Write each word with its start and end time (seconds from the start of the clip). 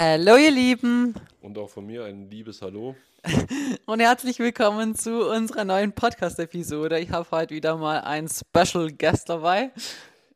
Hallo 0.00 0.36
ihr 0.36 0.52
Lieben 0.52 1.12
Und 1.42 1.58
auch 1.58 1.68
von 1.68 1.84
mir 1.84 2.04
ein 2.04 2.30
liebes 2.30 2.62
Hallo. 2.62 2.94
und 3.86 3.98
herzlich 3.98 4.38
willkommen 4.38 4.94
zu 4.94 5.28
unserer 5.28 5.64
neuen 5.64 5.90
Podcast-Episode. 5.90 7.00
Ich 7.00 7.10
habe 7.10 7.28
heute 7.32 7.56
wieder 7.56 7.76
mal 7.76 8.02
einen 8.02 8.28
Special 8.28 8.92
Guest 8.92 9.28
dabei. 9.28 9.72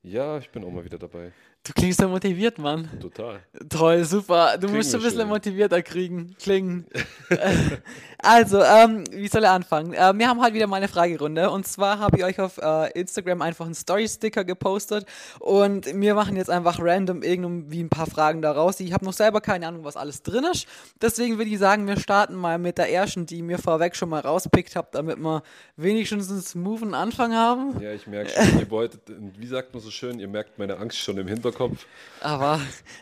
Ja, 0.03 0.39
ich 0.39 0.51
bin 0.51 0.65
auch 0.65 0.71
mal 0.73 0.85
wieder 0.85 0.99
dabei. 0.99 1.31
Du 1.65 1.73
klingst 1.73 2.01
so 2.01 2.09
motiviert, 2.09 2.59
Mann. 2.59 2.91
Total. 3.01 3.39
Toll, 3.69 4.03
super. 4.05 4.55
Du 4.55 4.63
Klingen 4.67 4.77
musst 4.79 4.93
ein 4.97 5.01
bisschen 5.01 5.21
schön. 5.21 5.29
motivierter 5.29 5.81
kriegen, 5.81 6.35
klingen. 6.37 6.87
also, 8.19 8.61
ähm, 8.61 9.05
wie 9.13 9.29
soll 9.29 9.45
er 9.45 9.53
anfangen? 9.53 9.95
Ähm, 9.97 10.19
wir 10.19 10.29
haben 10.29 10.43
heute 10.43 10.55
wieder 10.55 10.67
mal 10.67 10.79
eine 10.79 10.89
Fragerunde. 10.89 11.51
Und 11.51 11.69
zwar 11.69 12.01
habe 12.01 12.17
ich 12.19 12.25
euch 12.25 12.41
auf 12.41 12.59
äh, 12.59 12.91
Instagram 12.99 13.43
einfach 13.43 13.65
einen 13.65 13.77
Story-Sticker 13.77 14.45
gepostet. 14.45 15.07
Und 15.39 15.87
wir 15.87 16.17
machen 16.17 16.35
jetzt 16.35 16.51
einfach 16.51 16.81
random 16.81 17.23
irgendwie 17.23 17.85
ein 17.85 17.91
paar 17.91 18.07
Fragen 18.09 18.43
daraus. 18.43 18.81
Ich 18.81 18.93
habe 18.93 19.05
noch 19.05 19.13
selber 19.13 19.41
keine 19.41 19.69
Ahnung, 19.69 19.85
was 19.85 19.97
alles 19.97 20.25
drin 20.25 20.45
ist. 20.51 20.67
Deswegen 21.01 21.39
würde 21.39 21.51
ich 21.53 21.61
sagen, 21.61 21.87
wir 21.87 21.97
starten 21.97 22.35
mal 22.35 22.59
mit 22.59 22.77
der 22.77 22.91
ersten, 22.91 23.25
die 23.25 23.41
mir 23.41 23.59
vorweg 23.59 23.95
schon 23.95 24.09
mal 24.09 24.21
rauspickt 24.21 24.75
habt, 24.75 24.97
damit 24.97 25.19
wir 25.19 25.45
wenigstens 25.77 26.29
einen 26.29 26.43
smoothen 26.43 26.95
Anfang 26.95 27.33
haben. 27.35 27.81
Ja, 27.81 27.93
ich 27.93 28.09
merke 28.09 28.31
schon, 28.31 28.59
ihr 28.59 28.69
wolltet, 28.69 29.03
wie 29.39 29.47
sagt 29.47 29.73
man 29.73 29.81
so 29.81 29.93
schön, 29.93 30.19
ihr 30.19 30.27
merkt 30.27 30.59
meine 30.59 30.79
Angst 30.79 30.99
schon 30.99 31.19
im 31.19 31.29
Hinterkopf. 31.53 31.87
Aber, 32.21 32.61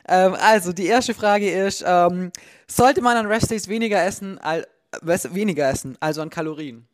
ähm, 0.09 0.35
also, 0.41 0.73
die 0.73 0.87
erste 0.87 1.15
Frage 1.15 1.51
ist, 1.51 1.85
ähm, 1.87 2.33
sollte 2.67 3.03
man 3.03 3.17
an 3.17 3.27
Restdays 3.27 3.69
weniger 3.69 4.03
essen, 4.05 4.39
al 4.39 4.67
weniger 5.03 5.69
essen, 5.69 5.97
also 6.01 6.21
an 6.21 6.31
Kalorien? 6.31 6.87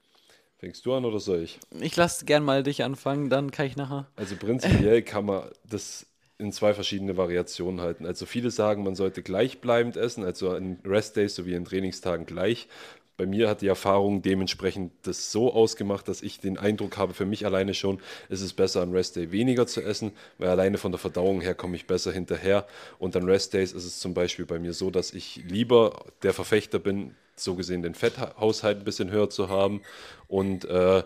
Fängst 0.58 0.84
du 0.84 0.94
an 0.94 1.04
oder 1.04 1.18
soll 1.18 1.42
ich? 1.42 1.58
Ich 1.80 1.96
lasse 1.96 2.24
gern 2.24 2.42
mal 2.42 2.62
dich 2.62 2.82
anfangen, 2.82 3.30
dann 3.30 3.50
kann 3.50 3.66
ich 3.66 3.76
nachher. 3.76 4.06
Also 4.16 4.36
prinzipiell 4.36 5.02
kann 5.02 5.24
man 5.24 5.50
das 5.64 6.06
in 6.38 6.52
zwei 6.52 6.74
verschiedene 6.74 7.16
Variationen 7.16 7.80
halten. 7.80 8.04
Also 8.04 8.26
viele 8.26 8.50
sagen, 8.50 8.82
man 8.82 8.94
sollte 8.94 9.22
gleichbleibend 9.22 9.96
essen, 9.96 10.24
also 10.24 10.50
an 10.50 10.78
Restdays 10.84 11.34
sowie 11.34 11.54
in 11.54 11.64
Trainingstagen 11.64 12.26
gleich. 12.26 12.68
Bei 13.16 13.24
mir 13.24 13.48
hat 13.48 13.62
die 13.62 13.66
Erfahrung 13.66 14.20
dementsprechend 14.20 14.92
das 15.02 15.32
so 15.32 15.52
ausgemacht, 15.52 16.06
dass 16.06 16.22
ich 16.22 16.38
den 16.38 16.58
Eindruck 16.58 16.98
habe, 16.98 17.14
für 17.14 17.24
mich 17.24 17.46
alleine 17.46 17.72
schon, 17.72 17.98
ist 18.28 18.42
es 18.42 18.52
besser 18.52 18.82
an 18.82 18.92
Restday 18.92 19.32
weniger 19.32 19.66
zu 19.66 19.80
essen, 19.82 20.12
weil 20.38 20.50
alleine 20.50 20.76
von 20.76 20.92
der 20.92 20.98
Verdauung 20.98 21.40
her 21.40 21.54
komme 21.54 21.76
ich 21.76 21.86
besser 21.86 22.12
hinterher. 22.12 22.66
Und 22.98 23.16
an 23.16 23.24
Restdays 23.24 23.72
ist 23.72 23.84
es 23.84 24.00
zum 24.00 24.12
Beispiel 24.12 24.44
bei 24.44 24.58
mir 24.58 24.74
so, 24.74 24.90
dass 24.90 25.14
ich 25.14 25.42
lieber 25.48 26.04
der 26.22 26.34
Verfechter 26.34 26.78
bin, 26.78 27.14
so 27.36 27.54
gesehen 27.54 27.82
den 27.82 27.94
Fetthaushalt 27.94 28.78
ein 28.78 28.84
bisschen 28.84 29.10
höher 29.10 29.30
zu 29.30 29.48
haben 29.48 29.82
und 30.28 30.64
äh, 30.64 31.02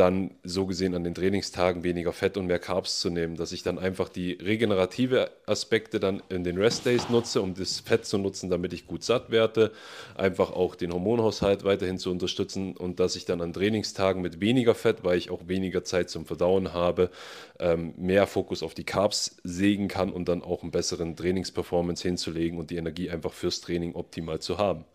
dann 0.00 0.30
so 0.44 0.64
gesehen 0.64 0.94
an 0.94 1.04
den 1.04 1.14
Trainingstagen 1.14 1.84
weniger 1.84 2.14
Fett 2.14 2.38
und 2.38 2.46
mehr 2.46 2.58
Carbs 2.58 3.00
zu 3.00 3.10
nehmen, 3.10 3.36
dass 3.36 3.52
ich 3.52 3.62
dann 3.62 3.78
einfach 3.78 4.08
die 4.08 4.32
regenerative 4.32 5.30
Aspekte 5.44 6.00
dann 6.00 6.22
in 6.30 6.42
den 6.42 6.56
Restdays 6.56 7.10
nutze, 7.10 7.42
um 7.42 7.52
das 7.52 7.80
Fett 7.80 8.06
zu 8.06 8.16
nutzen, 8.16 8.48
damit 8.48 8.72
ich 8.72 8.86
gut 8.86 9.04
satt 9.04 9.30
werde, 9.30 9.72
einfach 10.14 10.52
auch 10.52 10.74
den 10.74 10.92
Hormonhaushalt 10.94 11.64
weiterhin 11.64 11.98
zu 11.98 12.10
unterstützen 12.10 12.74
und 12.78 12.98
dass 12.98 13.14
ich 13.14 13.26
dann 13.26 13.42
an 13.42 13.52
Trainingstagen 13.52 14.22
mit 14.22 14.40
weniger 14.40 14.74
Fett, 14.74 15.04
weil 15.04 15.18
ich 15.18 15.30
auch 15.30 15.48
weniger 15.48 15.84
Zeit 15.84 16.08
zum 16.08 16.24
Verdauen 16.24 16.72
habe, 16.72 17.10
ähm, 17.58 17.92
mehr 17.98 18.26
Fokus 18.26 18.62
auf 18.62 18.72
die 18.72 18.84
Carbs 18.84 19.36
sägen 19.44 19.88
kann 19.88 20.10
und 20.10 20.30
dann 20.30 20.42
auch 20.42 20.62
einen 20.62 20.70
besseren 20.70 21.14
Trainingsperformance 21.14 22.02
hinzulegen 22.02 22.58
und 22.58 22.70
die 22.70 22.76
Energie 22.76 23.10
einfach 23.10 23.34
fürs 23.34 23.60
Training 23.60 23.94
optimal 23.94 24.40
zu 24.40 24.56
haben. 24.56 24.86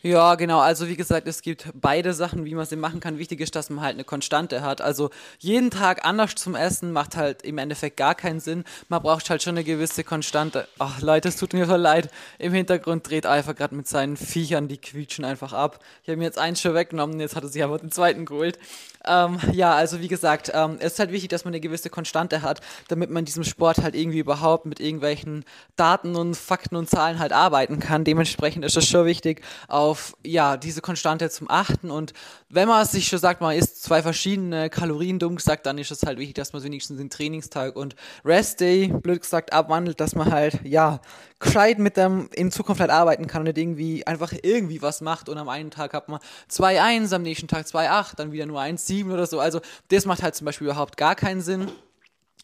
Ja, 0.00 0.36
genau. 0.36 0.60
Also 0.60 0.88
wie 0.88 0.94
gesagt, 0.94 1.26
es 1.26 1.42
gibt 1.42 1.70
beide 1.74 2.14
Sachen, 2.14 2.44
wie 2.44 2.54
man 2.54 2.64
sie 2.64 2.76
machen 2.76 3.00
kann. 3.00 3.18
Wichtig 3.18 3.40
ist, 3.40 3.56
dass 3.56 3.68
man 3.68 3.84
halt 3.84 3.94
eine 3.94 4.04
Konstante 4.04 4.62
hat. 4.62 4.80
Also 4.80 5.10
jeden 5.40 5.70
Tag 5.70 6.04
anders 6.04 6.36
zum 6.36 6.54
Essen 6.54 6.92
macht 6.92 7.16
halt 7.16 7.42
im 7.42 7.58
Endeffekt 7.58 7.96
gar 7.96 8.14
keinen 8.14 8.38
Sinn. 8.38 8.62
Man 8.88 9.02
braucht 9.02 9.28
halt 9.28 9.42
schon 9.42 9.56
eine 9.56 9.64
gewisse 9.64 10.04
Konstante. 10.04 10.68
Ach 10.78 11.00
Leute, 11.00 11.28
es 11.28 11.36
tut 11.36 11.52
mir 11.52 11.66
voll 11.66 11.80
leid. 11.80 12.10
Im 12.38 12.52
Hintergrund 12.52 13.10
dreht 13.10 13.26
Alpha 13.26 13.54
gerade 13.54 13.74
mit 13.74 13.88
seinen 13.88 14.16
Viechern, 14.16 14.68
die 14.68 14.78
quietschen 14.78 15.24
einfach 15.24 15.52
ab. 15.52 15.80
Ich 16.04 16.08
habe 16.08 16.18
mir 16.18 16.24
jetzt 16.24 16.38
eins 16.38 16.60
schon 16.60 16.74
weggenommen, 16.74 17.18
jetzt 17.18 17.34
hat 17.34 17.42
er 17.42 17.48
sich 17.48 17.64
aber 17.64 17.78
den 17.78 17.90
zweiten 17.90 18.24
geholt. 18.24 18.56
Ähm, 19.04 19.38
ja, 19.52 19.74
also 19.74 20.00
wie 20.00 20.08
gesagt, 20.08 20.50
ähm, 20.54 20.76
es 20.80 20.94
ist 20.94 20.98
halt 20.98 21.12
wichtig, 21.12 21.30
dass 21.30 21.44
man 21.44 21.54
eine 21.54 21.60
gewisse 21.60 21.88
Konstante 21.88 22.42
hat, 22.42 22.60
damit 22.88 23.10
man 23.10 23.20
in 23.20 23.24
diesem 23.24 23.44
Sport 23.44 23.78
halt 23.78 23.94
irgendwie 23.94 24.18
überhaupt 24.18 24.66
mit 24.66 24.80
irgendwelchen 24.80 25.44
Daten 25.76 26.14
und 26.16 26.36
Fakten 26.36 26.76
und 26.76 26.90
Zahlen 26.90 27.18
halt 27.18 27.32
arbeiten 27.32 27.78
kann. 27.78 28.04
Dementsprechend 28.04 28.64
ist 28.64 28.76
es 28.76 28.86
schon 28.86 29.06
wichtig, 29.06 29.42
auf 29.88 30.16
ja 30.24 30.56
diese 30.56 30.80
Konstante 30.80 31.28
zum 31.30 31.50
achten. 31.50 31.90
Und 31.90 32.12
wenn 32.48 32.68
man 32.68 32.84
sich 32.86 33.08
schon 33.08 33.18
sagt, 33.18 33.40
man 33.40 33.56
isst 33.56 33.82
zwei 33.82 34.02
verschiedene 34.02 34.70
Kalorien, 34.70 35.18
dumm 35.18 35.36
gesagt, 35.36 35.66
dann 35.66 35.78
ist 35.78 35.90
es 35.90 36.02
halt 36.04 36.18
wichtig, 36.18 36.34
dass 36.34 36.52
man 36.52 36.62
wenigstens 36.62 36.98
den 36.98 37.10
Trainingstag 37.10 37.76
und 37.76 37.96
Rest 38.24 38.60
Day, 38.60 38.88
blöd 38.88 39.22
gesagt, 39.22 39.52
abwandelt, 39.52 40.00
dass 40.00 40.14
man 40.14 40.30
halt 40.30 40.60
ja 40.64 41.00
gescheit 41.40 41.78
mit 41.78 41.96
dem 41.96 42.28
in 42.32 42.50
Zukunft 42.50 42.80
halt 42.80 42.90
arbeiten 42.90 43.26
kann 43.26 43.42
und 43.42 43.46
nicht 43.46 43.58
irgendwie 43.58 44.06
einfach 44.06 44.32
irgendwie 44.42 44.82
was 44.82 45.00
macht 45.00 45.28
und 45.28 45.38
am 45.38 45.48
einen 45.48 45.70
Tag 45.70 45.94
hat 45.94 46.08
man 46.08 46.20
2-1, 46.50 47.14
am 47.14 47.22
nächsten 47.22 47.48
Tag 47.48 47.66
2-8, 47.66 48.16
dann 48.16 48.32
wieder 48.32 48.46
nur 48.46 48.60
1-7 48.60 49.12
oder 49.12 49.26
so. 49.26 49.40
Also 49.40 49.60
das 49.88 50.04
macht 50.04 50.22
halt 50.22 50.34
zum 50.34 50.44
Beispiel 50.44 50.66
überhaupt 50.66 50.96
gar 50.96 51.14
keinen 51.14 51.40
Sinn. 51.40 51.68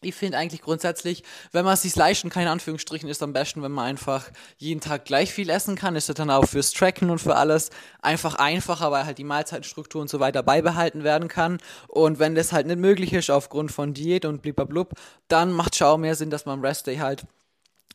Ich 0.05 0.15
finde 0.15 0.37
eigentlich 0.37 0.61
grundsätzlich, 0.61 1.23
wenn 1.51 1.65
man 1.65 1.73
es 1.73 1.81
sich 1.81 1.95
leisten 1.95 2.29
kann, 2.29 2.43
in 2.43 2.49
Anführungsstrichen, 2.49 3.09
ist 3.09 3.23
am 3.23 3.33
besten, 3.33 3.63
wenn 3.63 3.71
man 3.71 3.85
einfach 3.85 4.29
jeden 4.57 4.81
Tag 4.81 5.05
gleich 5.05 5.33
viel 5.33 5.49
essen 5.49 5.75
kann. 5.75 5.95
Ist 5.95 6.09
das 6.09 6.15
dann 6.15 6.29
auch 6.29 6.45
fürs 6.45 6.71
Tracken 6.71 7.09
und 7.09 7.19
für 7.19 7.35
alles 7.35 7.71
einfach 8.01 8.35
einfacher, 8.35 8.91
weil 8.91 9.05
halt 9.05 9.17
die 9.17 9.23
Mahlzeitenstruktur 9.23 10.01
und 10.01 10.09
so 10.09 10.19
weiter 10.19 10.43
beibehalten 10.43 11.03
werden 11.03 11.27
kann. 11.27 11.57
Und 11.87 12.19
wenn 12.19 12.35
das 12.35 12.53
halt 12.53 12.67
nicht 12.67 12.79
möglich 12.79 13.13
ist 13.13 13.29
aufgrund 13.29 13.71
von 13.71 13.93
Diät 13.93 14.25
und 14.25 14.41
blub, 14.41 14.93
dann 15.27 15.51
macht 15.51 15.75
schon 15.75 15.87
auch 15.87 15.97
mehr 15.97 16.15
Sinn, 16.15 16.29
dass 16.29 16.45
man 16.45 16.59
am 16.59 16.65
Restday 16.65 16.97
halt 16.97 17.25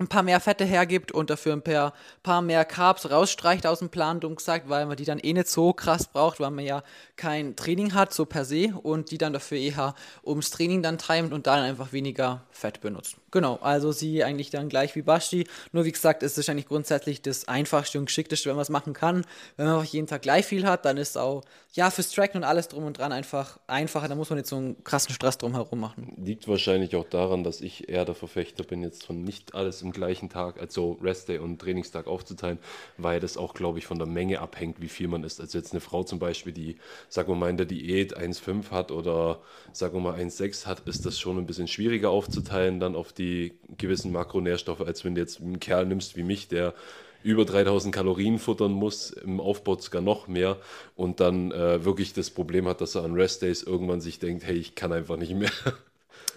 ein 0.00 0.08
paar 0.08 0.22
mehr 0.22 0.40
Fette 0.40 0.64
hergibt 0.64 1.12
und 1.12 1.28
dafür 1.28 1.52
ein 1.52 1.62
paar, 1.62 1.92
paar 2.22 2.40
mehr 2.40 2.64
Carbs 2.64 3.10
rausstreicht 3.10 3.66
aus 3.66 3.80
dem 3.80 3.90
Plan, 3.90 4.18
dumm 4.18 4.34
gesagt, 4.34 4.68
weil 4.68 4.86
man 4.86 4.96
die 4.96 5.04
dann 5.04 5.18
eh 5.18 5.32
nicht 5.34 5.48
so 5.48 5.74
krass 5.74 6.08
braucht, 6.08 6.40
weil 6.40 6.50
man 6.50 6.64
ja 6.64 6.82
kein 7.16 7.54
Training 7.54 7.92
hat, 7.92 8.14
so 8.14 8.24
per 8.24 8.46
se, 8.46 8.72
und 8.82 9.10
die 9.10 9.18
dann 9.18 9.34
dafür 9.34 9.58
eher 9.58 9.94
ums 10.24 10.50
Training 10.50 10.82
dann 10.82 10.96
treibt 10.96 11.32
und 11.32 11.46
dann 11.46 11.60
einfach 11.60 11.92
weniger 11.92 12.42
Fett 12.50 12.80
benutzt. 12.80 13.16
Genau, 13.30 13.58
also 13.60 13.92
sie 13.92 14.24
eigentlich 14.24 14.50
dann 14.50 14.68
gleich 14.68 14.96
wie 14.96 15.02
Basti, 15.02 15.46
nur 15.72 15.84
wie 15.84 15.92
gesagt, 15.92 16.22
ist 16.22 16.38
es 16.38 16.48
eigentlich 16.48 16.66
grundsätzlich 16.66 17.20
das 17.22 17.46
einfachste 17.46 17.98
und 17.98 18.06
geschickteste, 18.06 18.48
wenn 18.48 18.56
man 18.56 18.62
es 18.62 18.70
machen 18.70 18.94
kann. 18.94 19.26
Wenn 19.56 19.66
man 19.66 19.76
einfach 19.76 19.92
jeden 19.92 20.06
Tag 20.06 20.22
gleich 20.22 20.46
viel 20.46 20.66
hat, 20.66 20.84
dann 20.84 20.96
ist 20.96 21.18
auch, 21.18 21.42
ja, 21.74 21.90
fürs 21.90 22.10
Tracken 22.10 22.38
und 22.38 22.44
alles 22.44 22.68
drum 22.68 22.84
und 22.84 22.98
dran 22.98 23.12
einfach 23.12 23.58
einfacher, 23.66 24.08
da 24.08 24.14
muss 24.14 24.30
man 24.30 24.38
nicht 24.38 24.48
so 24.48 24.56
einen 24.56 24.82
krassen 24.82 25.14
Stress 25.14 25.38
drum 25.38 25.52
herum 25.52 25.78
machen. 25.78 26.14
Liegt 26.16 26.48
wahrscheinlich 26.48 26.96
auch 26.96 27.04
daran, 27.08 27.44
dass 27.44 27.60
ich 27.60 27.88
eher 27.88 28.04
der 28.04 28.14
Verfechter 28.14 28.64
bin, 28.64 28.82
jetzt 28.82 29.04
von 29.04 29.22
nicht 29.22 29.54
alles 29.54 29.82
im 29.82 29.89
gleichen 29.92 30.28
Tag, 30.28 30.60
also 30.60 30.98
Restday 31.02 31.38
und 31.38 31.60
Trainingstag 31.60 32.06
aufzuteilen, 32.06 32.58
weil 32.96 33.20
das 33.20 33.36
auch, 33.36 33.54
glaube 33.54 33.78
ich, 33.78 33.86
von 33.86 33.98
der 33.98 34.06
Menge 34.06 34.40
abhängt, 34.40 34.80
wie 34.80 34.88
viel 34.88 35.08
man 35.08 35.24
isst. 35.24 35.40
Also 35.40 35.58
jetzt 35.58 35.72
eine 35.72 35.80
Frau 35.80 36.02
zum 36.02 36.18
Beispiel, 36.18 36.52
die, 36.52 36.76
sagen 37.08 37.28
wir 37.28 37.36
mal, 37.36 37.50
in 37.50 37.56
der 37.56 37.66
Diät 37.66 38.16
1,5 38.16 38.70
hat 38.70 38.90
oder 38.90 39.40
sagen 39.72 39.94
wir 39.94 40.00
mal 40.00 40.18
1,6 40.18 40.66
hat, 40.66 40.80
ist 40.88 41.06
das 41.06 41.18
schon 41.18 41.38
ein 41.38 41.46
bisschen 41.46 41.68
schwieriger 41.68 42.10
aufzuteilen 42.10 42.80
dann 42.80 42.96
auf 42.96 43.12
die 43.12 43.54
gewissen 43.78 44.12
Makronährstoffe, 44.12 44.80
als 44.80 45.04
wenn 45.04 45.14
du 45.14 45.20
jetzt 45.20 45.40
einen 45.40 45.60
Kerl 45.60 45.86
nimmst 45.86 46.16
wie 46.16 46.22
mich, 46.22 46.48
der 46.48 46.74
über 47.22 47.44
3000 47.44 47.94
Kalorien 47.94 48.38
futtern 48.38 48.72
muss, 48.72 49.10
im 49.10 49.40
Aufbau 49.40 49.76
sogar 49.76 50.02
noch 50.02 50.26
mehr 50.26 50.56
und 50.96 51.20
dann 51.20 51.52
äh, 51.52 51.84
wirklich 51.84 52.12
das 52.12 52.30
Problem 52.30 52.66
hat, 52.66 52.80
dass 52.80 52.94
er 52.94 53.04
an 53.04 53.14
Restdays 53.14 53.62
irgendwann 53.62 54.00
sich 54.00 54.18
denkt, 54.18 54.44
hey, 54.44 54.56
ich 54.56 54.74
kann 54.74 54.92
einfach 54.92 55.16
nicht 55.16 55.34
mehr. 55.34 55.50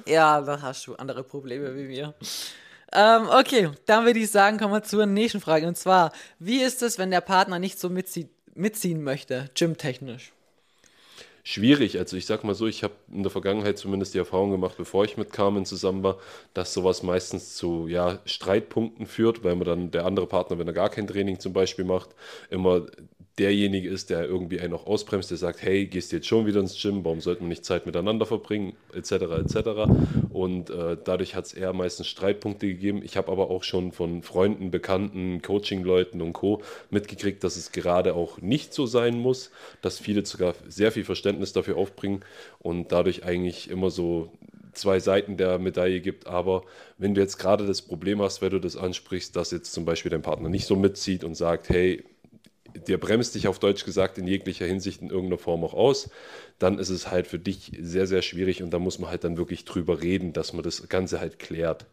Ja, 0.06 0.42
da 0.42 0.62
hast 0.62 0.88
du 0.88 0.96
andere 0.96 1.24
Probleme 1.24 1.76
wie 1.76 1.88
wir. 1.88 2.14
Ähm, 2.94 3.28
okay, 3.30 3.70
dann 3.86 4.06
würde 4.06 4.20
ich 4.20 4.30
sagen, 4.30 4.58
kommen 4.58 4.74
wir 4.74 4.84
zur 4.84 5.06
nächsten 5.06 5.42
Frage. 5.42 5.68
Und 5.68 5.78
zwar, 5.78 6.12
wie 6.40 6.62
ist 6.62 6.82
es, 6.84 6.98
wenn 7.00 7.12
der 7.12 7.22
Partner 7.22 7.60
nicht 7.60 7.80
so 7.80 7.90
mitzie 7.90 8.30
mitziehen 8.56 9.04
möchte, 9.04 9.50
gymtechnisch? 9.56 10.32
Schwierig, 11.46 11.98
also 12.00 12.16
ich 12.16 12.26
sag 12.26 12.46
mal 12.46 12.56
so, 12.56 12.68
ich 12.68 12.84
habe 12.84 12.94
in 13.12 13.24
der 13.24 13.32
Vergangenheit 13.32 13.78
zumindest 13.78 14.14
die 14.14 14.18
Erfahrung 14.18 14.52
gemacht, 14.52 14.76
bevor 14.78 15.04
ich 15.04 15.18
mit 15.18 15.34
Carmen 15.34 15.66
zusammen 15.66 16.02
war, 16.02 16.18
dass 16.54 16.74
sowas 16.74 17.04
meistens 17.04 17.56
zu 17.56 17.88
ja, 17.90 18.20
Streitpunkten 18.24 19.08
führt, 19.08 19.44
weil 19.44 19.56
man 19.56 19.66
dann 19.66 19.92
der 19.92 20.06
andere 20.06 20.26
Partner, 20.26 20.58
wenn 20.58 20.68
er 20.68 20.74
gar 20.74 20.90
kein 20.90 21.06
Training 21.06 21.42
zum 21.42 21.52
Beispiel 21.52 21.84
macht, 21.84 22.12
immer 22.50 22.86
derjenige 23.40 23.90
ist, 23.90 24.10
der 24.10 24.26
irgendwie 24.26 24.60
einen 24.60 24.74
auch 24.74 24.86
ausbremst, 24.86 25.32
der 25.32 25.38
sagt, 25.38 25.64
hey, 25.64 25.88
gehst 25.88 26.12
du 26.12 26.18
jetzt 26.18 26.28
schon 26.28 26.46
wieder 26.46 26.60
ins 26.60 26.80
Gym, 26.80 27.04
warum 27.04 27.20
sollten 27.20 27.46
wir 27.46 27.50
nicht 27.50 27.66
Zeit 27.66 27.86
miteinander 27.86 28.26
verbringen, 28.26 28.74
etc., 28.94 29.12
etc. 29.12 29.58
Und 30.30 30.70
äh, 30.70 30.98
dadurch 31.04 31.36
hat 31.36 31.46
es 31.46 31.54
eher 31.54 31.74
meistens 31.74 32.08
Streitpunkte 32.08 32.68
gegeben. 32.68 33.02
Ich 33.04 33.18
habe 33.18 33.32
aber 33.32 33.50
auch 33.50 33.64
schon 33.64 33.92
von 33.92 34.22
Freunden, 34.22 34.70
Bekannten, 34.70 35.42
Coaching-Leuten 35.42 36.22
und 36.22 36.34
Co. 36.34 36.62
mitgekriegt, 36.92 37.44
dass 37.44 37.56
es 37.56 37.72
gerade 37.72 38.14
auch 38.14 38.40
nicht 38.40 38.74
so 38.74 38.86
sein 38.86 39.18
muss, 39.18 39.50
dass 39.82 40.00
viele 40.00 40.26
sogar 40.26 40.54
sehr 40.68 40.92
viel 40.92 41.04
Verständnis 41.04 41.54
dafür 41.54 41.78
aufbringen 41.78 42.22
und 42.60 42.92
dadurch 42.92 43.24
eigentlich 43.24 43.70
immer 43.70 43.90
so 43.90 44.32
zwei 44.74 45.00
Seiten 45.00 45.38
der 45.38 45.58
Medaille 45.58 46.02
gibt. 46.02 46.28
Aber 46.28 46.64
wenn 46.98 47.16
du 47.16 47.22
jetzt 47.22 47.38
gerade 47.38 47.66
das 47.66 47.82
Problem 47.82 48.22
hast, 48.22 48.42
wenn 48.42 48.52
du 48.52 48.60
das 48.60 48.78
ansprichst, 48.78 49.36
dass 49.36 49.52
jetzt 49.52 49.74
zum 49.74 49.86
Beispiel 49.86 50.12
dein 50.12 50.22
Partner 50.22 50.50
nicht 50.50 50.66
so 50.66 50.76
mitzieht 50.76 51.24
und 51.24 51.36
sagt, 51.36 51.70
hey, 51.70 52.04
der 52.76 52.98
bremst 52.98 53.36
dich 53.36 53.48
auf 53.48 53.60
Deutsch 53.60 53.86
gesagt 53.86 54.18
in 54.18 54.28
jeglicher 54.28 54.66
Hinsicht 54.66 55.02
in 55.02 55.10
irgendeiner 55.10 55.38
Form 55.38 55.64
auch 55.64 55.74
aus, 55.74 56.10
dann 56.60 56.80
ist 56.80 56.90
es 56.90 57.10
halt 57.12 57.28
für 57.28 57.40
dich 57.40 57.72
sehr, 57.80 58.08
sehr 58.08 58.22
schwierig 58.22 58.64
und 58.64 58.72
da 58.72 58.80
muss 58.80 59.00
man 59.00 59.10
halt 59.10 59.24
dann 59.24 59.38
wirklich 59.38 59.66
drüber 59.66 60.02
reden, 60.02 60.34
dass 60.34 60.54
man 60.54 60.64
das 60.64 60.88
Ganze 60.90 61.20
halt 61.20 61.40
klärt. 61.40 61.86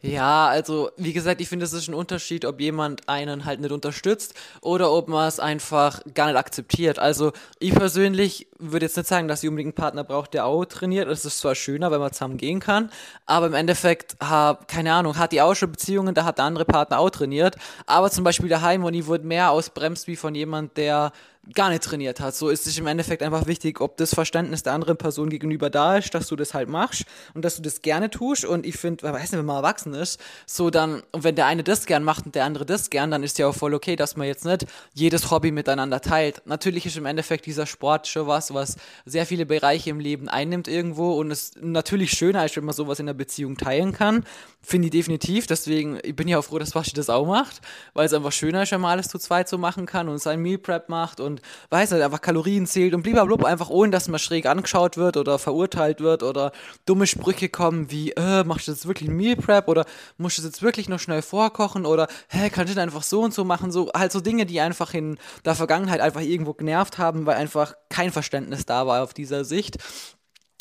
Ja, 0.00 0.46
also 0.46 0.90
wie 0.96 1.12
gesagt, 1.12 1.40
ich 1.40 1.48
finde, 1.48 1.64
es 1.64 1.72
ist 1.72 1.88
ein 1.88 1.94
Unterschied, 1.94 2.44
ob 2.44 2.60
jemand 2.60 3.08
einen 3.08 3.44
halt 3.44 3.60
nicht 3.60 3.72
unterstützt 3.72 4.34
oder 4.60 4.92
ob 4.92 5.08
man 5.08 5.26
es 5.26 5.40
einfach 5.40 6.00
gar 6.14 6.26
nicht 6.26 6.36
akzeptiert. 6.36 7.00
Also 7.00 7.32
ich 7.58 7.74
persönlich 7.74 8.46
würde 8.58 8.86
jetzt 8.86 8.96
nicht 8.96 9.08
sagen, 9.08 9.28
dass 9.28 9.42
ich 9.42 9.48
unbedingt 9.48 9.76
einen 9.76 9.82
Partner 9.82 10.04
braucht, 10.04 10.34
der 10.34 10.44
auch 10.44 10.64
trainiert. 10.64 11.08
Es 11.08 11.24
ist 11.24 11.38
zwar 11.38 11.54
schöner, 11.54 11.90
wenn 11.90 12.00
man 12.00 12.12
zusammen 12.12 12.36
gehen 12.36 12.60
kann, 12.60 12.90
aber 13.26 13.46
im 13.46 13.54
Endeffekt, 13.54 14.16
hab, 14.20 14.68
keine 14.68 14.92
Ahnung, 14.92 15.16
hat 15.16 15.32
die 15.32 15.40
auch 15.40 15.54
schon 15.54 15.70
Beziehungen, 15.70 16.14
da 16.14 16.24
hat 16.24 16.38
der 16.38 16.44
andere 16.44 16.64
Partner 16.64 16.98
auch 16.98 17.10
trainiert. 17.10 17.56
Aber 17.86 18.10
zum 18.10 18.24
Beispiel 18.24 18.48
daheim 18.48 18.84
und 18.84 18.94
ich 18.94 19.06
wurde 19.06 19.24
mehr 19.24 19.50
ausbremst 19.50 20.06
wie 20.06 20.16
von 20.16 20.34
jemand, 20.34 20.76
der 20.76 21.12
gar 21.54 21.70
nicht 21.70 21.82
trainiert 21.82 22.20
hat. 22.20 22.34
So 22.34 22.48
ist 22.48 22.66
es 22.66 22.78
im 22.78 22.86
Endeffekt 22.86 23.22
einfach 23.22 23.46
wichtig, 23.46 23.80
ob 23.80 23.96
das 23.96 24.14
Verständnis 24.14 24.62
der 24.62 24.72
anderen 24.72 24.96
Person 24.96 25.30
gegenüber 25.30 25.70
da 25.70 25.96
ist, 25.96 26.14
dass 26.14 26.26
du 26.28 26.36
das 26.36 26.54
halt 26.54 26.68
machst 26.68 27.04
und 27.34 27.44
dass 27.44 27.56
du 27.56 27.62
das 27.62 27.82
gerne 27.82 28.10
tust. 28.10 28.44
Und 28.44 28.66
ich 28.66 28.76
finde, 28.76 29.04
weiß 29.04 29.32
nicht, 29.32 29.38
wenn 29.38 29.46
man 29.46 29.56
erwachsen 29.56 29.94
ist, 29.94 30.20
so 30.46 30.70
dann, 30.70 31.02
und 31.12 31.24
wenn 31.24 31.36
der 31.36 31.46
eine 31.46 31.64
das 31.64 31.86
gern 31.86 32.04
macht 32.04 32.26
und 32.26 32.34
der 32.34 32.44
andere 32.44 32.66
das 32.66 32.90
gern, 32.90 33.10
dann 33.10 33.22
ist 33.22 33.38
ja 33.38 33.46
auch 33.46 33.54
voll 33.54 33.74
okay, 33.74 33.96
dass 33.96 34.16
man 34.16 34.26
jetzt 34.26 34.44
nicht 34.44 34.66
jedes 34.94 35.30
Hobby 35.30 35.50
miteinander 35.50 36.00
teilt. 36.00 36.42
Natürlich 36.44 36.86
ist 36.86 36.96
im 36.96 37.06
Endeffekt 37.06 37.46
dieser 37.46 37.66
Sport 37.66 38.06
schon 38.06 38.26
was, 38.26 38.47
was 38.54 38.76
sehr 39.04 39.26
viele 39.26 39.46
Bereiche 39.46 39.90
im 39.90 40.00
Leben 40.00 40.28
einnimmt 40.28 40.68
irgendwo 40.68 41.12
und 41.12 41.30
es 41.30 41.52
natürlich 41.60 42.12
schöner 42.12 42.44
ist, 42.44 42.56
wenn 42.56 42.64
man 42.64 42.74
sowas 42.74 43.00
in 43.00 43.06
der 43.06 43.14
Beziehung 43.14 43.56
teilen 43.56 43.92
kann. 43.92 44.24
Finde 44.60 44.86
ich 44.86 44.92
definitiv. 44.92 45.46
Deswegen, 45.46 45.98
ich 46.02 46.16
bin 46.16 46.28
ja 46.28 46.38
auch 46.38 46.44
froh, 46.44 46.58
dass 46.58 46.74
Waschi 46.74 46.92
das 46.92 47.08
auch 47.10 47.26
macht, 47.26 47.60
weil 47.94 48.06
es 48.06 48.12
einfach 48.12 48.32
schöner 48.32 48.62
ist, 48.62 48.72
wenn 48.72 48.80
man 48.80 48.90
alles 48.90 49.08
zu 49.08 49.18
zweit 49.18 49.48
so 49.48 49.56
machen 49.56 49.86
kann 49.86 50.08
und 50.08 50.18
sein 50.18 50.40
Meal 50.40 50.58
Prep 50.58 50.88
macht 50.88 51.20
und 51.20 51.40
weiß 51.70 51.92
nicht, 51.92 52.02
einfach 52.02 52.20
Kalorien 52.20 52.66
zählt 52.66 52.94
und 52.94 53.02
blablabla, 53.02 53.48
einfach 53.48 53.70
ohne, 53.70 53.90
dass 53.90 54.08
man 54.08 54.18
schräg 54.18 54.46
angeschaut 54.46 54.96
wird 54.96 55.16
oder 55.16 55.38
verurteilt 55.38 56.00
wird 56.00 56.22
oder 56.22 56.52
dumme 56.86 57.06
Sprüche 57.06 57.48
kommen 57.48 57.90
wie, 57.90 58.10
äh, 58.12 58.44
machst 58.44 58.68
du 58.68 58.72
jetzt 58.72 58.86
wirklich 58.86 59.08
ein 59.08 59.16
Meal 59.16 59.36
Prep 59.36 59.68
oder 59.68 59.84
musst 60.16 60.38
du 60.38 60.42
das 60.42 60.52
jetzt 60.52 60.62
wirklich 60.62 60.88
noch 60.88 61.00
schnell 61.00 61.22
vorkochen 61.22 61.86
oder, 61.86 62.08
hä, 62.28 62.50
kannst 62.50 62.72
du 62.72 62.74
das 62.74 62.82
einfach 62.82 63.02
so 63.02 63.22
und 63.22 63.32
so 63.32 63.44
machen, 63.44 63.70
so, 63.70 63.90
halt 63.94 64.12
so 64.12 64.20
Dinge, 64.20 64.46
die 64.46 64.60
einfach 64.60 64.92
in 64.94 65.18
der 65.44 65.54
Vergangenheit 65.54 66.00
einfach 66.00 66.20
irgendwo 66.20 66.52
genervt 66.52 66.98
haben, 66.98 67.26
weil 67.26 67.36
einfach 67.36 67.74
kein 67.88 68.12
Verständnis 68.12 68.37
da 68.66 68.86
war 68.86 69.02
auf 69.02 69.14
dieser 69.14 69.44
Sicht. 69.44 69.78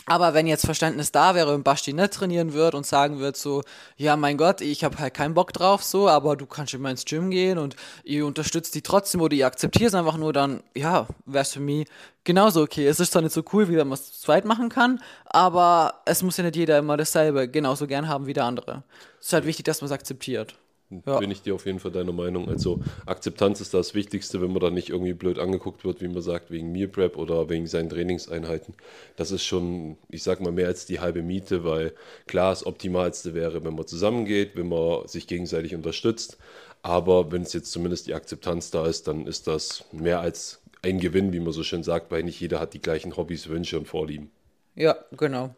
Aber 0.10 0.34
wenn 0.34 0.48
jetzt 0.48 0.66
Verständnis 0.66 1.12
da 1.12 1.36
wäre 1.36 1.54
und 1.54 1.64
Basti 1.64 1.92
nicht 1.92 2.14
trainieren 2.14 2.54
wird 2.54 2.76
und 2.76 2.86
sagen 2.86 3.20
wird 3.20 3.36
so, 3.36 3.62
ja 3.98 4.16
mein 4.16 4.38
Gott, 4.38 4.62
ich 4.62 4.86
habe 4.86 4.98
halt 5.00 5.14
keinen 5.14 5.34
Bock 5.34 5.52
drauf 5.52 5.84
so, 5.84 6.08
aber 6.08 6.38
du 6.38 6.46
kannst 6.46 6.74
immer 6.74 6.90
ins 6.90 7.04
Gym 7.04 7.30
gehen 7.30 7.58
und 7.58 7.76
ihr 8.06 8.26
unterstützt 8.26 8.74
die 8.76 8.82
trotzdem 8.82 9.20
oder 9.20 9.36
ihr 9.36 9.46
akzeptiert 9.46 9.90
es 9.90 9.96
einfach 9.96 10.16
nur, 10.16 10.32
dann 10.32 10.64
ja, 10.74 11.08
wäre 11.26 11.42
es 11.42 11.52
für 11.52 11.60
mich 11.60 11.90
genauso 12.24 12.62
okay. 12.62 12.88
Es 12.88 13.02
ist 13.02 13.12
zwar 13.12 13.22
nicht 13.22 13.34
so 13.34 13.44
cool, 13.52 13.68
wie 13.68 13.76
wenn 13.76 13.90
man 13.90 13.96
es 13.96 14.14
zu 14.14 14.22
zweit 14.22 14.46
machen 14.46 14.70
kann, 14.70 15.02
aber 15.26 15.96
es 16.06 16.24
muss 16.24 16.38
ja 16.38 16.46
nicht 16.46 16.56
jeder 16.56 16.78
immer 16.78 16.96
dasselbe 16.96 17.50
genauso 17.50 17.86
gern 17.86 18.08
haben 18.08 18.28
wie 18.28 18.34
der 18.34 18.46
andere. 18.46 18.84
Es 19.20 19.28
ist 19.28 19.34
halt 19.34 19.46
wichtig, 19.46 19.66
dass 19.66 19.82
man 19.82 19.88
es 19.88 19.92
akzeptiert. 19.92 20.56
Ja. 20.90 21.20
Bin 21.20 21.32
ich 21.32 21.42
dir 21.42 21.54
auf 21.54 21.66
jeden 21.66 21.80
Fall 21.80 21.92
deiner 21.92 22.14
Meinung. 22.14 22.48
Also 22.48 22.80
Akzeptanz 23.06 23.60
ist 23.60 23.74
das 23.74 23.94
Wichtigste, 23.94 24.42
wenn 24.42 24.52
man 24.52 24.62
da 24.62 24.70
nicht 24.70 24.90
irgendwie 24.90 25.14
blöd 25.14 25.38
angeguckt 25.38 25.84
wird, 25.84 26.02
wie 26.02 26.08
man 26.08 26.22
sagt, 26.22 26.50
wegen 26.50 26.72
Meal 26.72 26.88
Prep 26.88 27.18
oder 27.18 27.50
wegen 27.50 27.68
seinen 27.68 27.90
Trainingseinheiten. 27.90 28.74
Das 29.18 29.32
ist 29.32 29.44
schon, 29.44 29.98
ich 30.10 30.24
sag 30.24 30.40
mal, 30.40 30.54
mehr 30.54 30.68
als 30.68 30.86
die 30.86 31.02
halbe 31.02 31.24
Miete, 31.24 31.66
weil 31.66 31.94
klar, 32.26 32.52
das 32.52 32.66
Optimalste 32.66 33.34
wäre, 33.34 33.66
wenn 33.66 33.76
man 33.76 33.86
zusammengeht, 33.86 34.56
wenn 34.56 34.70
man 34.70 35.08
sich 35.08 35.28
gegenseitig 35.28 35.76
unterstützt. 35.76 36.38
Aber 36.84 37.34
wenn 37.34 37.42
es 37.42 37.52
jetzt 37.52 37.72
zumindest 37.72 38.08
die 38.08 38.14
Akzeptanz 38.14 38.72
da 38.72 38.88
ist, 38.88 39.10
dann 39.10 39.28
ist 39.28 39.48
das 39.48 39.84
mehr 39.92 40.22
als 40.22 40.62
ein 40.84 41.00
Gewinn, 41.00 41.34
wie 41.34 41.42
man 41.42 41.52
so 41.52 41.64
schön 41.64 41.84
sagt, 41.84 42.12
weil 42.12 42.24
nicht 42.24 42.40
jeder 42.40 42.62
hat 42.62 42.74
die 42.74 42.82
gleichen 42.82 43.18
Hobbys, 43.18 43.50
Wünsche 43.50 43.78
und 43.78 43.88
Vorlieben. 43.90 44.32
Ja, 44.76 44.96
genau. 45.12 45.54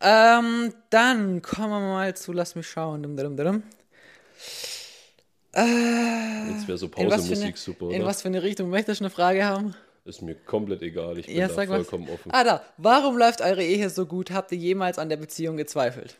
Ähm, 0.00 0.74
dann 0.90 1.40
kommen 1.42 1.70
wir 1.70 1.80
mal 1.80 2.16
zu, 2.16 2.32
lass 2.32 2.56
mich 2.56 2.68
schauen. 2.68 3.16
Äh, 5.54 6.50
Jetzt 6.50 6.66
wäre 6.66 6.78
so 6.78 6.88
Pausemusik 6.88 7.58
super, 7.58 7.86
oder? 7.86 7.96
In 7.96 8.04
was 8.04 8.22
für 8.22 8.28
eine 8.28 8.42
Richtung 8.42 8.70
möchtest 8.70 9.00
du 9.00 9.04
eine 9.04 9.10
Frage 9.10 9.44
haben? 9.44 9.74
Ist 10.04 10.22
mir 10.22 10.34
komplett 10.34 10.82
egal, 10.82 11.18
ich 11.18 11.26
bin 11.26 11.36
ja, 11.36 11.46
da 11.46 11.54
vollkommen 11.54 12.06
was. 12.08 12.14
offen. 12.14 12.32
Ah, 12.32 12.42
da. 12.42 12.62
Warum 12.76 13.16
läuft 13.16 13.40
eure 13.40 13.62
Ehe 13.62 13.88
so 13.88 14.06
gut? 14.06 14.32
Habt 14.32 14.50
ihr 14.50 14.58
jemals 14.58 14.98
an 14.98 15.08
der 15.08 15.16
Beziehung 15.16 15.56
gezweifelt? 15.56 16.16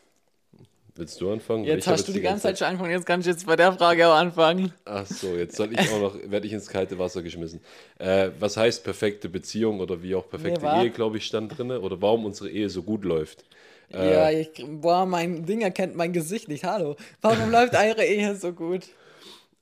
Willst 0.95 1.19
du 1.19 1.31
anfangen? 1.31 1.63
Jetzt 1.63 1.87
hast 1.87 2.07
du 2.07 2.13
die 2.13 2.21
ganze 2.21 2.43
Zeit 2.43 2.59
schon 2.59 2.67
angefangen, 2.67 2.91
jetzt 2.91 3.07
kann 3.07 3.19
ich 3.19 3.25
jetzt 3.25 3.47
bei 3.47 3.55
der 3.55 3.73
Frage 3.73 4.07
auch 4.07 4.13
anfangen. 4.13 4.71
Ach 4.85 5.07
so, 5.07 5.35
jetzt 5.35 5.55
soll 5.55 5.73
ich 5.73 5.79
auch 5.91 5.99
noch, 5.99 6.15
werde 6.25 6.45
ich 6.45 6.53
ins 6.53 6.67
kalte 6.67 6.99
Wasser 6.99 7.23
geschmissen. 7.23 7.61
Äh, 7.97 8.29
was 8.39 8.57
heißt 8.57 8.83
perfekte 8.83 9.27
Beziehung 9.27 9.79
oder 9.79 10.03
wie 10.03 10.13
auch 10.13 10.29
perfekte 10.29 10.63
nee, 10.63 10.83
Ehe, 10.83 10.89
glaube 10.91 11.17
ich, 11.17 11.25
stand 11.25 11.57
drin? 11.57 11.71
Oder 11.71 11.99
warum 11.99 12.25
unsere 12.25 12.51
Ehe 12.51 12.69
so 12.69 12.83
gut 12.83 13.03
läuft? 13.03 13.43
Ja, 13.89 14.29
äh, 14.29 14.41
ich, 14.41 14.65
boah, 14.67 15.07
mein 15.07 15.45
Ding 15.45 15.61
erkennt 15.61 15.95
mein 15.95 16.13
Gesicht 16.13 16.47
nicht. 16.47 16.63
Hallo. 16.63 16.95
Warum 17.21 17.49
läuft 17.49 17.75
eure 17.75 18.05
Ehe 18.05 18.35
so 18.35 18.53
gut? 18.53 18.83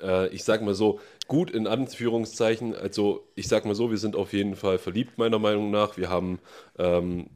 Äh, 0.02 0.28
ich 0.30 0.44
sag 0.44 0.62
mal 0.62 0.74
so, 0.74 1.00
gut 1.28 1.52
in 1.52 1.68
Anführungszeichen. 1.68 2.76
Also, 2.76 3.28
ich 3.36 3.48
sag 3.48 3.66
mal 3.66 3.76
so, 3.76 3.92
wir 3.92 3.98
sind 3.98 4.16
auf 4.16 4.34
jeden 4.34 4.56
Fall 4.56 4.78
verliebt, 4.78 5.18
meiner 5.18 5.40
Meinung 5.40 5.72
nach. 5.72 5.98
Wir 5.98 6.10
haben 6.10 6.40
ähm, 6.78 7.28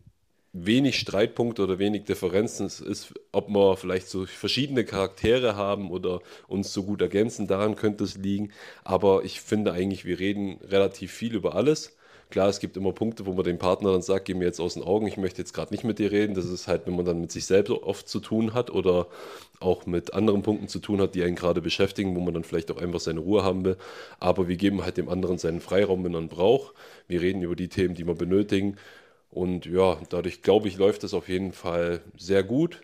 wenig 0.53 0.99
Streitpunkte 0.99 1.63
oder 1.63 1.79
wenig 1.79 2.05
Differenzen. 2.05 2.65
Es 2.65 2.79
ist, 2.79 3.13
ob 3.31 3.49
wir 3.49 3.75
vielleicht 3.77 4.07
so 4.07 4.25
verschiedene 4.25 4.85
Charaktere 4.85 5.55
haben 5.55 5.91
oder 5.91 6.21
uns 6.47 6.73
so 6.73 6.83
gut 6.83 7.01
ergänzen, 7.01 7.47
daran 7.47 7.75
könnte 7.75 8.03
es 8.05 8.17
liegen. 8.17 8.51
Aber 8.83 9.23
ich 9.25 9.41
finde 9.41 9.73
eigentlich, 9.73 10.05
wir 10.05 10.19
reden 10.19 10.59
relativ 10.63 11.11
viel 11.11 11.35
über 11.35 11.55
alles. 11.55 11.94
Klar, 12.29 12.49
es 12.49 12.59
gibt 12.59 12.75
immer 12.75 12.91
Punkte, 12.91 13.25
wo 13.25 13.33
man 13.33 13.45
dem 13.45 13.57
Partner 13.59 13.93
dann 13.93 14.01
sagt, 14.01 14.25
geh 14.25 14.33
mir 14.33 14.45
jetzt 14.45 14.59
aus 14.59 14.73
den 14.73 14.83
Augen, 14.83 15.07
ich 15.07 15.15
möchte 15.17 15.41
jetzt 15.41 15.53
gerade 15.53 15.73
nicht 15.73 15.83
mit 15.83 15.99
dir 15.99 16.11
reden. 16.11 16.33
Das 16.33 16.45
ist 16.45 16.67
halt, 16.67 16.85
wenn 16.85 16.95
man 16.95 17.05
dann 17.05 17.21
mit 17.21 17.31
sich 17.31 17.45
selbst 17.45 17.71
oft 17.71 18.09
zu 18.09 18.19
tun 18.19 18.53
hat 18.53 18.69
oder 18.71 19.07
auch 19.59 19.85
mit 19.85 20.13
anderen 20.13 20.41
Punkten 20.41 20.67
zu 20.67 20.79
tun 20.79 20.99
hat, 21.01 21.15
die 21.15 21.23
einen 21.23 21.35
gerade 21.35 21.61
beschäftigen, 21.61 22.15
wo 22.15 22.19
man 22.19 22.33
dann 22.33 22.43
vielleicht 22.43 22.71
auch 22.71 22.77
einfach 22.77 22.99
seine 22.99 23.21
Ruhe 23.21 23.43
haben 23.43 23.63
will. 23.63 23.77
Aber 24.19 24.47
wir 24.47 24.57
geben 24.57 24.83
halt 24.83 24.97
dem 24.97 25.07
anderen 25.09 25.37
seinen 25.37 25.61
Freiraum, 25.61 26.03
wenn 26.03 26.13
er 26.13 26.21
ihn 26.21 26.27
braucht. 26.29 26.73
Wir 27.07 27.21
reden 27.21 27.41
über 27.41 27.55
die 27.55 27.69
Themen, 27.69 27.95
die 27.95 28.05
wir 28.07 28.15
benötigen. 28.15 28.77
Und 29.29 29.65
ja, 29.65 29.97
dadurch 30.09 30.41
glaube 30.41 30.67
ich, 30.67 30.77
läuft 30.77 31.03
das 31.03 31.13
auf 31.13 31.29
jeden 31.29 31.53
Fall 31.53 32.01
sehr 32.17 32.43
gut. 32.43 32.81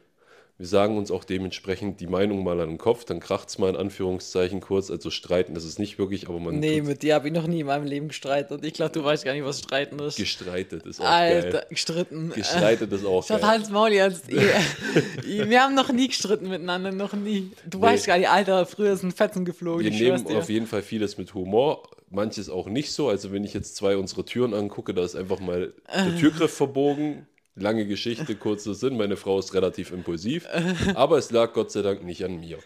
Wir 0.62 0.68
sagen 0.68 0.96
uns 0.96 1.10
auch 1.10 1.24
dementsprechend 1.24 2.02
die 2.02 2.06
Meinung 2.06 2.44
mal 2.44 2.60
an 2.60 2.70
den 2.70 2.78
Kopf, 2.78 3.04
dann 3.04 3.20
kracht 3.20 3.50
es 3.50 3.58
mal 3.58 3.72
in 3.72 3.76
Anführungszeichen 3.76 4.62
kurz. 4.62 4.92
Also 4.92 5.10
streiten 5.10 5.56
ist 5.56 5.64
es 5.64 5.80
nicht 5.80 5.98
wirklich, 5.98 6.30
aber 6.30 6.40
man. 6.40 6.60
Nee, 6.60 6.84
mit 6.84 7.02
dir 7.02 7.16
habe 7.16 7.30
ich 7.30 7.34
noch 7.34 7.48
nie 7.48 7.62
in 7.62 7.66
meinem 7.66 7.88
Leben 7.88 8.10
gestritten 8.10 8.54
und 8.54 8.64
ich 8.64 8.74
glaube, 8.74 8.92
du 8.92 9.04
weißt 9.04 9.26
gar 9.26 9.34
nicht, 9.34 9.44
was 9.44 9.58
streiten 9.58 9.98
ist. 9.98 10.18
Gestreitet 10.18 10.86
ist 10.86 11.02
auch 11.02 11.06
Alter, 11.06 11.50
geil. 11.50 11.66
gestritten. 11.68 12.30
Gestreitet 12.36 12.94
ist 12.94 13.04
auch 13.06 13.26
Schaut 13.26 13.42
geil. 13.42 13.50
Hals 13.50 13.72
Maul 13.72 13.92
jetzt. 13.92 14.30
wir 15.24 15.64
haben 15.64 15.74
noch 15.74 15.92
nie 15.92 16.10
gestritten 16.10 16.48
miteinander, 16.48 16.92
noch 16.92 17.14
nie. 17.14 17.50
Du 17.66 17.80
nee. 17.80 17.86
weißt 17.86 18.06
gar 18.06 18.20
nicht, 18.20 18.30
Alter, 18.30 18.68
früher 18.68 18.94
ist 18.94 19.02
ein 19.02 19.14
Fetzen 19.14 19.46
geflogen. 19.46 19.84
Wir 19.84 19.90
nehmen 19.90 20.28
auf 20.28 20.48
jeden 20.52 20.68
Fall 20.68 20.84
vieles 20.84 21.18
mit 21.18 21.34
Humor 21.34 21.90
manches 22.12 22.50
auch 22.50 22.68
nicht 22.68 22.92
so. 22.92 23.10
Also 23.10 23.32
wenn 23.32 23.44
ich 23.44 23.54
jetzt 23.54 23.76
zwei 23.76 23.98
unserer 23.98 24.26
Türen 24.26 24.54
angucke, 24.54 24.94
da 24.94 25.04
ist 25.04 25.16
einfach 25.16 25.40
mal 25.40 25.74
der 25.92 26.18
Türgriff 26.18 26.54
verbogen. 26.54 27.26
Lange 27.56 27.86
Geschichte, 27.86 28.36
kurzer 28.36 28.74
Sinn. 28.74 28.98
Meine 28.98 29.18
Frau 29.18 29.38
ist 29.38 29.54
relativ 29.54 29.92
impulsiv, 29.92 30.48
aber 30.96 31.18
es 31.18 31.32
lag 31.32 31.54
Gott 31.54 31.72
sei 31.72 31.82
Dank 31.82 32.04
nicht 32.04 32.24
an 32.24 32.40
mir. 32.40 32.60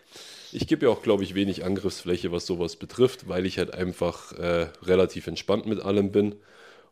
Ich 0.52 0.68
gebe 0.68 0.86
ja 0.86 0.92
auch, 0.92 1.02
glaube 1.02 1.24
ich, 1.24 1.36
wenig 1.36 1.66
Angriffsfläche, 1.66 2.32
was 2.32 2.46
sowas 2.46 2.76
betrifft, 2.76 3.28
weil 3.28 3.46
ich 3.46 3.58
halt 3.58 3.74
einfach 3.74 4.32
äh, 4.34 4.68
relativ 4.84 5.28
entspannt 5.28 5.66
mit 5.66 5.82
allem 5.82 6.12
bin 6.12 6.36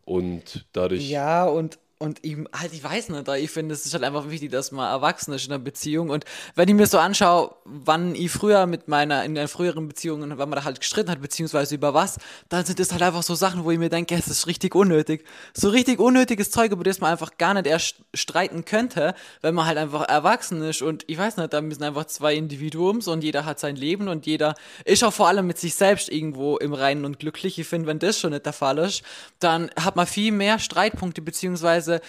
und 0.04 0.66
dadurch. 0.72 1.08
Ja, 1.08 1.46
und 1.46 1.78
und 1.98 2.24
ihm, 2.24 2.48
halt, 2.52 2.72
ich 2.72 2.82
weiß 2.82 3.10
nicht, 3.10 3.28
ich 3.28 3.50
finde, 3.50 3.72
es 3.72 3.86
ist 3.86 3.94
halt 3.94 4.02
einfach 4.02 4.28
wichtig, 4.28 4.50
dass 4.50 4.72
man 4.72 4.90
erwachsen 4.90 5.32
ist 5.32 5.46
in 5.46 5.52
einer 5.52 5.62
Beziehung. 5.62 6.10
Und 6.10 6.24
wenn 6.54 6.68
ich 6.68 6.74
mir 6.74 6.86
so 6.86 6.98
anschaue, 6.98 7.54
wann 7.64 8.14
ich 8.14 8.30
früher 8.30 8.66
mit 8.66 8.88
meiner, 8.88 9.24
in 9.24 9.38
einer 9.38 9.48
früheren 9.48 9.86
Beziehung, 9.86 10.20
wenn 10.22 10.36
man 10.36 10.50
da 10.50 10.64
halt 10.64 10.80
gestritten 10.80 11.10
hat, 11.10 11.22
beziehungsweise 11.22 11.74
über 11.76 11.94
was, 11.94 12.18
dann 12.48 12.64
sind 12.64 12.80
das 12.80 12.90
halt 12.90 13.02
einfach 13.02 13.22
so 13.22 13.34
Sachen, 13.34 13.64
wo 13.64 13.70
ich 13.70 13.78
mir 13.78 13.90
denke, 13.90 14.16
es 14.16 14.26
ist 14.26 14.46
richtig 14.48 14.74
unnötig. 14.74 15.24
So 15.54 15.68
richtig 15.68 16.00
unnötiges 16.00 16.50
Zeug, 16.50 16.72
über 16.72 16.82
das 16.82 17.00
man 17.00 17.12
einfach 17.12 17.38
gar 17.38 17.54
nicht 17.54 17.66
erst 17.66 17.96
streiten 18.12 18.64
könnte, 18.64 19.14
wenn 19.40 19.54
man 19.54 19.66
halt 19.66 19.78
einfach 19.78 20.08
erwachsen 20.08 20.62
ist. 20.62 20.82
Und 20.82 21.04
ich 21.06 21.16
weiß 21.16 21.36
nicht, 21.36 21.52
da 21.52 21.60
müssen 21.60 21.84
einfach 21.84 22.06
zwei 22.06 22.34
Individuums 22.34 23.06
und 23.06 23.22
jeder 23.22 23.44
hat 23.44 23.60
sein 23.60 23.76
Leben 23.76 24.08
und 24.08 24.26
jeder 24.26 24.56
ist 24.84 25.04
auch 25.04 25.12
vor 25.12 25.28
allem 25.28 25.46
mit 25.46 25.58
sich 25.58 25.76
selbst 25.76 26.10
irgendwo 26.10 26.56
im 26.58 26.74
Reinen 26.74 27.04
und 27.04 27.20
glücklich. 27.20 27.58
Ich 27.58 27.68
finde, 27.68 27.86
wenn 27.86 28.00
das 28.00 28.18
schon 28.18 28.32
nicht 28.32 28.46
der 28.46 28.52
Fall 28.52 28.78
ist, 28.78 29.02
dann 29.38 29.70
hat 29.80 29.94
man 29.94 30.06
viel 30.06 30.32
mehr 30.32 30.58
Streitpunkte, 30.58 31.22
beziehungsweise 31.22 31.83
beziehungsweise 31.84 32.00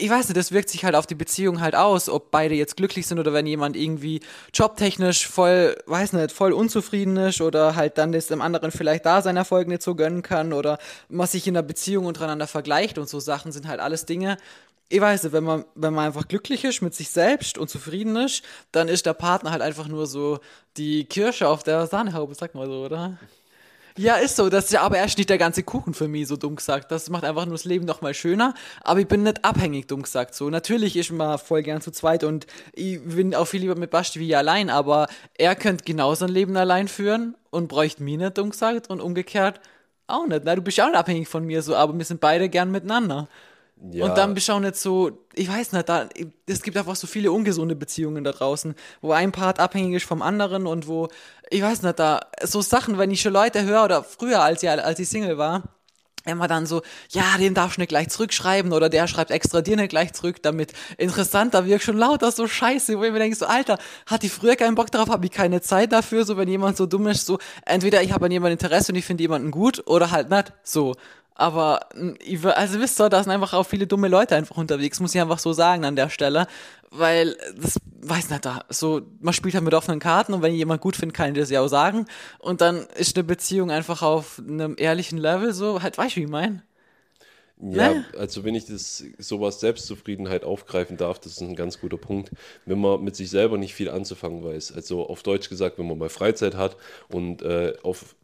ich 0.00 0.08
weiß 0.08 0.28
nicht, 0.28 0.36
das 0.36 0.52
wirkt 0.52 0.68
sich 0.68 0.84
halt 0.84 0.94
auf 0.94 1.08
die 1.08 1.16
Beziehung 1.16 1.60
halt 1.60 1.74
aus, 1.74 2.08
ob 2.08 2.30
beide 2.30 2.54
jetzt 2.54 2.76
glücklich 2.76 3.04
sind 3.04 3.18
oder 3.18 3.32
wenn 3.32 3.48
jemand 3.48 3.76
irgendwie 3.76 4.20
jobtechnisch 4.54 5.26
voll, 5.26 5.76
weiß 5.86 6.12
nicht, 6.12 6.30
voll 6.30 6.52
unzufrieden 6.52 7.16
ist 7.16 7.40
oder 7.40 7.74
halt 7.74 7.98
dann 7.98 8.12
das 8.12 8.28
dem 8.28 8.42
anderen 8.42 8.70
vielleicht 8.70 9.06
da 9.06 9.22
seinen 9.22 9.38
Erfolg 9.38 9.66
nicht 9.66 9.82
so 9.82 9.96
gönnen 9.96 10.22
kann 10.22 10.52
oder 10.52 10.78
man 11.08 11.26
sich 11.26 11.48
in 11.48 11.54
der 11.54 11.62
Beziehung 11.62 12.06
untereinander 12.06 12.46
vergleicht 12.46 12.96
und 12.96 13.08
so 13.08 13.18
Sachen 13.18 13.50
sind 13.50 13.66
halt 13.66 13.80
alles 13.80 14.06
Dinge. 14.06 14.36
Ich 14.88 15.00
weiß 15.00 15.24
nicht, 15.24 15.32
wenn 15.32 15.42
man, 15.42 15.64
wenn 15.74 15.94
man 15.94 16.06
einfach 16.06 16.28
glücklich 16.28 16.62
ist 16.62 16.80
mit 16.80 16.94
sich 16.94 17.10
selbst 17.10 17.58
und 17.58 17.68
zufrieden 17.68 18.14
ist, 18.14 18.44
dann 18.70 18.86
ist 18.86 19.04
der 19.04 19.14
Partner 19.14 19.50
halt 19.50 19.62
einfach 19.62 19.88
nur 19.88 20.06
so 20.06 20.38
die 20.76 21.06
Kirsche 21.06 21.48
auf 21.48 21.64
der 21.64 21.88
Sahnehaube, 21.88 22.36
sag 22.36 22.54
mal 22.54 22.68
so, 22.68 22.84
oder? 22.84 23.18
Ja, 23.98 24.16
ist 24.16 24.36
so. 24.36 24.48
Das 24.48 24.66
ist 24.66 24.72
ja 24.72 24.82
aber 24.82 24.96
erst 24.96 25.18
nicht 25.18 25.30
der 25.30 25.38
ganze 25.38 25.62
Kuchen 25.62 25.94
für 25.94 26.08
mich, 26.08 26.26
so 26.28 26.36
dumm 26.36 26.56
gesagt. 26.56 26.90
Das 26.90 27.10
macht 27.10 27.24
einfach 27.24 27.44
nur 27.44 27.54
das 27.54 27.64
Leben 27.64 27.84
noch 27.84 28.00
mal 28.00 28.14
schöner. 28.14 28.54
Aber 28.82 29.00
ich 29.00 29.08
bin 29.08 29.22
nicht 29.22 29.44
abhängig, 29.44 29.86
dumm 29.88 30.02
gesagt. 30.02 30.34
So, 30.34 30.48
natürlich 30.50 30.96
ist 30.96 31.12
man 31.12 31.38
voll 31.38 31.62
gern 31.62 31.80
zu 31.80 31.90
zweit 31.90 32.24
und 32.24 32.46
ich 32.72 33.00
bin 33.02 33.34
auch 33.34 33.46
viel 33.46 33.60
lieber 33.60 33.74
mit 33.76 33.90
Basti 33.90 34.18
wie 34.20 34.34
allein. 34.34 34.70
Aber 34.70 35.08
er 35.34 35.54
könnte 35.56 35.84
genauso 35.84 36.24
ein 36.24 36.30
Leben 36.30 36.56
allein 36.56 36.88
führen 36.88 37.36
und 37.50 37.68
bräuchte 37.68 38.02
mich 38.02 38.16
nicht, 38.16 38.38
dumm 38.38 38.50
gesagt. 38.50 38.88
Und 38.88 39.00
umgekehrt 39.00 39.60
auch 40.06 40.26
nicht. 40.26 40.42
Na, 40.44 40.54
du 40.54 40.62
bist 40.62 40.80
auch 40.80 40.86
nicht 40.86 40.96
abhängig 40.96 41.28
von 41.28 41.44
mir, 41.44 41.62
so. 41.62 41.76
Aber 41.76 41.96
wir 41.96 42.04
sind 42.04 42.20
beide 42.20 42.48
gern 42.48 42.70
miteinander. 42.70 43.28
Ja. 43.90 44.04
Und 44.04 44.16
dann 44.16 44.34
bist 44.34 44.48
du 44.48 44.52
auch 44.52 44.60
nicht 44.60 44.76
so, 44.76 45.26
ich 45.34 45.48
weiß 45.48 45.72
nicht, 45.72 45.88
da, 45.88 46.08
es 46.46 46.62
gibt 46.62 46.76
einfach 46.76 46.94
so 46.94 47.08
viele 47.08 47.32
ungesunde 47.32 47.74
Beziehungen 47.74 48.22
da 48.22 48.30
draußen, 48.30 48.74
wo 49.00 49.12
ein 49.12 49.32
Part 49.32 49.58
abhängig 49.58 49.96
ist 49.96 50.06
vom 50.06 50.22
anderen 50.22 50.66
und 50.66 50.86
wo, 50.86 51.08
ich 51.50 51.62
weiß 51.62 51.82
nicht, 51.82 51.98
da, 51.98 52.20
so 52.42 52.62
Sachen, 52.62 52.98
wenn 52.98 53.10
ich 53.10 53.20
schon 53.20 53.32
Leute 53.32 53.64
höre 53.64 53.84
oder 53.84 54.04
früher, 54.04 54.40
als 54.40 54.62
ich, 54.62 54.70
als 54.70 54.98
ich 55.00 55.08
Single 55.08 55.36
war, 55.36 55.64
immer 56.24 56.46
dann 56.46 56.66
so, 56.66 56.82
ja, 57.10 57.36
den 57.38 57.54
darfst 57.54 57.76
du 57.76 57.80
nicht 57.80 57.88
gleich 57.88 58.08
zurückschreiben 58.08 58.72
oder 58.72 58.88
der 58.88 59.08
schreibt 59.08 59.32
extra 59.32 59.60
dir 59.60 59.76
nicht 59.76 59.88
gleich 59.88 60.12
zurück, 60.12 60.42
damit 60.42 60.72
interessanter 60.96 61.66
wirkt 61.66 61.82
schon 61.82 61.98
lauter 61.98 62.30
so 62.30 62.46
scheiße, 62.46 62.96
wo 62.98 63.02
ich 63.02 63.12
mir 63.12 63.18
denke, 63.18 63.36
so, 63.36 63.46
Alter, 63.46 63.78
hat 64.06 64.22
die 64.22 64.28
früher 64.28 64.54
keinen 64.54 64.76
Bock 64.76 64.92
drauf, 64.92 65.08
habe 65.08 65.26
ich 65.26 65.32
keine 65.32 65.60
Zeit 65.60 65.92
dafür, 65.92 66.24
so, 66.24 66.36
wenn 66.36 66.48
jemand 66.48 66.76
so 66.76 66.86
dumm 66.86 67.08
ist, 67.08 67.26
so, 67.26 67.38
entweder 67.66 68.02
ich 68.02 68.12
habe 68.12 68.26
an 68.26 68.32
jemandem 68.32 68.52
Interesse 68.52 68.92
und 68.92 68.98
ich 68.98 69.04
finde 69.04 69.22
jemanden 69.22 69.50
gut 69.50 69.82
oder 69.86 70.12
halt 70.12 70.30
nicht, 70.30 70.52
so. 70.62 70.94
Aber 71.34 71.88
also 72.54 72.80
wisst 72.80 73.00
ihr, 73.00 73.08
da 73.08 73.22
sind 73.22 73.32
einfach 73.32 73.54
auch 73.54 73.64
viele 73.64 73.86
dumme 73.86 74.08
Leute 74.08 74.36
einfach 74.36 74.56
unterwegs, 74.56 75.00
muss 75.00 75.14
ich 75.14 75.20
einfach 75.20 75.38
so 75.38 75.52
sagen 75.52 75.84
an 75.84 75.96
der 75.96 76.10
Stelle. 76.10 76.46
Weil, 76.90 77.36
das 77.56 77.78
weiß 78.02 78.28
nicht, 78.28 78.44
da, 78.44 78.64
so, 78.68 79.00
man 79.20 79.32
spielt 79.32 79.54
halt 79.54 79.64
mit 79.64 79.72
offenen 79.72 79.98
Karten 79.98 80.34
und 80.34 80.42
wenn 80.42 80.54
jemand 80.54 80.82
gut 80.82 80.94
findet, 80.94 81.16
kann 81.16 81.32
ich 81.32 81.38
das 81.38 81.50
ja 81.50 81.62
auch 81.62 81.68
sagen. 81.68 82.06
Und 82.38 82.60
dann 82.60 82.86
ist 82.96 83.16
eine 83.16 83.24
Beziehung 83.24 83.70
einfach 83.70 84.02
auf 84.02 84.38
einem 84.46 84.74
ehrlichen 84.76 85.16
Level, 85.16 85.54
so, 85.54 85.82
halt, 85.82 85.96
weißt 85.96 86.16
du, 86.16 86.20
wie 86.20 86.24
ich 86.24 86.30
meine? 86.30 86.62
Ja, 87.62 87.94
ne? 87.94 88.04
also 88.18 88.42
wenn 88.42 88.56
ich 88.56 88.66
das 88.66 89.04
sowas 89.18 89.60
Selbstzufriedenheit 89.60 90.42
aufgreifen 90.42 90.96
darf, 90.96 91.20
das 91.20 91.34
ist 91.34 91.42
ein 91.42 91.54
ganz 91.54 91.80
guter 91.80 91.96
Punkt. 91.96 92.30
Wenn 92.66 92.80
man 92.80 93.02
mit 93.04 93.14
sich 93.14 93.30
selber 93.30 93.56
nicht 93.56 93.74
viel 93.74 93.88
anzufangen 93.88 94.42
weiß, 94.42 94.72
also 94.72 95.06
auf 95.06 95.22
Deutsch 95.22 95.48
gesagt, 95.48 95.78
wenn 95.78 95.86
man 95.86 95.96
mal 95.96 96.08
Freizeit 96.08 96.56
hat 96.56 96.76
und 97.08 97.42
äh, 97.42 97.74
auf 97.84 98.16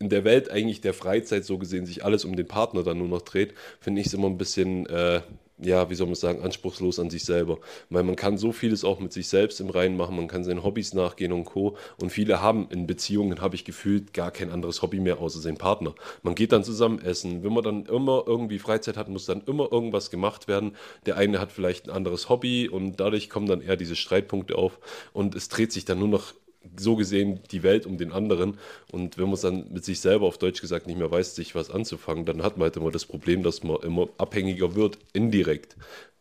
in 0.00 0.08
der 0.10 0.24
Welt 0.24 0.50
eigentlich 0.50 0.80
der 0.80 0.94
Freizeit 0.94 1.44
so 1.44 1.58
gesehen 1.58 1.86
sich 1.86 2.04
alles 2.04 2.24
um 2.24 2.36
den 2.36 2.46
Partner 2.46 2.82
dann 2.82 2.98
nur 2.98 3.08
noch 3.08 3.22
dreht, 3.22 3.54
finde 3.80 4.00
ich 4.00 4.06
es 4.06 4.14
immer 4.14 4.28
ein 4.28 4.38
bisschen, 4.38 4.86
äh, 4.86 5.22
ja, 5.60 5.90
wie 5.90 5.96
soll 5.96 6.06
man 6.06 6.14
sagen, 6.14 6.40
anspruchslos 6.40 7.00
an 7.00 7.10
sich 7.10 7.24
selber. 7.24 7.58
Weil 7.90 8.04
man 8.04 8.14
kann 8.14 8.38
so 8.38 8.52
vieles 8.52 8.84
auch 8.84 9.00
mit 9.00 9.12
sich 9.12 9.26
selbst 9.26 9.60
im 9.60 9.70
Reinen 9.70 9.96
machen, 9.96 10.14
man 10.14 10.28
kann 10.28 10.44
seinen 10.44 10.62
Hobbys 10.62 10.94
nachgehen 10.94 11.32
und 11.32 11.46
Co. 11.46 11.76
Und 12.00 12.10
viele 12.10 12.40
haben 12.40 12.68
in 12.70 12.86
Beziehungen, 12.86 13.40
habe 13.40 13.56
ich 13.56 13.64
gefühlt, 13.64 14.14
gar 14.14 14.30
kein 14.30 14.50
anderes 14.50 14.82
Hobby 14.82 15.00
mehr 15.00 15.18
außer 15.18 15.40
seinen 15.40 15.56
Partner. 15.56 15.96
Man 16.22 16.36
geht 16.36 16.52
dann 16.52 16.62
zusammen 16.62 17.00
essen. 17.00 17.42
Wenn 17.42 17.52
man 17.52 17.64
dann 17.64 17.86
immer 17.86 18.22
irgendwie 18.24 18.60
Freizeit 18.60 18.96
hat, 18.96 19.08
muss 19.08 19.26
dann 19.26 19.42
immer 19.46 19.72
irgendwas 19.72 20.12
gemacht 20.12 20.46
werden. 20.46 20.76
Der 21.06 21.16
eine 21.16 21.40
hat 21.40 21.50
vielleicht 21.50 21.88
ein 21.88 21.96
anderes 21.96 22.28
Hobby 22.28 22.68
und 22.68 23.00
dadurch 23.00 23.28
kommen 23.28 23.48
dann 23.48 23.62
eher 23.62 23.74
diese 23.74 23.96
Streitpunkte 23.96 24.56
auf. 24.56 24.78
Und 25.12 25.34
es 25.34 25.48
dreht 25.48 25.72
sich 25.72 25.84
dann 25.84 25.98
nur 25.98 26.08
noch 26.08 26.34
so 26.76 26.96
gesehen 26.96 27.40
die 27.50 27.62
Welt 27.62 27.86
um 27.86 27.98
den 27.98 28.12
anderen. 28.12 28.58
Und 28.90 29.18
wenn 29.18 29.24
man 29.24 29.34
es 29.34 29.42
dann 29.42 29.72
mit 29.72 29.84
sich 29.84 30.00
selber 30.00 30.26
auf 30.26 30.38
Deutsch 30.38 30.60
gesagt 30.60 30.86
nicht 30.86 30.98
mehr 30.98 31.10
weiß, 31.10 31.34
sich 31.34 31.54
was 31.54 31.70
anzufangen, 31.70 32.24
dann 32.24 32.42
hat 32.42 32.56
man 32.56 32.64
halt 32.64 32.76
immer 32.76 32.90
das 32.90 33.06
Problem, 33.06 33.42
dass 33.42 33.62
man 33.62 33.78
immer 33.82 34.08
abhängiger 34.18 34.74
wird, 34.74 34.98
indirekt 35.12 35.76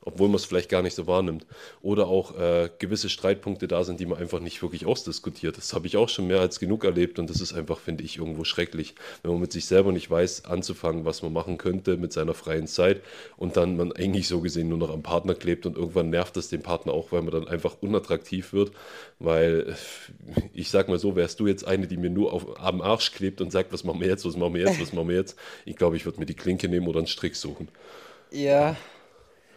obwohl 0.08 0.30
man 0.30 0.38
es 0.38 0.46
vielleicht 0.46 0.70
gar 0.70 0.82
nicht 0.82 0.96
so 0.96 1.06
wahrnimmt. 1.06 1.46
Oder 1.82 2.08
auch 2.08 2.40
äh, 2.40 2.70
gewisse 2.80 3.10
Streitpunkte 3.10 3.68
da 3.68 3.84
sind, 3.84 4.00
die 4.00 4.06
man 4.06 4.18
einfach 4.18 4.40
nicht 4.40 4.62
wirklich 4.62 4.86
ausdiskutiert. 4.86 5.58
Das 5.58 5.74
habe 5.74 5.86
ich 5.86 5.98
auch 5.98 6.08
schon 6.08 6.28
mehr 6.28 6.40
als 6.40 6.60
genug 6.60 6.86
erlebt 6.86 7.20
und 7.20 7.30
das 7.30 7.42
ist 7.42 7.52
einfach, 7.52 7.80
finde 7.80 8.06
ich, 8.06 8.18
irgendwo 8.18 8.46
schrecklich, 8.46 8.96
wenn 9.22 9.32
man 9.32 9.42
mit 9.42 9.52
sich 9.52 9.66
selber 9.66 9.92
nicht 9.92 10.10
weiß, 10.10 10.46
anzufangen, 10.46 11.04
was 11.04 11.24
man 11.24 11.34
machen 11.34 11.58
könnte 11.58 11.98
mit 11.98 12.14
seiner 12.14 12.34
freien 12.34 12.68
Zeit 12.68 13.02
und 13.36 13.58
dann 13.58 13.76
man 13.76 13.92
eigentlich 13.92 14.30
so 14.30 14.40
gesehen 14.40 14.70
nur 14.70 14.78
noch 14.78 14.92
am 14.92 15.04
Partner 15.04 15.36
klebt 15.36 15.66
und 15.66 15.76
irgendwann 15.76 16.10
nervt 16.10 16.38
es 16.38 16.48
den 16.48 16.62
Partner 16.62 16.94
auch, 16.94 17.12
weil 17.12 17.22
man 17.22 17.32
dann 17.32 17.48
einfach 17.50 17.76
unattraktiv 17.82 18.54
wird, 18.54 18.72
weil 19.20 19.76
äh, 19.76 20.42
ich 20.54 20.70
sag 20.70 20.88
mal 20.88 21.00
so, 21.00 21.18
wärst 21.18 21.42
du 21.42 21.48
jetzt 21.48 21.68
eine, 21.68 21.86
die 21.86 21.98
mir 21.98 22.10
nur 22.10 22.32
auf, 22.32 22.62
am 22.62 22.80
Arsch 22.80 23.12
klebt 23.12 23.42
und 23.42 23.52
sagt, 23.52 23.74
was 23.74 23.84
machen 23.84 24.00
wir 24.00 24.08
jetzt, 24.08 24.26
was 24.26 24.38
machen 24.38 24.54
wir 24.54 24.62
jetzt, 24.62 24.80
was 24.80 24.94
machen 24.94 25.10
wir 25.10 25.18
jetzt, 25.18 25.38
ich 25.66 25.76
glaube, 25.76 25.98
ich 25.98 26.06
würde 26.06 26.22
mir 26.22 26.26
die 26.26 26.34
Klinke 26.34 26.70
nehmen 26.70 26.88
oder 26.88 27.00
einen 27.00 27.08
Strick 27.08 27.36
suchen. 27.36 27.68
Ja, 28.32 28.78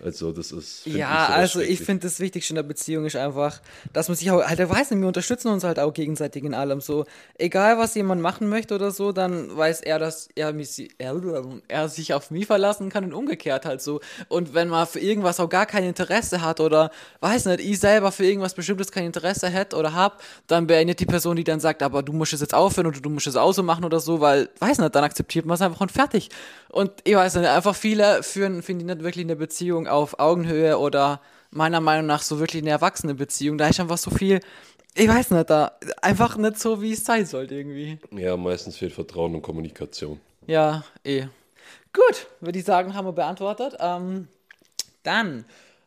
also 0.02 0.32
das 0.32 0.52
ist. 0.52 0.86
Ja, 0.86 1.28
ich 1.28 1.34
also 1.34 1.60
ich 1.60 1.80
finde 1.80 2.06
das 2.06 2.20
Wichtigste 2.20 2.52
in 2.52 2.56
der 2.56 2.62
Beziehung 2.62 3.04
ist 3.04 3.16
einfach, 3.16 3.60
dass 3.92 4.08
man 4.08 4.16
sich 4.16 4.30
auch, 4.30 4.42
halt, 4.42 4.58
weiß 4.58 4.90
nicht, 4.90 5.00
wir 5.00 5.06
unterstützen 5.06 5.48
uns 5.48 5.64
halt 5.64 5.78
auch 5.78 5.92
gegenseitig 5.92 6.44
in 6.44 6.54
allem. 6.54 6.80
So, 6.80 7.04
egal 7.38 7.78
was 7.78 7.94
jemand 7.94 8.22
machen 8.22 8.48
möchte 8.48 8.74
oder 8.74 8.90
so, 8.90 9.12
dann 9.12 9.54
weiß 9.56 9.82
er, 9.82 9.98
dass 9.98 10.28
er, 10.34 10.52
mich, 10.52 10.88
er, 10.98 11.20
er 11.68 11.88
sich 11.88 12.14
auf 12.14 12.30
mich 12.30 12.46
verlassen 12.46 12.88
kann 12.88 13.04
und 13.04 13.12
umgekehrt 13.12 13.66
halt 13.66 13.82
so. 13.82 14.00
Und 14.28 14.54
wenn 14.54 14.68
man 14.68 14.86
für 14.86 15.00
irgendwas 15.00 15.38
auch 15.38 15.48
gar 15.48 15.66
kein 15.66 15.84
Interesse 15.84 16.40
hat 16.40 16.60
oder 16.60 16.90
weiß 17.20 17.46
nicht, 17.46 17.60
ich 17.60 17.78
selber 17.78 18.12
für 18.12 18.24
irgendwas 18.24 18.54
Bestimmtes 18.54 18.90
kein 18.92 19.04
Interesse 19.04 19.48
hätte 19.48 19.76
oder 19.76 19.94
hab, 19.94 20.22
dann 20.46 20.66
nicht 20.66 21.00
die 21.00 21.06
Person, 21.06 21.36
die 21.36 21.44
dann 21.44 21.60
sagt, 21.60 21.82
aber 21.82 22.02
du 22.02 22.12
musst 22.12 22.32
es 22.32 22.40
jetzt 22.40 22.54
aufhören 22.54 22.86
oder 22.86 23.00
du 23.00 23.10
musst 23.10 23.26
es 23.26 23.36
auch 23.36 23.52
so 23.52 23.62
machen 23.62 23.84
oder 23.84 24.00
so, 24.00 24.20
weil, 24.20 24.48
weiß 24.60 24.78
nicht, 24.78 24.94
dann 24.94 25.04
akzeptiert 25.04 25.44
man 25.44 25.56
es 25.56 25.62
einfach 25.62 25.80
und 25.80 25.92
fertig. 25.92 26.30
Und 26.70 26.92
ich 27.04 27.14
weiß 27.14 27.34
nicht, 27.34 27.48
einfach 27.48 27.74
viele 27.74 28.22
führen, 28.22 28.62
finde 28.62 28.84
ich 28.84 28.86
nicht 28.94 29.02
wirklich 29.02 29.24
eine 29.24 29.36
Beziehung 29.36 29.88
auf 29.90 30.18
Augenhöhe 30.18 30.78
oder 30.78 31.20
meiner 31.50 31.80
Meinung 31.80 32.06
nach 32.06 32.22
so 32.22 32.38
wirklich 32.38 32.62
eine 32.62 32.70
erwachsene 32.70 33.14
Beziehung. 33.14 33.58
Da 33.58 33.68
ist 33.68 33.80
einfach 33.80 33.98
so 33.98 34.10
viel, 34.10 34.40
ich 34.94 35.08
weiß 35.08 35.30
nicht, 35.30 35.50
da 35.50 35.72
einfach 36.02 36.36
nicht 36.36 36.58
so, 36.58 36.80
wie 36.80 36.92
es 36.92 37.04
sein 37.04 37.26
sollte 37.26 37.54
irgendwie. 37.54 37.98
Ja, 38.12 38.36
meistens 38.36 38.76
fehlt 38.76 38.92
Vertrauen 38.92 39.34
und 39.34 39.42
Kommunikation. 39.42 40.20
Ja, 40.46 40.84
eh. 41.04 41.26
Gut, 41.92 42.28
würde 42.40 42.58
ich 42.58 42.64
sagen, 42.64 42.94
haben 42.94 43.06
wir 43.06 43.12
beantwortet. 43.12 43.76
Ähm, 43.80 44.28
dann 45.02 45.44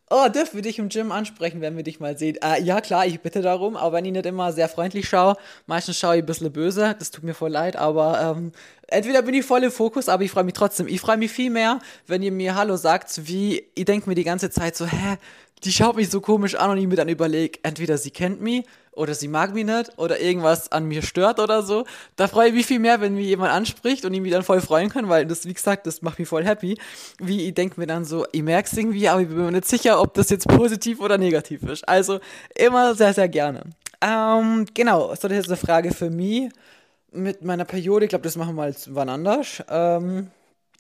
oh, 0.10 0.28
dürfen 0.30 0.56
wir 0.56 0.62
dich 0.62 0.80
im 0.80 0.90
Gym 0.90 1.12
ansprechen, 1.12 1.62
wenn 1.62 1.76
wir 1.76 1.84
dich 1.84 2.00
mal 2.00 2.18
sehen? 2.18 2.38
Äh, 2.42 2.62
ja, 2.62 2.82
klar, 2.82 3.06
ich 3.06 3.22
bitte 3.22 3.42
darum, 3.42 3.76
aber 3.76 3.98
wenn 3.98 4.06
ich 4.06 4.12
nicht 4.12 4.26
immer 4.26 4.52
sehr 4.52 4.70
freundlich 4.70 5.08
schaue, 5.08 5.36
meistens 5.66 5.98
schaue 5.98 6.18
ich 6.18 6.24
ein 6.24 6.26
bisschen 6.26 6.52
böse, 6.52 6.96
das 6.98 7.12
tut 7.12 7.24
mir 7.24 7.34
voll 7.34 7.52
leid, 7.52 7.76
aber 7.76 8.36
ähm, 8.38 8.52
entweder 8.88 9.22
bin 9.22 9.34
ich 9.34 9.46
voll 9.46 9.64
im 9.64 9.72
Fokus, 9.72 10.10
aber 10.10 10.24
ich 10.24 10.32
freue 10.32 10.44
mich 10.44 10.54
trotzdem. 10.54 10.88
Ich 10.88 11.02
freue 11.02 11.18
mich 11.18 11.32
viel 11.32 11.50
mehr, 11.50 11.80
wenn 12.08 12.22
ihr 12.22 12.32
mir 12.32 12.56
Hallo 12.56 12.78
sagt, 12.78 13.28
wie, 13.28 13.64
ich 13.76 13.86
denke 13.86 14.10
mir 14.10 14.16
die 14.16 14.24
ganze 14.24 14.50
Zeit 14.50 14.76
so, 14.76 14.86
hä, 14.86 15.18
die 15.64 15.72
schaut 15.72 15.96
mich 15.96 16.10
so 16.10 16.22
komisch 16.22 16.56
an 16.56 16.72
und 16.72 16.78
ich 16.78 16.88
mir 16.88 16.96
dann 16.96 17.10
überlege, 17.10 17.60
entweder 17.64 17.98
sie 17.98 18.12
kennt 18.12 18.42
mich 18.42 18.66
oder 18.96 19.14
sie 19.14 19.28
mag 19.28 19.54
mich 19.54 19.66
nicht 19.66 19.98
oder 19.98 20.20
irgendwas 20.20 20.72
an 20.72 20.86
mir 20.86 21.02
stört 21.02 21.40
oder 21.40 21.64
so. 21.64 21.86
Da 22.16 22.28
freue 22.28 22.50
ich 22.50 22.54
mich 22.54 22.66
viel 22.66 22.80
mehr, 22.80 23.02
wenn 23.02 23.16
mich 23.16 23.28
jemand 23.28 23.52
anspricht 23.52 24.06
und 24.06 24.14
ich 24.14 24.22
mich 24.22 24.32
dann 24.32 24.44
voll 24.44 24.62
freuen 24.62 24.90
kann, 24.90 25.10
weil 25.10 25.26
das, 25.26 25.46
wie 25.46 25.54
gesagt, 25.54 25.88
das 25.88 26.02
macht 26.02 26.20
mich 26.20 26.28
voll 26.28 26.46
happy. 26.46 26.78
Wie 27.20 27.48
ich 27.48 27.54
denke 27.54 27.80
mir 27.80 27.88
dann 27.88 28.06
so, 28.06 28.26
ich 28.32 28.44
merke 28.44 28.70
es 28.72 28.78
irgendwie, 28.78 29.08
aber 29.08 29.22
ich 29.22 29.28
bin 29.28 29.38
mir 29.38 29.52
nicht 29.52 29.68
sicher, 29.68 30.00
ob 30.02 30.14
das 30.14 30.30
jetzt 30.30 30.48
positiv 30.48 31.00
oder 31.00 31.18
negativ 31.18 31.64
ist. 31.64 31.88
Also 31.88 32.20
immer 32.56 32.96
sehr, 32.96 33.14
sehr 33.14 33.30
gerne. 33.30 33.64
Ähm, 34.02 34.66
genau, 34.74 35.16
so 35.16 35.28
das 35.28 35.40
ist 35.40 35.48
eine 35.48 35.58
Frage 35.58 35.94
für 35.94 36.10
mich 36.10 36.50
mit 37.12 37.44
meiner 37.44 37.66
Periode. 37.66 38.06
Ich 38.06 38.10
glaube, 38.10 38.24
das 38.24 38.36
machen 38.36 38.56
wir 38.56 38.64
mal 38.64 38.76
wann 38.88 39.10
anders. 39.10 39.64
Ähm, 39.70 40.28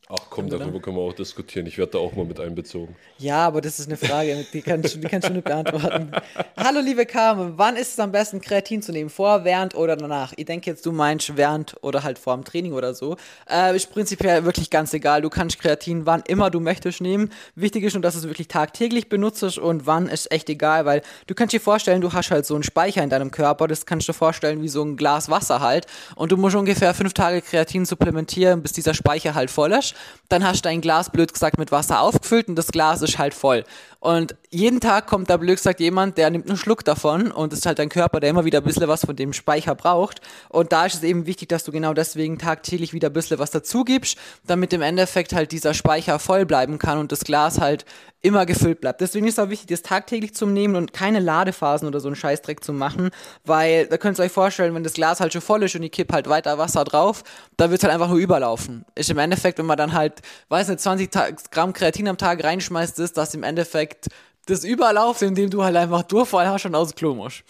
Ach 0.10 0.25
komm, 0.29 0.50
darüber 0.50 0.81
können 0.81 0.98
wir 0.98 1.01
auch 1.01 1.13
diskutieren. 1.13 1.65
Ich 1.65 1.77
werde 1.77 1.93
da 1.93 1.98
auch 2.00 2.12
mal 2.13 2.25
mit 2.25 2.38
einbezogen. 2.38 2.93
Ja, 3.19 3.48
aber 3.48 3.62
das 3.62 3.79
ist 3.79 3.88
eine 3.88 3.95
Frage, 3.95 4.45
die 4.51 4.62
kannst, 4.62 4.95
die 4.95 5.07
kannst 5.07 5.29
du 5.29 5.33
nicht 5.33 5.45
beantworten. 5.45 6.12
Hallo, 6.57 6.81
liebe 6.81 7.05
Carmen, 7.05 7.53
wann 7.55 7.77
ist 7.77 7.93
es 7.93 8.00
am 8.00 8.12
besten, 8.12 8.41
Kreatin 8.41 8.81
zu 8.81 8.91
nehmen? 8.91 9.10
Vor, 9.10 9.45
während 9.45 9.75
oder 9.75 9.95
danach? 9.95 10.33
Ich 10.36 10.43
denke 10.43 10.69
jetzt, 10.69 10.86
du 10.86 10.91
meinst 10.91 11.38
während 11.38 11.77
oder 11.81 12.03
halt 12.03 12.19
vor 12.19 12.36
dem 12.36 12.43
Training 12.43 12.74
oder 12.74 12.93
so. 12.93 13.15
Äh, 13.50 13.74
ist 13.77 13.91
prinzipiell 13.91 14.43
wirklich 14.43 14.69
ganz 14.69 14.93
egal. 14.93 15.22
Du 15.22 15.29
kannst 15.29 15.57
Kreatin 15.60 16.05
wann 16.05 16.22
immer 16.27 16.50
du 16.50 16.60
möchtest 16.60 17.00
nehmen. 17.00 17.29
Wichtig 17.55 17.86
ist 17.86 17.93
nur, 17.93 18.01
dass 18.01 18.15
du 18.15 18.19
es 18.19 18.27
wirklich 18.27 18.50
tagtäglich 18.50 19.07
benutzt 19.07 19.57
und 19.57 19.88
wann 19.88 20.10
ist 20.10 20.31
echt 20.33 20.50
egal, 20.50 20.86
weil 20.86 21.01
du 21.27 21.33
kannst 21.33 21.53
dir 21.53 21.62
vorstellen, 21.62 22.01
du 22.01 22.12
hast 22.12 22.29
halt 22.29 22.45
so 22.45 22.55
einen 22.55 22.63
Speicher 22.63 23.01
in 23.03 23.10
deinem 23.10 23.31
Körper. 23.31 23.69
Das 23.69 23.86
kannst 23.86 24.10
du 24.10 24.12
dir 24.12 24.17
vorstellen 24.17 24.62
wie 24.62 24.67
so 24.67 24.83
ein 24.83 24.98
Glas 24.98 25.29
Wasser 25.29 25.62
halt. 25.62 25.88
Und 26.17 26.33
du 26.33 26.38
musst 26.38 26.57
ungefähr 26.57 26.93
fünf 26.93 27.13
Tage 27.13 27.41
Kreatin 27.41 27.86
supplementieren, 27.86 28.62
bis 28.62 28.74
dieser 28.74 28.93
Speicher 28.93 29.33
halt 29.33 29.50
voll 29.50 29.72
ist 29.72 29.93
dann 30.29 30.43
hast 30.43 30.65
du 30.65 30.69
dein 30.69 30.81
Glas, 30.81 31.12
blöd 31.12 31.31
gesagt, 31.31 31.57
mit 31.57 31.72
Wasser 31.72 32.01
aufgefüllt 32.01 32.48
und 32.48 32.55
das 32.55 32.67
Glas 32.67 33.01
ist 33.01 33.17
halt 33.17 33.33
voll. 33.33 33.63
Und 34.00 34.36
jeden 34.50 34.79
Tag 34.81 35.07
kommt 35.07 35.29
da, 35.29 35.38
blöd 35.38 35.57
gesagt, 35.57 35.79
jemand, 35.79 36.17
der 36.17 36.29
nimmt 36.29 36.48
einen 36.50 36.57
Schluck 36.57 36.83
davon 36.83 37.31
und 37.31 37.53
das 37.53 37.60
ist 37.60 37.65
halt 37.65 37.79
dein 37.79 37.89
Körper, 37.89 38.19
der 38.19 38.31
immer 38.31 38.43
wieder 38.43 38.60
ein 38.60 38.63
bisschen 38.63 38.88
was 38.88 39.05
von 39.05 39.15
dem 39.15 39.31
Speicher 39.31 39.75
braucht. 39.75 40.22
Und 40.50 40.74
da 40.74 40.86
ist 40.86 40.95
es 40.95 41.03
eben 41.03 41.25
wichtig, 41.25 41.50
dass 41.50 41.63
du 41.63 41.72
genau 41.72 41.93
deswegen 41.93 42.38
tagtäglich 42.38 42.93
wieder 42.93 43.10
ein 43.10 43.13
bisschen 43.13 43.39
was 43.39 43.51
dazu 43.51 43.83
gibst, 43.83 44.17
damit 44.45 44.74
im 44.74 44.81
Endeffekt 44.81 45.33
halt 45.33 45.51
dieser 45.51 45.74
Speicher 45.74 46.19
voll 46.19 46.45
bleiben 46.45 46.79
kann 46.79 46.98
und 46.98 47.12
das 47.12 47.22
Glas 47.22 47.62
halt 47.62 47.86
immer 48.24 48.45
gefüllt 48.45 48.79
bleibt. 48.79 49.01
Deswegen 49.01 49.27
ist 49.27 49.38
es 49.38 49.43
auch 49.43 49.50
wichtig, 49.50 49.67
das 49.67 49.81
tagtäglich 49.81 50.33
zu 50.33 50.45
nehmen 50.45 50.75
und 50.75 50.93
keine 50.93 51.19
Ladephasen 51.19 51.88
oder 51.88 52.00
so 52.00 52.07
einen 52.07 52.15
Scheißdreck 52.15 52.63
zu 52.63 52.72
machen, 52.72 53.12
weil 53.43 53.86
da 53.88 53.98
könnt 53.98 54.17
ihr 54.17 54.24
euch 54.24 54.31
vorstellen, 54.31 54.74
wenn 54.74 54.83
das 54.83 54.93
Glas 54.93 55.19
halt 55.19 55.33
schon 55.33 55.41
voll 55.41 55.62
ist 55.63 55.75
und 55.75 55.83
ich 55.83 55.91
kipp 55.91 56.12
halt 56.12 56.29
weiter 56.29 56.57
Wasser 56.57 56.86
drauf, 56.86 57.24
dann 57.57 57.69
wird 57.69 57.81
es 57.81 57.83
halt 57.83 57.93
einfach 57.93 58.07
nur 58.07 58.17
überlaufen. 58.17 58.86
Ist 58.95 59.10
im 59.10 59.17
Endeffekt, 59.17 59.60
wenn 59.60 59.65
man 59.65 59.77
dann 59.83 59.93
halt, 59.93 60.21
weiß 60.49 60.69
nicht, 60.69 60.79
20 60.79 61.09
Gramm 61.51 61.73
Kreatin 61.73 62.07
am 62.07 62.17
Tag 62.17 62.43
reinschmeißt, 62.43 62.99
ist 62.99 63.17
das 63.17 63.33
im 63.33 63.43
Endeffekt 63.43 64.07
das 64.45 64.63
Überlauf, 64.63 65.21
indem 65.21 65.49
du 65.49 65.63
halt 65.63 65.75
einfach 65.75 66.03
Durchfall 66.03 66.47
hast 66.47 66.65
und 66.65 66.75
aus 66.75 66.95
Klo 66.95 67.13
musst. 67.15 67.43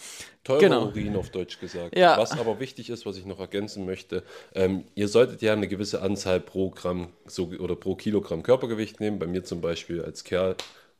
Teurer 0.44 0.60
Genau. 0.60 0.84
Urin 0.86 1.16
auf 1.16 1.30
Deutsch 1.30 1.58
gesagt. 1.58 1.96
Ja. 1.96 2.18
Was 2.18 2.32
aber 2.32 2.60
wichtig 2.60 2.90
ist, 2.90 3.06
was 3.06 3.16
ich 3.16 3.24
noch 3.24 3.40
ergänzen 3.40 3.86
möchte, 3.86 4.22
ähm, 4.54 4.84
ihr 4.94 5.08
solltet 5.08 5.40
ja 5.40 5.54
eine 5.54 5.66
gewisse 5.66 6.02
Anzahl 6.02 6.38
pro 6.38 6.70
Gramm 6.70 7.08
so, 7.26 7.46
oder 7.58 7.74
pro 7.76 7.94
Kilogramm 7.94 8.42
Körpergewicht 8.42 9.00
nehmen. 9.00 9.18
Bei 9.18 9.26
mir 9.26 9.42
zum 9.42 9.62
Beispiel 9.62 10.02
als 10.02 10.22
Kerl, 10.22 10.54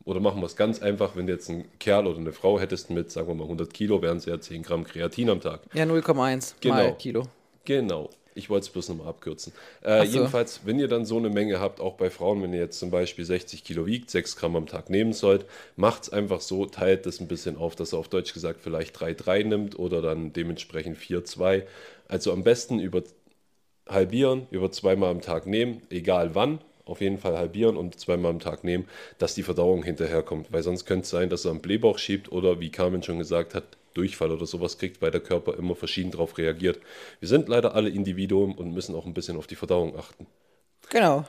oder 0.04 0.18
machen 0.20 0.40
wir 0.40 0.46
es 0.46 0.56
ganz 0.56 0.80
einfach, 0.80 1.14
wenn 1.14 1.26
du 1.26 1.34
jetzt 1.34 1.50
einen 1.50 1.66
Kerl 1.78 2.06
oder 2.06 2.18
eine 2.18 2.32
Frau 2.32 2.58
hättest 2.58 2.88
mit, 2.90 3.10
sagen 3.10 3.28
wir 3.28 3.34
mal, 3.34 3.44
100 3.44 3.72
Kilo, 3.72 4.00
wären 4.00 4.16
es 4.16 4.24
ja 4.24 4.40
10 4.40 4.62
Gramm 4.62 4.84
Kreatin 4.84 5.28
am 5.28 5.40
Tag. 5.40 5.60
Ja, 5.74 5.84
0,1 5.84 6.54
Genau. 6.60 6.74
mal 6.74 6.94
Kilo. 6.96 7.22
Genau. 7.66 8.08
Ich 8.34 8.50
wollte 8.50 8.64
es 8.64 8.70
bloß 8.70 8.88
nochmal 8.88 9.08
abkürzen. 9.08 9.52
Äh, 9.82 10.06
so. 10.06 10.12
Jedenfalls, 10.18 10.60
wenn 10.64 10.78
ihr 10.78 10.88
dann 10.88 11.04
so 11.04 11.16
eine 11.16 11.30
Menge 11.30 11.60
habt, 11.60 11.80
auch 11.80 11.94
bei 11.94 12.10
Frauen, 12.10 12.42
wenn 12.42 12.52
ihr 12.52 12.60
jetzt 12.60 12.78
zum 12.78 12.90
Beispiel 12.90 13.24
60 13.24 13.62
Kilo 13.62 13.86
wiegt, 13.86 14.10
6 14.10 14.36
Gramm 14.36 14.56
am 14.56 14.66
Tag 14.66 14.90
nehmen 14.90 15.12
sollt, 15.12 15.46
macht 15.76 16.04
es 16.04 16.12
einfach 16.12 16.40
so, 16.40 16.66
teilt 16.66 17.06
das 17.06 17.20
ein 17.20 17.28
bisschen 17.28 17.56
auf, 17.56 17.76
dass 17.76 17.92
er 17.92 18.00
auf 18.00 18.08
Deutsch 18.08 18.34
gesagt 18.34 18.60
vielleicht 18.60 18.96
3,3 18.96 19.44
nimmt 19.44 19.78
oder 19.78 20.02
dann 20.02 20.32
dementsprechend 20.32 20.98
4,2. 20.98 21.62
Also 22.08 22.32
am 22.32 22.42
besten 22.42 22.80
über 22.80 23.02
halbieren, 23.88 24.46
über 24.50 24.70
zweimal 24.72 25.10
am 25.10 25.20
Tag 25.20 25.46
nehmen, 25.46 25.82
egal 25.90 26.34
wann. 26.34 26.58
Auf 26.86 27.00
jeden 27.00 27.16
Fall 27.16 27.38
halbieren 27.38 27.78
und 27.78 27.98
zweimal 27.98 28.30
am 28.30 28.40
Tag 28.40 28.62
nehmen, 28.62 28.86
dass 29.18 29.34
die 29.34 29.42
Verdauung 29.42 29.84
hinterherkommt. 29.84 30.52
Weil 30.52 30.62
sonst 30.62 30.84
könnte 30.84 31.04
es 31.04 31.10
sein, 31.10 31.30
dass 31.30 31.46
er 31.46 31.52
am 31.52 31.60
Blähbauch 31.60 31.98
schiebt 31.98 32.30
oder, 32.30 32.60
wie 32.60 32.70
Carmen 32.70 33.02
schon 33.02 33.18
gesagt 33.18 33.54
hat, 33.54 33.64
Durchfall 33.94 34.32
oder 34.32 34.46
sowas 34.46 34.78
kriegt, 34.78 35.00
weil 35.00 35.10
der 35.10 35.20
Körper 35.20 35.56
immer 35.56 35.74
verschieden 35.74 36.10
darauf 36.10 36.36
reagiert. 36.38 36.80
Wir 37.20 37.28
sind 37.28 37.48
leider 37.48 37.74
alle 37.74 37.88
Individuen 37.88 38.52
und 38.52 38.72
müssen 38.72 38.94
auch 38.94 39.06
ein 39.06 39.14
bisschen 39.14 39.36
auf 39.36 39.46
die 39.46 39.56
Verdauung 39.56 39.98
achten. 39.98 40.26
Genau. 40.90 41.24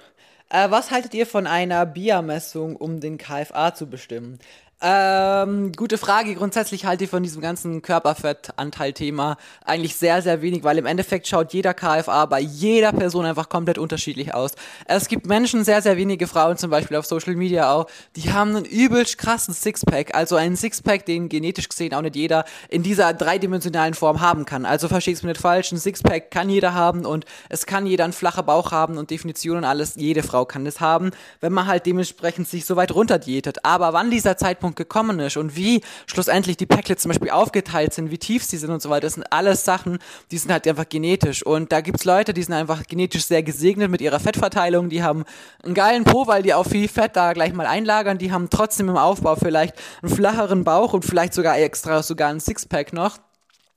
Äh, 0.49 0.69
was 0.69 0.91
haltet 0.91 1.13
ihr 1.13 1.25
von 1.25 1.47
einer 1.47 1.85
BIA-Messung, 1.85 2.75
um 2.75 2.99
den 2.99 3.17
KFA 3.17 3.73
zu 3.73 3.87
bestimmen? 3.87 4.39
Ähm, 4.81 5.71
gute 5.71 5.97
Frage. 5.97 6.35
Grundsätzlich 6.35 6.85
halte 6.85 7.05
ich 7.05 7.09
von 7.09 7.23
diesem 7.23 7.41
ganzen 7.41 7.81
Körperfettanteil-Thema 7.81 9.37
eigentlich 9.63 9.95
sehr, 9.95 10.21
sehr 10.21 10.41
wenig, 10.41 10.65
weil 10.65 10.77
im 10.77 10.85
Endeffekt 10.85 11.27
schaut 11.27 11.53
jeder 11.53 11.73
KFA 11.73 12.25
bei 12.25 12.41
jeder 12.41 12.91
Person 12.91 13.25
einfach 13.25 13.47
komplett 13.47 13.77
unterschiedlich 13.77 14.33
aus. 14.33 14.51
Es 14.85 15.07
gibt 15.07 15.27
Menschen, 15.27 15.63
sehr, 15.63 15.81
sehr 15.81 15.95
wenige 15.95 16.27
Frauen 16.27 16.57
zum 16.57 16.71
Beispiel 16.71 16.97
auf 16.97 17.05
Social 17.05 17.35
Media 17.35 17.71
auch, 17.71 17.87
die 18.17 18.33
haben 18.33 18.53
einen 18.53 18.65
übelst 18.65 19.17
krassen 19.17 19.53
Sixpack, 19.53 20.13
also 20.13 20.35
einen 20.35 20.57
Sixpack, 20.57 21.05
den 21.05 21.29
genetisch 21.29 21.69
gesehen 21.69 21.93
auch 21.93 22.01
nicht 22.01 22.17
jeder 22.17 22.43
in 22.67 22.83
dieser 22.83 23.13
dreidimensionalen 23.13 23.93
Form 23.93 24.19
haben 24.19 24.43
kann. 24.43 24.65
Also 24.65 24.89
verstehst 24.89 25.23
du 25.23 25.27
mir 25.27 25.31
nicht 25.31 25.41
falsch, 25.41 25.71
ein 25.71 25.77
Sixpack 25.77 26.31
kann 26.31 26.49
jeder 26.49 26.73
haben 26.73 27.05
und 27.05 27.25
es 27.47 27.65
kann 27.65 27.87
jeder 27.87 28.03
einen 28.03 28.13
flachen 28.13 28.45
Bauch 28.45 28.73
haben 28.73 28.97
und 28.97 29.09
Definitionen 29.09 29.63
alles, 29.63 29.95
jede 29.95 30.21
Frau 30.21 30.43
kann 30.43 30.65
das 30.65 30.81
haben, 30.81 31.11
wenn 31.39 31.53
man 31.53 31.65
halt 31.65 31.85
dementsprechend 31.85 32.49
sich 32.49 32.65
so 32.65 32.75
weit 32.75 32.93
runter 32.93 33.19
diätet. 33.19 33.63
Aber 33.63 33.93
wann 33.93 34.11
dieser 34.11 34.35
Zeitpunkt 34.35 34.64
gekommen 34.73 35.19
ist 35.19 35.37
und 35.37 35.55
wie 35.55 35.81
schlussendlich 36.07 36.57
die 36.57 36.65
Packlets 36.65 37.03
zum 37.03 37.09
Beispiel 37.09 37.29
aufgeteilt 37.29 37.93
sind, 37.93 38.11
wie 38.11 38.17
tief 38.17 38.43
sie 38.43 38.57
sind 38.57 38.71
und 38.71 38.81
so 38.81 38.89
weiter, 38.89 39.01
das 39.01 39.13
sind 39.13 39.25
alles 39.31 39.65
Sachen, 39.65 39.99
die 40.31 40.37
sind 40.37 40.51
halt 40.51 40.67
einfach 40.67 40.89
genetisch. 40.89 41.45
Und 41.45 41.71
da 41.71 41.81
gibt's 41.81 42.05
Leute, 42.05 42.33
die 42.33 42.43
sind 42.43 42.53
einfach 42.53 42.83
genetisch 42.87 43.25
sehr 43.25 43.43
gesegnet 43.43 43.91
mit 43.91 44.01
ihrer 44.01 44.19
Fettverteilung, 44.19 44.89
die 44.89 45.03
haben 45.03 45.25
einen 45.63 45.73
geilen 45.73 46.03
Po, 46.03 46.27
weil 46.27 46.41
die 46.41 46.53
auch 46.53 46.65
viel 46.65 46.87
Fett 46.87 47.15
da 47.15 47.33
gleich 47.33 47.53
mal 47.53 47.65
einlagern, 47.65 48.17
die 48.17 48.31
haben 48.31 48.49
trotzdem 48.49 48.89
im 48.89 48.97
Aufbau 48.97 49.35
vielleicht 49.35 49.75
einen 50.01 50.13
flacheren 50.13 50.63
Bauch 50.63 50.93
und 50.93 51.05
vielleicht 51.05 51.33
sogar 51.33 51.57
extra 51.59 52.01
sogar 52.01 52.29
ein 52.29 52.39
Sixpack 52.39 52.93
noch 52.93 53.19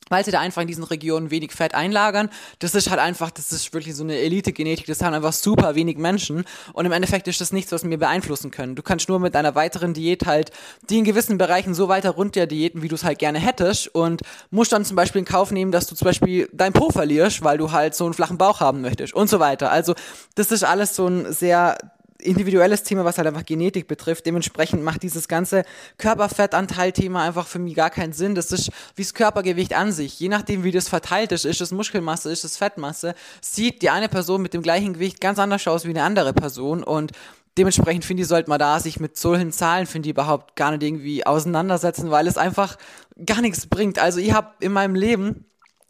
weil 0.09 0.25
sie 0.25 0.31
da 0.31 0.41
einfach 0.41 0.63
in 0.63 0.69
diesen 0.69 0.85
Regionen 0.85 1.31
wenig 1.31 1.53
Fett 1.53 1.75
einlagern. 1.75 2.31
Das 2.59 2.75
ist 2.75 2.91
halt 2.91 3.01
einfach, 3.01 3.31
das 3.31 3.53
ist 3.53 3.73
wirklich 3.73 3.95
so 3.95 4.05
eine 4.05 4.17
Elite-Genetik, 4.17 4.87
das 4.87 5.03
haben 5.03 5.15
einfach 5.15 5.33
super 5.33 5.75
wenig 5.75 5.99
Menschen 5.99 6.45
und 6.73 6.87
im 6.87 6.93
Endeffekt 6.93 7.29
ist 7.29 7.41
das 7.41 7.53
nichts, 7.53 7.73
was 7.73 7.89
wir 7.89 7.99
beeinflussen 7.99 8.51
können. 8.51 8.75
Du 8.75 8.83
kannst 8.83 9.09
nur 9.09 9.21
mit 9.21 9.35
einer 9.37 9.55
weiteren 9.55 9.95
Diät 9.95 10.27
halt 10.27 10.51
die 10.91 10.99
in 10.99 11.05
gewissen 11.05 11.39
Bereichen 11.39 11.75
so 11.75 11.89
weiter 11.89 12.11
runter 12.11 12.47
diäten, 12.47 12.83
wie 12.83 12.89
du 12.89 12.95
es 12.95 13.05
halt 13.05 13.19
gerne 13.19 13.39
hättest 13.39 13.89
und 13.95 14.23
musst 14.51 14.73
dann 14.73 14.85
zum 14.85 14.97
Beispiel 14.97 15.21
in 15.21 15.25
Kauf 15.25 15.51
nehmen, 15.51 15.73
dass 15.73 15.87
du 15.87 15.95
zum 15.95 16.07
Beispiel 16.07 16.49
dein 16.53 16.73
Po 16.73 16.91
verlierst, 16.91 17.43
weil 17.45 17.59
du 17.59 17.73
halt 17.73 17.95
so 17.95 18.05
einen 18.05 18.15
flachen 18.15 18.39
Bauch 18.39 18.61
haben 18.61 18.81
möchtest 18.81 19.15
und 19.15 19.29
so 19.29 19.41
weiter. 19.41 19.71
Also 19.71 19.95
das 20.35 20.51
ist 20.53 20.65
alles 20.65 20.97
so 20.97 21.07
ein 21.07 21.33
sehr 21.33 21.79
individuelles 22.21 22.83
Thema, 22.83 23.05
was 23.05 23.19
halt 23.19 23.29
einfach 23.29 23.47
Genetik 23.47 23.87
betrifft. 23.87 24.27
Dementsprechend 24.27 24.83
macht 24.83 25.03
dieses 25.03 25.29
ganze 25.29 25.65
Körperfettanteil-Thema 25.99 27.23
einfach 27.23 27.47
für 27.47 27.59
mich 27.59 27.75
gar 27.75 27.91
keinen 27.91 28.13
Sinn. 28.13 28.35
Das 28.35 28.51
ist 28.51 28.71
wie 28.97 29.03
das 29.03 29.15
Körpergewicht 29.15 29.75
an 29.75 29.93
sich. 29.93 30.19
Je 30.19 30.29
nachdem, 30.29 30.65
wie 30.65 30.73
das 30.73 30.89
verteilt 30.89 31.33
ist, 31.33 31.45
ist 31.45 31.61
es 31.61 31.71
Muskelmasse, 31.71 32.31
ist 32.31 32.45
es 32.45 32.57
Fettmasse, 32.57 33.15
sieht 33.41 33.83
die 33.83 33.91
eine 33.91 34.09
Person 34.09 34.43
mit 34.43 34.55
dem 34.55 34.63
gleichen 34.63 34.95
Gewicht 34.95 35.21
ganz 35.21 35.39
anders 35.39 35.67
aus 35.69 35.85
wie 35.85 35.91
eine 35.91 36.03
andere 36.03 36.33
Person 36.33 36.83
und 36.83 37.13
Dementsprechend 37.57 38.05
finde 38.05 38.23
ich, 38.23 38.29
sollte 38.29 38.49
man 38.49 38.61
da 38.61 38.79
sich 38.79 39.01
mit 39.01 39.17
solchen 39.17 39.51
Zahlen, 39.51 39.87
finde 39.87 40.09
ich, 40.09 40.13
überhaupt 40.13 40.55
gar 40.55 40.71
nicht 40.71 40.85
irgendwie 40.85 41.27
auseinandersetzen, 41.27 42.09
weil 42.09 42.29
es 42.29 42.39
einfach 42.39 42.79
gar 43.27 43.41
nichts 43.41 43.67
bringt. 43.67 43.99
Also 43.99 44.21
ich 44.21 44.33
habe 44.33 44.53
in 44.61 44.71
meinem 44.71 44.95
Leben 44.95 45.45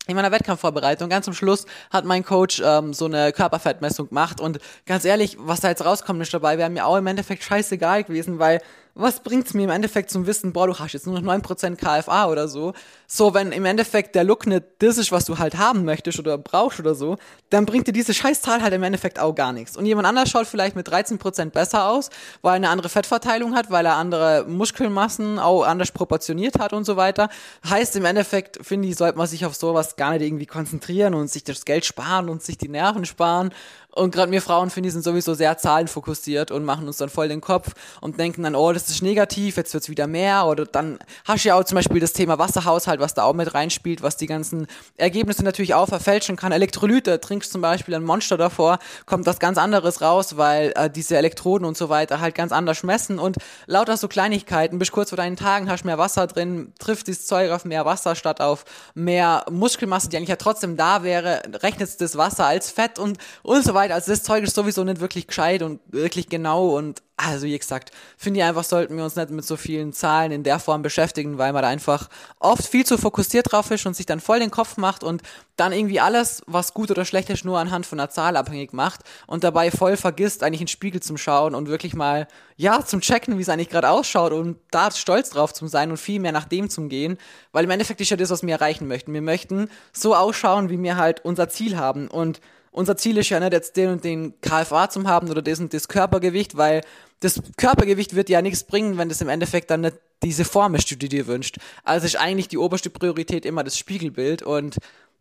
in 0.09 0.17
meiner 0.17 0.33
Wettkampfvorbereitung, 0.33 1.11
ganz 1.11 1.27
zum 1.27 1.35
Schluss, 1.35 1.67
hat 1.91 2.07
mein 2.07 2.25
Coach 2.25 2.63
ähm, 2.65 2.95
so 2.95 3.05
eine 3.05 3.31
Körperfettmessung 3.31 4.09
gemacht. 4.09 4.41
Und 4.41 4.59
ganz 4.87 5.05
ehrlich, 5.05 5.37
was 5.39 5.61
da 5.61 5.69
jetzt 5.69 5.85
rauskommt 5.85 6.19
nicht 6.19 6.33
dabei, 6.33 6.57
wäre 6.57 6.71
mir 6.71 6.87
auch 6.87 6.97
im 6.97 7.07
Endeffekt 7.07 7.45
scheißegal 7.45 8.05
gewesen, 8.05 8.39
weil 8.39 8.61
was 8.99 9.21
bringt's 9.21 9.55
mir 9.55 9.65
im 9.65 9.71
Endeffekt 9.71 10.11
zum 10.11 10.27
Wissen, 10.27 10.53
boah, 10.53 10.67
du 10.67 10.77
hast 10.79 10.93
jetzt 10.93 11.07
nur 11.07 11.21
noch 11.21 11.33
9% 11.33 11.77
KFA 11.77 12.27
oder 12.29 12.49
so. 12.49 12.75
So, 13.07 13.33
wenn 13.33 13.53
im 13.53 13.65
Endeffekt 13.65 14.17
der 14.17 14.25
Look 14.25 14.47
nicht 14.47 14.65
das 14.81 14.99
ist, 14.99 15.13
was 15.13 15.25
du 15.25 15.39
halt 15.39 15.57
haben 15.57 15.85
möchtest 15.85 16.19
oder 16.19 16.37
brauchst 16.37 16.81
oder 16.81 16.97
so, 16.97 17.17
dann 17.49 17.65
bringt 17.65 17.87
dir 17.87 17.93
diese 17.93 18.13
Scheißzahl 18.13 18.61
halt 18.61 18.75
im 18.75 18.83
Endeffekt 18.83 19.21
auch 19.21 19.35
gar 19.35 19.53
nichts. 19.53 19.77
Und 19.77 19.87
jemand 19.87 20.07
anders 20.09 20.29
schaut 20.29 20.49
vielleicht 20.49 20.75
mit 20.75 20.89
13% 20.89 21.51
besser 21.51 21.89
aus, 21.89 22.11
weil 22.43 22.55
er 22.55 22.57
eine 22.57 22.69
andere 22.71 22.89
Fettverteilung 22.89 23.55
hat, 23.55 23.71
weil 23.71 23.87
er 23.87 23.95
andere 23.95 24.45
Muskelmassen 24.49 25.39
auch 25.39 25.63
anders 25.63 25.93
proportioniert 25.93 26.59
hat 26.59 26.73
und 26.73 26.85
so 26.85 26.97
weiter. 26.97 27.29
Heißt 27.69 27.95
im 27.95 28.05
Endeffekt, 28.05 28.59
finde 28.67 28.89
ich, 28.89 28.97
sollte 28.97 29.17
man 29.17 29.29
sich 29.29 29.47
auf 29.47 29.55
sowas 29.55 29.95
gar 29.95 30.11
nicht 30.11 30.23
irgendwie 30.23 30.47
konzentrieren 30.47 31.15
und 31.15 31.31
sich 31.31 31.45
das 31.45 31.65
Geld 31.65 31.85
sparen 31.85 32.29
und 32.29 32.43
sich 32.43 32.59
die 32.59 32.69
Nerven 32.69 33.05
sparen. 33.05 33.53
Und 33.99 34.13
gerade 34.13 34.31
wir 34.31 34.41
Frauen, 34.41 34.71
finde 34.71 34.89
ich, 34.89 34.93
sind 34.93 35.03
sowieso 35.03 35.35
sehr 35.35 35.59
zahlenfokussiert 35.59 36.51
und 36.51 36.65
machen 36.65 36.87
uns 36.87 36.99
dann 36.99 37.09
voll 37.09 37.29
den 37.29 37.41
Kopf 37.41 37.73
und 38.01 38.19
denken 38.19 38.45
dann, 38.45 38.55
oh, 38.55 38.73
das 38.73 38.89
ist 38.89 39.03
negativ, 39.03 39.57
jetzt 39.57 39.75
wird's 39.75 39.89
wieder 39.89 40.07
mehr. 40.07 40.47
Oder 40.47 40.65
dann 40.65 40.99
hast 41.25 41.45
du 41.45 41.49
ja 41.49 41.57
auch 41.57 41.65
zum 41.65 41.77
Beispiel 41.77 42.01
das 42.01 42.13
Thema 42.13 42.39
Wasserhaushalt, 42.39 43.01
was 43.01 43.15
da 43.15 43.25
auch 43.25 43.35
mit 43.35 43.53
reinspielt, 43.55 44.03
was 44.03 44.17
die 44.17 44.27
ganzen 44.27 44.67
Ergebnisse 44.97 45.43
natürlich 45.43 45.75
auch 45.75 45.89
verfälschen 45.89 46.37
kann. 46.37 46.53
Elektrolyte, 46.53 47.21
trinkst 47.21 47.53
zum 47.53 47.61
Beispiel 47.61 47.95
ein 47.95 48.05
Monster 48.05 48.37
davor, 48.37 48.79
kommt 49.07 49.27
was 49.27 49.39
ganz 49.39 49.59
anderes 49.59 50.01
raus, 50.01 50.37
weil 50.37 50.73
äh, 50.77 50.89
diese 50.89 51.17
Elektroden 51.17 51.67
und 51.67 51.77
so 51.77 51.89
weiter 51.89 52.21
halt 52.21 52.35
ganz 52.35 52.53
anders 52.53 52.83
messen. 52.85 53.19
Und 53.19 53.37
lauter 53.67 53.97
so 53.97 54.07
Kleinigkeiten, 54.07 54.79
bis 54.79 54.93
kurz 54.93 55.11
vor 55.11 55.17
deinen 55.17 55.37
Tagen 55.37 55.71
hast 55.71 55.85
mehr 55.85 55.99
Wasser 55.99 56.27
drin, 56.27 56.73
trifft 56.79 57.09
dieses 57.09 57.27
Zeug 57.27 57.51
auf 57.51 57.65
mehr 57.65 57.85
Wasser 57.85 58.15
statt 58.15 58.41
auf 58.41 58.65
mehr 58.95 59.45
Muskelmasse, 59.51 60.09
die 60.09 60.17
eigentlich 60.17 60.29
ja 60.29 60.37
trotzdem 60.37 60.77
da 60.77 61.03
wäre, 61.03 61.43
rechnet 61.63 62.01
das 62.01 62.17
Wasser 62.17 62.47
als 62.47 62.71
Fett 62.71 62.99
und, 62.99 63.19
und 63.43 63.65
so 63.65 63.75
weiter. 63.75 63.88
Also 63.91 64.13
das 64.13 64.23
Zeug 64.23 64.45
ist 64.45 64.55
sowieso 64.55 64.85
nicht 64.85 65.01
wirklich 65.01 65.27
gescheit 65.27 65.63
und 65.63 65.81
wirklich 65.89 66.29
genau 66.29 66.77
und 66.77 67.03
also 67.21 67.47
wie 67.47 67.59
gesagt, 67.59 67.91
finde 68.17 68.39
ich 68.39 68.47
einfach, 68.47 68.63
sollten 68.63 68.97
wir 68.97 69.03
uns 69.03 69.17
nicht 69.17 69.31
mit 69.31 69.45
so 69.45 69.57
vielen 69.57 69.93
Zahlen 69.93 70.31
in 70.31 70.45
der 70.45 70.61
Form 70.61 70.83
beschäftigen, 70.83 71.37
weil 71.37 71.53
man 71.53 71.63
da 71.63 71.69
einfach 71.69 72.09
oft 72.39 72.65
viel 72.65 72.87
zu 72.87 72.97
fokussiert 72.97 73.51
drauf 73.51 73.73
ist 73.73 73.85
und 73.87 73.97
sich 73.97 74.07
dann 74.07 74.21
voll 74.21 74.39
den 74.39 74.53
Kopf 74.53 74.77
macht 74.77 75.03
und 75.03 75.23
dann 75.57 75.73
irgendwie 75.73 75.99
alles, 75.99 76.43
was 76.47 76.75
gut 76.75 76.93
oder 76.93 77.05
schlecht 77.05 77.29
ist, 77.29 77.45
nur 77.45 77.59
anhand 77.59 77.87
von 77.87 77.99
einer 77.99 78.09
Zahl 78.09 78.37
abhängig 78.37 78.73
macht 78.73 79.01
und 79.27 79.43
dabei 79.43 79.73
voll 79.73 79.97
vergisst, 79.97 80.45
eigentlich 80.45 80.61
in 80.61 80.67
den 80.67 80.71
Spiegel 80.71 81.03
zum 81.03 81.17
Schauen 81.17 81.57
und 81.57 81.67
wirklich 81.67 81.95
mal, 81.95 82.29
ja, 82.57 82.85
zum 82.85 83.01
Checken, 83.01 83.37
wie 83.37 83.43
es 83.43 83.49
eigentlich 83.49 83.69
gerade 83.69 83.91
ausschaut 83.91 84.33
und 84.33 84.59
da 84.71 84.93
stolz 84.93 85.31
drauf 85.31 85.53
zu 85.53 85.67
sein 85.67 85.91
und 85.91 85.97
viel 85.97 86.21
mehr 86.21 86.33
nach 86.33 86.45
dem 86.45 86.71
zum 86.71 86.89
gehen, 86.89 87.19
weil 87.51 87.65
im 87.65 87.71
Endeffekt 87.71 88.01
ist 88.01 88.11
ja 88.11 88.17
das, 88.17 88.31
was 88.31 88.45
wir 88.45 88.55
erreichen 88.55 88.87
möchten. 88.87 89.13
Wir 89.13 89.23
möchten 89.23 89.69
so 89.93 90.15
ausschauen, 90.15 90.71
wie 90.71 90.81
wir 90.81 90.97
halt 90.97 91.25
unser 91.25 91.49
Ziel 91.49 91.77
haben 91.77 92.07
und 92.07 92.41
unser 92.71 92.97
Ziel 92.97 93.17
ist 93.19 93.29
ja 93.29 93.41
nicht 93.41 93.53
jetzt 93.53 93.77
den 93.77 93.91
und 93.91 94.05
den 94.05 94.41
KFA 94.41 94.89
zu 94.89 95.05
haben 95.05 95.31
oder 95.31 95.43
das 95.43 95.61
und 95.61 95.73
das 95.73 95.89
Körpergewicht, 95.89 96.57
weil 96.57 96.83
das 97.21 97.41
Körpergewicht 97.57 98.15
wird 98.15 98.29
ja 98.29 98.43
nichts 98.43 98.65
bringen, 98.65 98.99
wenn 98.99 99.09
das 99.09 99.21
im 99.21 99.29
Endeffekt 99.29 99.71
dann 99.71 99.83
nicht 99.83 99.97
diese 100.23 100.45
Form 100.45 100.75
ist, 100.75 100.91
die 100.91 100.99
du 100.99 101.09
dir 101.09 101.27
wünschst. 101.27 101.59
Also 101.85 102.07
ist 102.07 102.17
eigentlich 102.17 102.49
die 102.49 102.59
oberste 102.59 102.91
Priorität 102.91 103.47
immer 103.47 103.65
das 103.65 103.79
Spiegelbild 103.79 104.43
und 104.43 104.77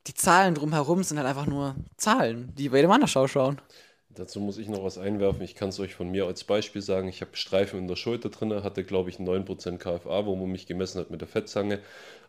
die 0.07 0.13
Zahlen 0.13 0.55
drumherum 0.55 1.03
sind 1.03 1.17
halt 1.17 1.27
einfach 1.27 1.47
nur 1.47 1.75
Zahlen, 1.97 2.53
die 2.57 2.69
bei 2.69 2.77
jedem 2.77 2.91
anderen 2.91 3.27
schauen. 3.27 3.59
Dazu 4.09 4.39
muss 4.39 4.57
ich 4.57 4.67
noch 4.67 4.83
was 4.83 4.97
einwerfen. 4.97 5.43
Ich 5.43 5.53
kann 5.53 5.69
es 5.69 5.79
euch 5.79 5.93
von 5.93 6.09
mir 6.09 6.25
als 6.25 6.43
Beispiel 6.43 6.81
sagen. 6.81 7.07
Ich 7.07 7.21
habe 7.21 7.35
Streifen 7.35 7.77
in 7.77 7.87
der 7.87 7.95
Schulter 7.95 8.29
drin, 8.29 8.63
hatte 8.63 8.83
glaube 8.83 9.11
ich 9.11 9.17
9% 9.17 9.77
KFA, 9.77 10.25
wo 10.25 10.35
man 10.35 10.51
mich 10.51 10.65
gemessen 10.65 10.99
hat 10.99 11.11
mit 11.11 11.21
der 11.21 11.27
Fettzange. 11.27 11.79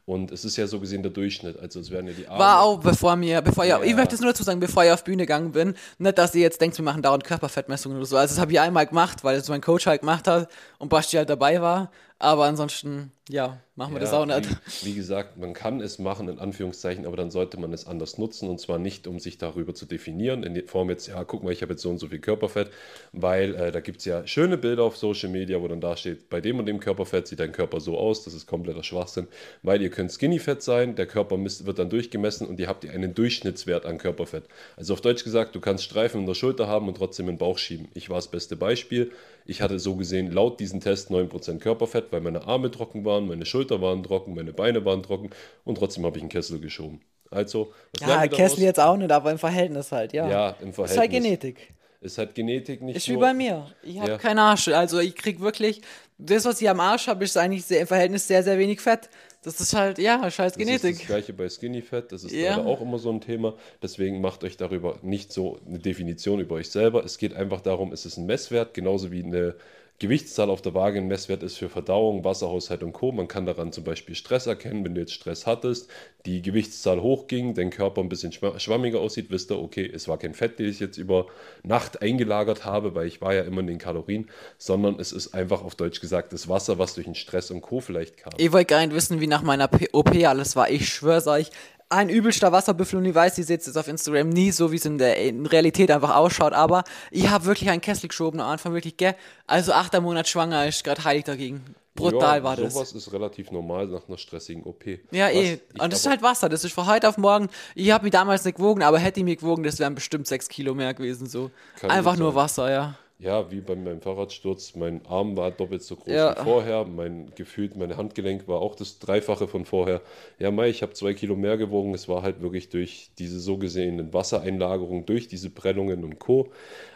Und 0.09 0.33
es 0.33 0.42
ist 0.47 0.57
ja 0.57 0.66
so 0.66 0.81
gesehen 0.81 1.03
der 1.03 1.12
Durchschnitt. 1.12 1.61
Also 1.61 1.81
es 1.81 1.90
werden 1.90 2.07
ja 2.07 2.14
die 2.14 2.27
Arme. 2.27 2.38
War 2.38 2.62
auch 2.62 2.81
bevor 2.81 3.14
mir, 3.14 3.42
bevor 3.42 3.66
Ja, 3.66 3.83
ich, 3.83 3.94
möchte 3.94 4.14
es 4.14 4.23
nur 4.23 4.31
dazu 4.31 4.42
sagen, 4.42 4.59
bevor 4.59 4.83
ich 4.83 4.90
auf 4.90 5.05
Bühne 5.05 5.25
gegangen 5.25 5.53
bin, 5.53 5.75
nicht, 5.99 6.16
dass 6.16 6.35
ihr 6.35 6.40
jetzt 6.40 6.62
denkt, 6.62 6.79
wir 6.79 6.83
machen 6.83 7.03
dauernd 7.03 7.25
Körperfettmessungen 7.25 7.99
oder 7.99 8.07
so. 8.07 8.16
Also 8.16 8.35
das 8.35 8.40
habe 8.40 8.51
ich 8.51 8.59
einmal 8.59 8.87
gemacht, 8.87 9.23
weil 9.23 9.37
es 9.37 9.47
mein 9.51 9.61
Coach 9.61 9.87
halt 9.87 10.01
gemacht 10.01 10.27
hat 10.27 10.49
und 10.79 10.88
Basti 10.88 11.18
halt 11.18 11.29
dabei 11.29 11.61
war. 11.61 11.90
Aber 12.20 12.46
ansonsten, 12.46 13.12
ja, 13.28 13.61
machen 13.76 13.94
wir 13.94 14.00
das 14.00 14.12
auch 14.12 14.26
nicht. 14.26 14.48
Wie, 14.83 14.87
wie, 14.87 14.94
gesagt, 14.94 15.37
man 15.37 15.52
kann 15.52 15.81
es 15.81 16.00
machen, 16.00 16.28
in 16.28 16.40
Anführungszeichen, 16.40 17.07
aber 17.07 17.16
dann 17.16 17.31
sollte 17.31 17.61
man 17.61 17.72
es 17.72 17.87
anders 17.87 18.18
nutzen 18.18 18.48
und 18.48 18.59
zwar 18.59 18.78
nicht, 18.78 19.07
um 19.07 19.20
sich 19.20 19.38
darüber 19.38 19.72
zu 19.72 19.87
definieren, 19.87 20.42
in 20.42 20.66
Form 20.66 20.90
jetzt, 20.90 21.07
ja, 21.07 21.22
guck 21.22 21.44
mal, 21.44 21.52
ich 21.52 21.62
habe 21.62 21.74
jetzt 21.74 21.83
so 21.83 21.90
und 21.90 21.98
so 21.98 22.09
viel 22.09 22.18
Körperfett, 22.18 22.70
weil 23.12 23.54
äh, 23.54 23.70
da 23.70 23.78
gibt 23.78 23.98
es 23.98 24.04
ja 24.04 24.26
schöne 24.26 24.59
Bilder 24.59 24.83
auf 24.83 24.96
Social 24.96 25.28
Media, 25.28 25.62
wo 25.62 25.68
dann 25.68 25.81
da 25.81 25.96
steht, 25.96 26.28
bei 26.28 26.40
dem 26.40 26.59
und 26.59 26.66
dem 26.66 26.81
Körperfett 26.81 27.28
sieht 27.28 27.38
dein 27.38 27.52
Körper 27.52 27.78
so 27.78 27.96
aus, 27.96 28.24
das 28.24 28.35
ist 28.35 28.48
kompletter 28.48 28.83
Schwachsinn, 28.83 29.28
weil 29.62 29.81
ihr 29.81 29.90
könnt 29.90 30.11
Skinny-Fett 30.11 30.61
sein, 30.61 30.96
der 30.96 31.07
Körper 31.07 31.38
wird 31.38 31.78
dann 31.78 31.88
durchgemessen 31.88 32.48
und 32.48 32.59
ihr 32.59 32.66
habt 32.66 32.85
einen 32.85 33.14
Durchschnittswert 33.14 33.87
an 33.87 33.98
Körperfett. 33.98 34.42
Also 34.76 34.94
auf 34.94 35.02
Deutsch 35.02 35.22
gesagt, 35.22 35.54
du 35.54 35.61
kannst 35.61 35.85
Streifen 35.85 36.22
in 36.22 36.26
der 36.26 36.35
Schulter 36.35 36.66
haben 36.66 36.88
und 36.88 36.96
trotzdem 36.96 37.28
in 37.28 37.35
den 37.35 37.38
Bauch 37.38 37.59
schieben. 37.59 37.87
Ich 37.94 38.11
war 38.11 38.16
das 38.16 38.28
beste 38.28 38.57
Beispiel. 38.57 39.12
Ich 39.49 39.63
hatte 39.63 39.79
so 39.79 39.97
gesehen 39.97 40.31
laut 40.31 40.61
diesem 40.61 40.81
Test 40.81 41.11
9% 41.11 41.59
Körperfett, 41.59 42.13
weil 42.13 42.21
meine 42.21 42.47
Arme 42.47 42.71
trocken 42.71 43.07
waren, 43.07 43.27
meine 43.27 43.47
Schulter 43.47 43.81
waren 43.81 44.03
trocken, 44.03 44.35
meine 44.35 44.53
Beine 44.53 44.85
waren 44.85 45.03
trocken 45.03 45.31
und 45.65 45.79
trotzdem 45.79 46.05
habe 46.05 46.19
ich 46.19 46.23
einen 46.23 46.29
Kessel 46.29 46.61
geschoben. 46.61 47.01
Also, 47.31 47.73
ja, 47.99 48.27
Kessel 48.27 48.63
jetzt 48.63 48.79
auch 48.79 48.97
nicht, 48.97 49.11
aber 49.11 49.31
im 49.31 49.39
Verhältnis 49.39 49.91
halt, 49.91 50.13
ja. 50.13 50.29
Ja, 50.29 50.49
im 50.61 50.75
Verhältnis. 50.75 50.91
Ist 50.91 50.99
halt 50.99 51.11
Genetik. 51.11 51.75
Ist 52.01 52.19
halt 52.19 52.35
Genetik 52.35 52.83
nicht 52.83 52.97
Ist 52.97 53.09
wie 53.09 53.17
bei 53.17 53.33
mir. 53.35 53.67
Ich 53.83 53.99
habe 53.99 54.11
ja. 54.11 54.19
keinen 54.19 54.39
Arsch. 54.39 54.69
Also 54.69 55.01
ich 55.01 55.17
krieg 55.17 55.41
wirklich, 55.41 55.81
das, 56.19 56.45
was 56.45 56.61
ich 56.61 56.69
am 56.69 56.81
Arsch 56.81 57.09
habe, 57.09 57.25
ist 57.25 57.37
eigentlich 57.37 57.65
sehr, 57.65 57.81
im 57.81 57.87
Verhältnis 57.87 58.29
sehr, 58.29 58.43
sehr 58.43 58.59
wenig 58.59 58.81
Fett. 58.81 59.09
Das 59.42 59.61
ist 59.61 59.72
halt, 59.72 59.98
ja, 59.98 60.29
scheiß 60.31 60.57
Genetik. 60.57 60.81
Das 60.83 60.90
ist 60.90 61.01
das 61.01 61.07
gleiche 61.07 61.33
bei 61.33 61.48
Skinny 61.48 61.81
Fett, 61.81 62.11
das 62.11 62.24
ist 62.24 62.33
ja. 62.33 62.57
leider 62.57 62.66
auch 62.66 62.81
immer 62.81 62.98
so 62.98 63.11
ein 63.11 63.20
Thema. 63.20 63.55
Deswegen 63.83 64.20
macht 64.20 64.42
euch 64.42 64.57
darüber 64.57 64.98
nicht 65.03 65.33
so 65.33 65.61
eine 65.66 65.79
Definition 65.79 66.40
über 66.40 66.57
euch 66.57 66.70
selber. 66.70 67.05
Es 67.05 67.18
geht 67.18 67.35
einfach 67.35 67.61
darum, 67.61 67.92
es 67.92 68.05
ist 68.05 68.16
ein 68.16 68.27
Messwert, 68.27 68.74
genauso 68.74 69.12
wie 69.12 69.22
eine 69.22 69.55
Gewichtszahl 70.01 70.49
auf 70.49 70.63
der 70.63 70.75
Waage 70.75 70.99
ein 70.99 71.09
Messwert 71.09 71.43
ist 71.43 71.57
für 71.57 71.69
Verdauung, 71.69 72.23
Wasserhaushalt 72.23 72.85
und 72.85 72.93
Co. 72.93 73.11
Man 73.11 73.27
kann 73.27 73.47
daran 73.47 73.73
zum 73.73 73.83
Beispiel 73.83 74.15
Stress 74.15 74.47
erkennen, 74.47 74.85
wenn 74.85 74.95
du 74.95 75.01
jetzt 75.01 75.13
Stress 75.13 75.45
hattest, 75.45 75.91
die 76.25 76.41
Gewichtszahl 76.41 77.03
hochging, 77.03 77.55
dein 77.55 77.71
Körper 77.71 78.01
ein 78.01 78.09
bisschen 78.09 78.33
schwammiger 78.33 79.01
aussieht, 79.01 79.27
wisst 79.31 79.51
ihr, 79.51 79.59
okay, 79.59 79.91
es 79.93 80.07
war 80.07 80.17
kein 80.17 80.35
Fett, 80.35 80.61
das 80.61 80.67
ich 80.69 80.79
jetzt 80.79 80.99
über 80.99 81.27
Nacht 81.65 82.01
eingelagert 82.01 82.65
habe, 82.65 82.95
weil 82.95 83.09
ich 83.09 83.21
war 83.21 83.35
ja 83.35 83.43
immer 83.43 83.61
in 83.61 83.67
den 83.67 83.79
Kalorien, 83.79 84.29
sondern 84.57 85.01
es 85.01 85.11
ist 85.11 85.35
einfach 85.35 85.65
auf 85.65 85.75
Deutsch 85.75 86.01
gesagt 86.01 86.33
das 86.33 86.49
Wasser, 86.49 86.79
was 86.79 86.95
durch 86.95 87.07
den 87.07 87.17
Stress 87.17 87.51
und 87.51 87.61
Co. 87.61 87.81
vielleicht 87.81 88.19
kam. 88.19 88.33
Ich 88.37 88.53
wollte 88.53 88.67
gar 88.67 88.87
nicht 88.87 88.95
wissen, 88.95 89.21
wie 89.21 89.27
nach 89.27 89.43
meiner 89.43 89.69
OP 89.93 90.15
alles 90.25 90.55
war. 90.55 90.71
Ich 90.71 90.89
schwör's 90.89 91.27
euch, 91.27 91.51
ein 91.90 92.09
übelster 92.09 92.53
Wasserbüffel 92.53 92.98
und 92.98 93.05
ich 93.05 93.14
weiß, 93.14 93.35
die 93.35 93.42
seht 93.42 93.66
es 93.66 93.77
auf 93.77 93.88
Instagram 93.88 94.29
nie 94.29 94.51
so, 94.51 94.72
wie 94.72 94.77
es 94.77 94.85
in 94.85 94.98
der 94.98 95.16
in 95.16 95.46
Realität 95.46 95.90
einfach 95.90 96.14
ausschaut, 96.14 96.53
aber 96.53 96.85
ich 97.11 97.29
habe 97.29 97.46
wirklich 97.46 97.70
einen 97.70 97.81
Kessel 97.81 98.09
geschoben 98.09 98.40
am 98.40 98.51
Anfang, 98.51 98.74
wirklich, 98.74 98.96
gell? 98.96 99.14
Also 99.46 99.72
achter 99.72 100.01
Monat 100.01 100.29
schwanger 100.29 100.66
ist 100.66 100.85
gerade 100.85 101.03
heilig 101.05 101.24
dagegen. 101.24 101.64
Brutal 101.94 102.38
ja, 102.38 102.44
war 102.44 102.57
das. 102.57 102.74
Sowas 102.74 102.92
ist 102.92 103.12
relativ 103.12 103.51
normal 103.51 103.88
nach 103.88 104.07
einer 104.07 104.18
stressigen 104.18 104.62
OP. 104.62 104.85
Ja, 105.11 105.31
eh. 105.31 105.61
Und 105.81 105.92
das 105.92 106.01
ist 106.01 106.07
halt 106.07 106.22
Wasser. 106.22 106.48
Das 106.48 106.62
ist 106.62 106.72
von 106.72 106.87
heute 106.87 107.09
auf 107.09 107.18
morgen. 107.18 107.48
Ich 107.74 107.90
habe 107.90 108.05
mich 108.05 108.12
damals 108.12 108.44
nicht 108.44 108.57
gewogen, 108.57 108.83
aber 108.83 109.01
hätte 109.01 109.18
ich 109.18 109.24
mich 109.24 109.38
gewogen, 109.38 109.64
das 109.64 109.81
wären 109.81 109.96
bestimmt 109.96 110.29
sechs 110.29 110.48
Kilo 110.48 110.74
mehr 110.74 110.94
gewesen. 110.94 111.27
So. 111.27 111.51
Einfach 111.83 112.16
nur 112.16 112.37
Wasser, 112.37 112.70
ja 112.70 112.98
ja, 113.20 113.50
wie 113.50 113.61
bei 113.61 113.74
meinem 113.74 114.00
Fahrradsturz, 114.00 114.76
mein 114.76 115.04
Arm 115.07 115.37
war 115.37 115.50
doppelt 115.50 115.83
so 115.83 115.96
groß 115.96 116.12
ja. 116.12 116.38
wie 116.38 116.44
vorher, 116.44 116.85
mein 116.85 117.33
gefühlt, 117.35 117.76
mein 117.76 117.96
Handgelenk 117.96 118.46
war 118.46 118.61
auch 118.61 118.76
das 118.76 119.00
Dreifache 119.00 119.48
von 119.48 119.64
vorher. 119.64 120.02
Ja, 120.38 120.52
Mai, 120.52 120.68
ich 120.68 120.83
habe 120.83 120.92
zwei 120.92 121.14
Kilo 121.14 121.35
mehr 121.35 121.57
gewogen. 121.57 121.94
Es 121.94 122.09
war 122.09 122.22
halt 122.22 122.42
wirklich 122.42 122.68
durch 122.68 123.11
diese 123.18 123.40
so 123.40 123.59
gesehenen 123.59 124.14
Wassereinlagerungen, 124.14 125.04
durch 125.04 125.26
diese 125.26 125.50
Prellungen 125.50 126.04
und 126.04 126.20
Co. 126.20 126.52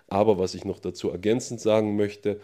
Aber 0.07 0.39
was 0.39 0.55
ich 0.55 0.65
noch 0.65 0.79
dazu 0.79 1.11
ergänzend 1.11 1.61
sagen 1.61 1.97
möchte, 1.97 2.39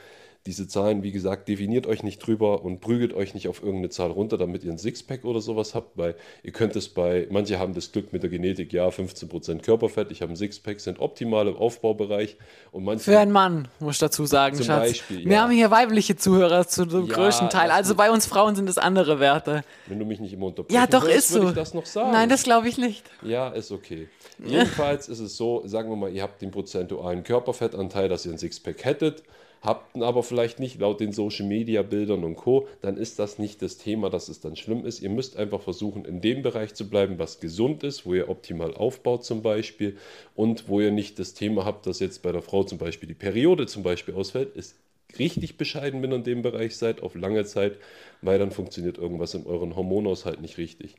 diese 0.47 0.67
Zahlen, 0.67 1.03
wie 1.03 1.13
gesagt, 1.13 1.49
definiert 1.49 1.87
euch 1.87 2.03
nicht 2.03 2.19
drüber 2.19 2.65
und 2.65 2.81
prügelt 2.81 3.13
euch 3.13 3.35
nicht 3.35 3.49
auf 3.49 3.63
irgendeine 3.63 3.91
Zahl 3.91 4.11
runter, 4.11 4.39
damit 4.39 4.65
ihr 4.65 4.73
ein 4.73 4.79
Sixpack 4.79 5.25
oder 5.25 5.41
sowas 5.41 5.75
habt, 5.75 5.99
weil 5.99 6.15
ihr 6.43 6.53
könnt 6.53 6.75
es 6.77 6.89
bei, 6.89 7.27
manche 7.31 7.59
haben 7.59 7.75
das 7.75 7.93
Glück 7.93 8.13
mit 8.13 8.23
der 8.23 8.31
Genetik, 8.31 8.73
ja, 8.73 8.89
15% 8.89 9.61
Körperfett, 9.61 10.11
ich 10.11 10.23
habe 10.23 10.33
ein 10.33 10.37
Sixpack, 10.37 10.81
sind 10.81 11.01
optimal 11.01 11.49
im 11.49 11.57
Aufbaubereich 11.57 12.37
und 12.73 12.85
manche... 12.85 13.05
Für 13.05 13.19
einen 13.19 13.33
Mann, 13.33 13.69
muss 13.79 13.97
ich 13.97 14.01
dazu 14.01 14.25
sagen, 14.25 14.57
zum 14.57 14.65
Schatz. 14.65 14.89
Beispiel, 14.89 15.21
ja. 15.21 15.29
Wir 15.29 15.43
haben 15.43 15.53
hier 15.53 15.71
weibliche 15.71 16.17
Zuhörer 16.17 16.67
zu 16.67 16.87
dem 16.87 17.07
ja, 17.07 17.15
größten 17.15 17.51
Teil, 17.51 17.71
also 17.71 17.95
bei 17.95 18.11
uns 18.11 18.25
Frauen 18.25 18.57
sind 18.57 18.71
es 18.71 18.79
andere 18.79 19.21
Werte. 19.21 19.65
Wenn 19.87 19.99
du 19.99 20.07
mich 20.07 20.21
nicht 20.21 20.33
immer 20.33 20.47
unterbrichst, 20.47 20.75
ja, 20.75 20.87
doch, 20.87 21.07
ist 21.07 21.29
so. 21.29 21.49
ich 21.49 21.55
das 21.55 21.75
noch 21.75 21.85
sagen. 21.85 22.13
Nein, 22.13 22.31
das 22.31 22.45
glaube 22.45 22.69
ich 22.69 22.79
nicht. 22.79 23.05
Ja, 23.23 23.49
ist 23.49 23.71
okay. 23.71 24.09
Jedenfalls 24.43 25.09
ist 25.09 25.19
es 25.19 25.37
so, 25.37 25.63
sagen 25.67 25.91
wir 25.91 25.97
mal, 25.97 26.13
ihr 26.13 26.23
habt 26.23 26.41
den 26.41 26.51
prozentualen 26.51 27.23
Körperfettanteil, 27.23 28.09
dass 28.09 28.25
ihr 28.25 28.33
ein 28.33 28.39
Sixpack 28.39 28.85
hättet, 28.85 29.25
habt 29.63 29.97
ihn 29.97 30.03
aber 30.03 30.23
vielleicht 30.23 30.61
nicht 30.61 30.81
laut 30.81 31.01
den 31.01 31.13
Social 31.13 31.47
Media 31.47 31.83
Bildern 31.83 32.25
und 32.25 32.37
Co., 32.37 32.69
dann 32.81 32.97
ist 32.97 33.19
das 33.19 33.39
nicht 33.39 33.63
das 33.63 33.79
Thema, 33.79 34.11
dass 34.11 34.29
es 34.29 34.41
dann 34.41 34.57
schlimm 34.57 34.85
ist. 34.85 35.01
Ihr 35.01 35.11
müsst 35.11 35.37
einfach 35.37 35.63
versuchen, 35.63 36.05
in 36.05 36.21
dem 36.21 36.43
Bereich 36.43 36.75
zu 36.75 36.89
bleiben, 36.89 37.19
was 37.19 37.41
gesund 37.41 37.83
ist, 37.83 38.07
wo 38.07 38.15
ihr 38.15 38.29
optimal 38.29 38.75
aufbaut 38.75 39.25
zum 39.25 39.43
Beispiel 39.43 39.97
und 40.35 40.69
wo 40.69 40.81
ihr 40.81 40.93
nicht 40.93 41.19
das 41.19 41.35
Thema 41.35 41.65
habt, 41.65 41.87
dass 41.87 42.01
jetzt 42.01 42.23
bei 42.23 42.33
der 42.33 42.43
Frau 42.43 42.65
zum 42.65 42.79
Beispiel 42.79 43.09
die 43.09 43.15
Periode 43.15 43.67
zum 43.67 43.83
Beispiel 43.83 44.15
ausfällt, 44.15 44.55
ist 44.57 44.77
richtig 45.19 45.57
bescheiden, 45.57 46.03
wenn 46.03 46.13
ihr 46.13 46.17
in 46.17 46.25
dem 46.25 46.43
Bereich 46.43 46.77
seid, 46.77 47.03
auf 47.03 47.15
lange 47.15 47.45
Zeit, 47.45 47.79
weil 48.23 48.39
dann 48.39 48.51
funktioniert 48.51 48.99
irgendwas 48.99 49.35
in 49.35 49.47
euren 49.47 49.75
Hormonaushalt 49.75 50.41
nicht 50.41 50.59
richtig. 50.59 50.97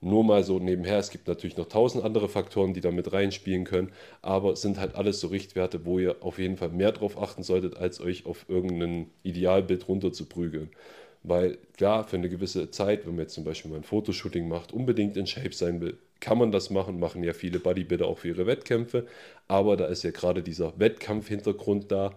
Nur 0.00 0.24
mal 0.24 0.44
so 0.44 0.58
nebenher, 0.58 0.98
es 0.98 1.10
gibt 1.10 1.26
natürlich 1.26 1.56
noch 1.56 1.68
tausend 1.68 2.04
andere 2.04 2.28
Faktoren, 2.28 2.74
die 2.74 2.80
da 2.80 2.90
mit 2.90 3.12
reinspielen 3.12 3.64
können, 3.64 3.92
aber 4.22 4.52
es 4.52 4.60
sind 4.62 4.78
halt 4.78 4.94
alles 4.94 5.20
so 5.20 5.28
Richtwerte, 5.28 5.84
wo 5.86 5.98
ihr 5.98 6.16
auf 6.20 6.38
jeden 6.38 6.56
Fall 6.56 6.68
mehr 6.68 6.92
drauf 6.92 7.20
achten 7.20 7.42
solltet, 7.42 7.76
als 7.76 8.00
euch 8.00 8.26
auf 8.26 8.44
irgendein 8.48 9.10
Idealbild 9.22 9.88
runterzuprügeln. 9.88 10.70
Weil 11.22 11.58
klar, 11.76 12.04
für 12.04 12.16
eine 12.16 12.28
gewisse 12.28 12.70
Zeit, 12.70 13.06
wenn 13.06 13.16
man 13.16 13.24
jetzt 13.24 13.34
zum 13.34 13.44
Beispiel 13.44 13.70
mal 13.70 13.78
ein 13.78 13.84
Fotoshooting 13.84 14.48
macht, 14.48 14.72
unbedingt 14.72 15.16
in 15.16 15.26
Shape 15.26 15.52
sein 15.52 15.80
will, 15.80 15.98
kann 16.20 16.38
man 16.38 16.52
das 16.52 16.70
machen, 16.70 17.00
machen 17.00 17.24
ja 17.24 17.32
viele 17.32 17.58
Bodybuilder 17.58 18.06
auch 18.06 18.18
für 18.18 18.28
ihre 18.28 18.46
Wettkämpfe, 18.46 19.06
aber 19.48 19.76
da 19.76 19.86
ist 19.86 20.04
ja 20.04 20.10
gerade 20.10 20.42
dieser 20.42 20.78
Wettkampfhintergrund 20.78 21.90
da 21.90 22.14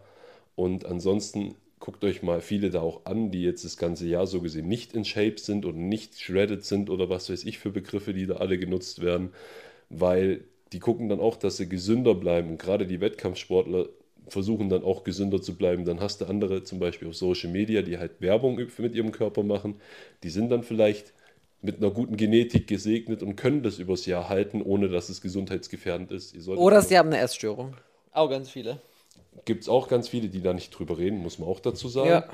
und 0.55 0.85
ansonsten 0.85 1.55
guckt 1.79 2.03
euch 2.03 2.21
mal 2.21 2.41
viele 2.41 2.69
da 2.69 2.81
auch 2.81 3.05
an, 3.05 3.31
die 3.31 3.43
jetzt 3.43 3.63
das 3.63 3.77
ganze 3.77 4.07
Jahr 4.07 4.27
so 4.27 4.41
gesehen 4.41 4.67
nicht 4.67 4.93
in 4.93 5.05
Shape 5.05 5.37
sind 5.37 5.65
oder 5.65 5.77
nicht 5.77 6.19
shredded 6.19 6.63
sind 6.63 6.89
oder 6.89 7.09
was 7.09 7.29
weiß 7.29 7.45
ich 7.45 7.57
für 7.57 7.71
Begriffe, 7.71 8.13
die 8.13 8.25
da 8.25 8.35
alle 8.35 8.57
genutzt 8.57 9.01
werden, 9.01 9.31
weil 9.89 10.43
die 10.73 10.79
gucken 10.79 11.09
dann 11.09 11.19
auch, 11.19 11.37
dass 11.37 11.57
sie 11.57 11.69
gesünder 11.69 12.15
bleiben. 12.15 12.51
Und 12.51 12.59
gerade 12.59 12.85
die 12.85 13.01
Wettkampfsportler 13.01 13.87
versuchen 14.27 14.69
dann 14.69 14.83
auch 14.83 15.03
gesünder 15.03 15.41
zu 15.41 15.55
bleiben. 15.55 15.85
Dann 15.85 15.99
hast 15.99 16.21
du 16.21 16.25
andere 16.25 16.63
zum 16.63 16.79
Beispiel 16.79 17.07
auf 17.07 17.15
Social 17.15 17.49
Media, 17.49 17.81
die 17.81 17.97
halt 17.97 18.21
Werbung 18.21 18.59
mit 18.77 18.93
ihrem 18.93 19.11
Körper 19.11 19.43
machen. 19.43 19.79
Die 20.23 20.29
sind 20.29 20.49
dann 20.51 20.63
vielleicht 20.63 21.13
mit 21.61 21.77
einer 21.77 21.91
guten 21.91 22.17
Genetik 22.17 22.67
gesegnet 22.67 23.23
und 23.23 23.35
können 23.35 23.63
das 23.63 23.79
übers 23.79 24.05
Jahr 24.05 24.29
halten, 24.29 24.61
ohne 24.61 24.89
dass 24.89 25.09
es 25.09 25.21
gesundheitsgefährdend 25.21 26.11
ist. 26.11 26.47
Oder 26.47 26.81
sie 26.81 26.97
haben 26.97 27.09
eine 27.09 27.19
Essstörung. 27.19 27.75
Auch 28.11 28.29
ganz 28.29 28.49
viele 28.49 28.81
gibt 29.45 29.63
es 29.63 29.69
auch 29.69 29.87
ganz 29.87 30.09
viele, 30.09 30.29
die 30.29 30.41
da 30.41 30.53
nicht 30.53 30.71
drüber 30.71 30.97
reden, 30.97 31.19
muss 31.19 31.39
man 31.39 31.49
auch 31.49 31.59
dazu 31.59 31.87
sagen. 31.87 32.09
Ja. 32.09 32.29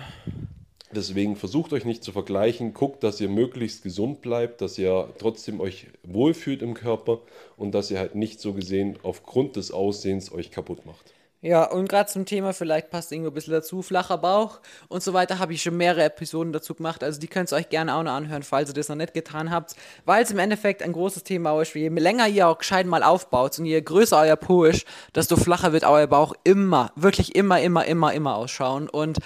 Deswegen 0.95 1.35
versucht 1.35 1.73
euch 1.73 1.83
nicht 1.83 2.03
zu 2.03 2.11
vergleichen, 2.11 2.73
guckt, 2.73 3.03
dass 3.03 3.19
ihr 3.19 3.27
möglichst 3.27 3.83
gesund 3.83 4.21
bleibt, 4.21 4.61
dass 4.61 4.77
ihr 4.77 5.09
trotzdem 5.17 5.59
euch 5.59 5.87
wohlfühlt 6.03 6.61
im 6.61 6.73
Körper 6.73 7.19
und 7.57 7.73
dass 7.73 7.91
ihr 7.91 7.99
halt 7.99 8.15
nicht 8.15 8.39
so 8.39 8.53
gesehen 8.53 8.97
aufgrund 9.03 9.57
des 9.57 9.71
Aussehens 9.71 10.31
euch 10.31 10.51
kaputt 10.51 10.85
macht. 10.85 11.13
Ja, 11.45 11.65
und 11.65 11.87
gerade 11.87 12.09
zum 12.09 12.25
Thema, 12.25 12.53
vielleicht 12.53 12.89
passt 12.89 13.11
irgendwo 13.11 13.29
ein 13.29 13.35
bisschen 13.35 13.53
dazu, 13.53 13.83
flacher 13.83 14.17
Bauch 14.17 14.61
und 14.87 15.03
so 15.03 15.13
weiter, 15.13 15.37
habe 15.37 15.53
ich 15.53 15.61
schon 15.61 15.77
mehrere 15.77 16.05
Episoden 16.05 16.51
dazu 16.51 16.73
gemacht. 16.73 17.03
Also 17.03 17.19
die 17.19 17.27
könnt 17.27 17.53
ihr 17.53 17.57
euch 17.57 17.69
gerne 17.69 17.93
auch 17.93 18.01
noch 18.01 18.13
anhören, 18.13 18.41
falls 18.41 18.71
ihr 18.71 18.73
das 18.73 18.89
noch 18.89 18.95
nicht 18.95 19.13
getan 19.13 19.51
habt. 19.51 19.75
Weil 20.05 20.23
es 20.23 20.31
im 20.31 20.39
Endeffekt 20.39 20.81
ein 20.81 20.91
großes 20.91 21.23
Thema 21.23 21.61
ist. 21.61 21.75
Je 21.75 21.89
länger 21.89 22.27
ihr 22.27 22.47
auch 22.47 22.57
gescheit 22.57 22.87
mal 22.87 23.03
aufbaut 23.03 23.59
und 23.59 23.65
je 23.65 23.79
größer 23.79 24.21
euer 24.21 24.37
Po 24.37 24.63
ist, 24.63 24.87
desto 25.13 25.37
flacher 25.37 25.71
wird 25.71 25.83
euer 25.83 26.07
Bauch 26.07 26.33
immer, 26.43 26.91
wirklich 26.95 27.35
immer, 27.35 27.61
immer, 27.61 27.85
immer, 27.85 28.11
immer 28.11 28.37
ausschauen. 28.37 28.89
Und 28.89 29.19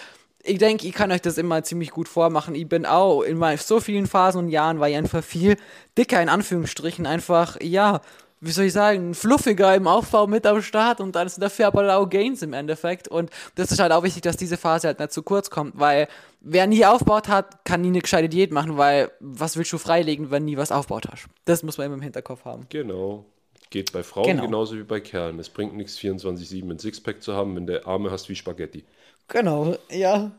ich 0.43 0.58
denke, 0.58 0.88
ich 0.88 0.93
kann 0.93 1.13
euch 1.13 1.21
das 1.21 1.38
immer 1.38 1.63
ziemlich 1.63 1.91
gut 1.91 2.10
vormachen. 2.10 2.53
Ich 2.53 2.67
bin 2.67 2.86
auch 2.86 3.21
in 3.21 3.41
so 3.55 3.79
vielen 3.79 4.08
Phasen 4.08 4.39
und 4.39 4.49
Jahren, 4.49 4.82
war 4.82 4.89
ich 4.89 4.97
einfach 4.97 5.23
viel 5.23 5.55
dicker 5.97 6.21
in 6.21 6.27
Anführungsstrichen, 6.27 7.05
einfach, 7.05 7.55
ja, 7.62 8.01
wie 8.41 8.52
soll 8.52 8.65
ich 8.65 8.73
sagen, 8.73 9.13
fluffiger 9.13 9.75
im 9.75 9.88
Aufbau 9.88 10.28
mit 10.28 10.45
am 10.45 10.62
Start 10.62 11.02
und 11.02 11.15
dann 11.15 11.28
sind 11.28 11.41
dafür 11.41 11.67
aber 11.67 11.97
auch 11.97 12.10
Gains 12.10 12.41
im 12.41 12.54
Endeffekt. 12.54 13.08
Und 13.08 13.30
das 13.56 13.71
ist 13.71 13.80
halt 13.80 13.91
auch 13.91 14.04
wichtig, 14.04 14.21
dass 14.21 14.38
diese 14.38 14.58
Phase 14.58 14.88
halt 14.88 14.99
nicht 14.99 15.12
zu 15.12 15.23
kurz 15.23 15.49
kommt, 15.49 15.78
weil 15.78 16.08
wer 16.39 16.67
nie 16.67 16.86
aufbaut 16.86 17.28
hat, 17.28 17.65
kann 17.65 17.82
nie 17.82 17.89
eine 17.89 18.02
gescheite 18.02 18.30
Diät 18.30 18.52
machen, 18.52 18.78
weil 18.78 19.12
was 19.19 19.58
willst 19.58 19.73
du 19.73 19.78
freilegen, 19.78 20.32
wenn 20.32 20.45
nie 20.45 20.58
was 20.58 20.71
aufbaut 20.71 21.08
hast? 21.12 21.25
Das 21.45 21.63
muss 21.63 21.78
man 21.78 21.88
immer 21.88 21.95
im 21.95 22.02
Hinterkopf 22.02 22.45
haben. 22.45 22.65
Genau. 22.69 23.25
Geht 23.69 23.91
bei 23.91 24.02
Frauen 24.02 24.25
genau. 24.25 24.45
genauso 24.45 24.78
wie 24.78 24.84
bei 24.84 24.99
Kerlen. 24.99 25.38
Es 25.38 25.49
bringt 25.49 25.75
nichts, 25.75 25.97
24-7 25.99 26.71
ein 26.71 26.80
Sixpack 26.80 27.21
zu 27.21 27.34
haben, 27.34 27.56
wenn 27.56 27.67
du 27.67 27.86
Arme 27.86 28.10
hast 28.10 28.30
wie 28.30 28.36
Spaghetti. 28.36 28.84
Genau, 29.28 29.75
ja. 29.91 30.32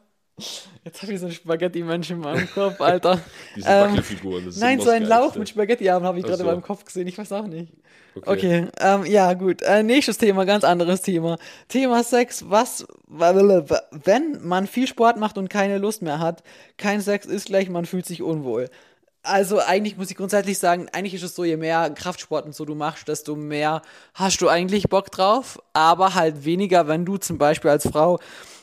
Jetzt 0.84 1.02
habe 1.02 1.12
ich 1.12 1.20
so 1.20 1.26
einen 1.26 1.34
Spaghetti-Mensch 1.34 2.10
in 2.10 2.20
meinem 2.20 2.48
Kopf, 2.50 2.80
Alter. 2.80 3.20
Diese 3.56 3.68
Ähm, 3.68 3.90
Wackelfiguren. 3.90 4.46
das 4.46 4.56
Nein, 4.56 4.80
so 4.80 4.90
ein 4.90 5.04
Lauch 5.04 5.20
Geilste. 5.20 5.38
mit 5.40 5.48
Spaghetti-Armen 5.50 6.06
habe 6.06 6.18
ich 6.18 6.24
gerade 6.24 6.38
so. 6.38 6.44
in 6.44 6.50
meinem 6.50 6.62
Kopf 6.62 6.84
gesehen. 6.84 7.06
Ich 7.06 7.18
weiß 7.18 7.32
auch 7.32 7.46
nicht. 7.46 7.72
Okay. 8.16 8.30
Okay, 8.64 8.66
ähm, 8.80 9.04
ja, 9.06 9.32
gut. 9.34 9.62
Äh, 9.62 9.82
nächstes 9.84 10.18
Thema, 10.18 10.44
ganz 10.44 10.64
anderes 10.64 11.02
Thema. 11.02 11.38
Thema 11.68 12.02
Sex. 12.02 12.44
Was, 12.48 12.84
wenn 13.06 14.38
man 14.42 14.66
viel 14.66 14.86
Sport 14.88 15.16
macht 15.18 15.38
und 15.38 15.48
keine 15.48 15.78
Lust 15.78 16.02
mehr 16.02 16.18
hat, 16.18 16.42
kein 16.76 17.00
Sex 17.00 17.26
ist 17.26 17.46
gleich, 17.46 17.68
man 17.68 17.86
fühlt 17.86 18.06
sich 18.06 18.22
unwohl. 18.22 18.68
Also 19.22 19.60
eigentlich 19.60 19.98
muss 19.98 20.10
ich 20.10 20.16
grundsätzlich 20.16 20.58
sagen, 20.58 20.88
eigentlich 20.92 21.12
ist 21.14 21.22
es 21.22 21.34
so, 21.36 21.44
je 21.44 21.58
mehr 21.58 21.90
Kraftsport 21.90 22.46
und 22.46 22.54
so 22.54 22.64
du 22.64 22.74
machst, 22.74 23.06
desto 23.06 23.36
mehr 23.36 23.82
hast 24.14 24.40
du 24.40 24.48
eigentlich 24.48 24.88
Bock 24.88 25.10
drauf, 25.10 25.58
aber 25.74 26.14
halt 26.14 26.46
weniger, 26.46 26.88
wenn 26.88 27.04
du 27.04 27.18
zum 27.18 27.36
Beispiel 27.36 27.70
als 27.70 27.86
Frau 27.86 28.18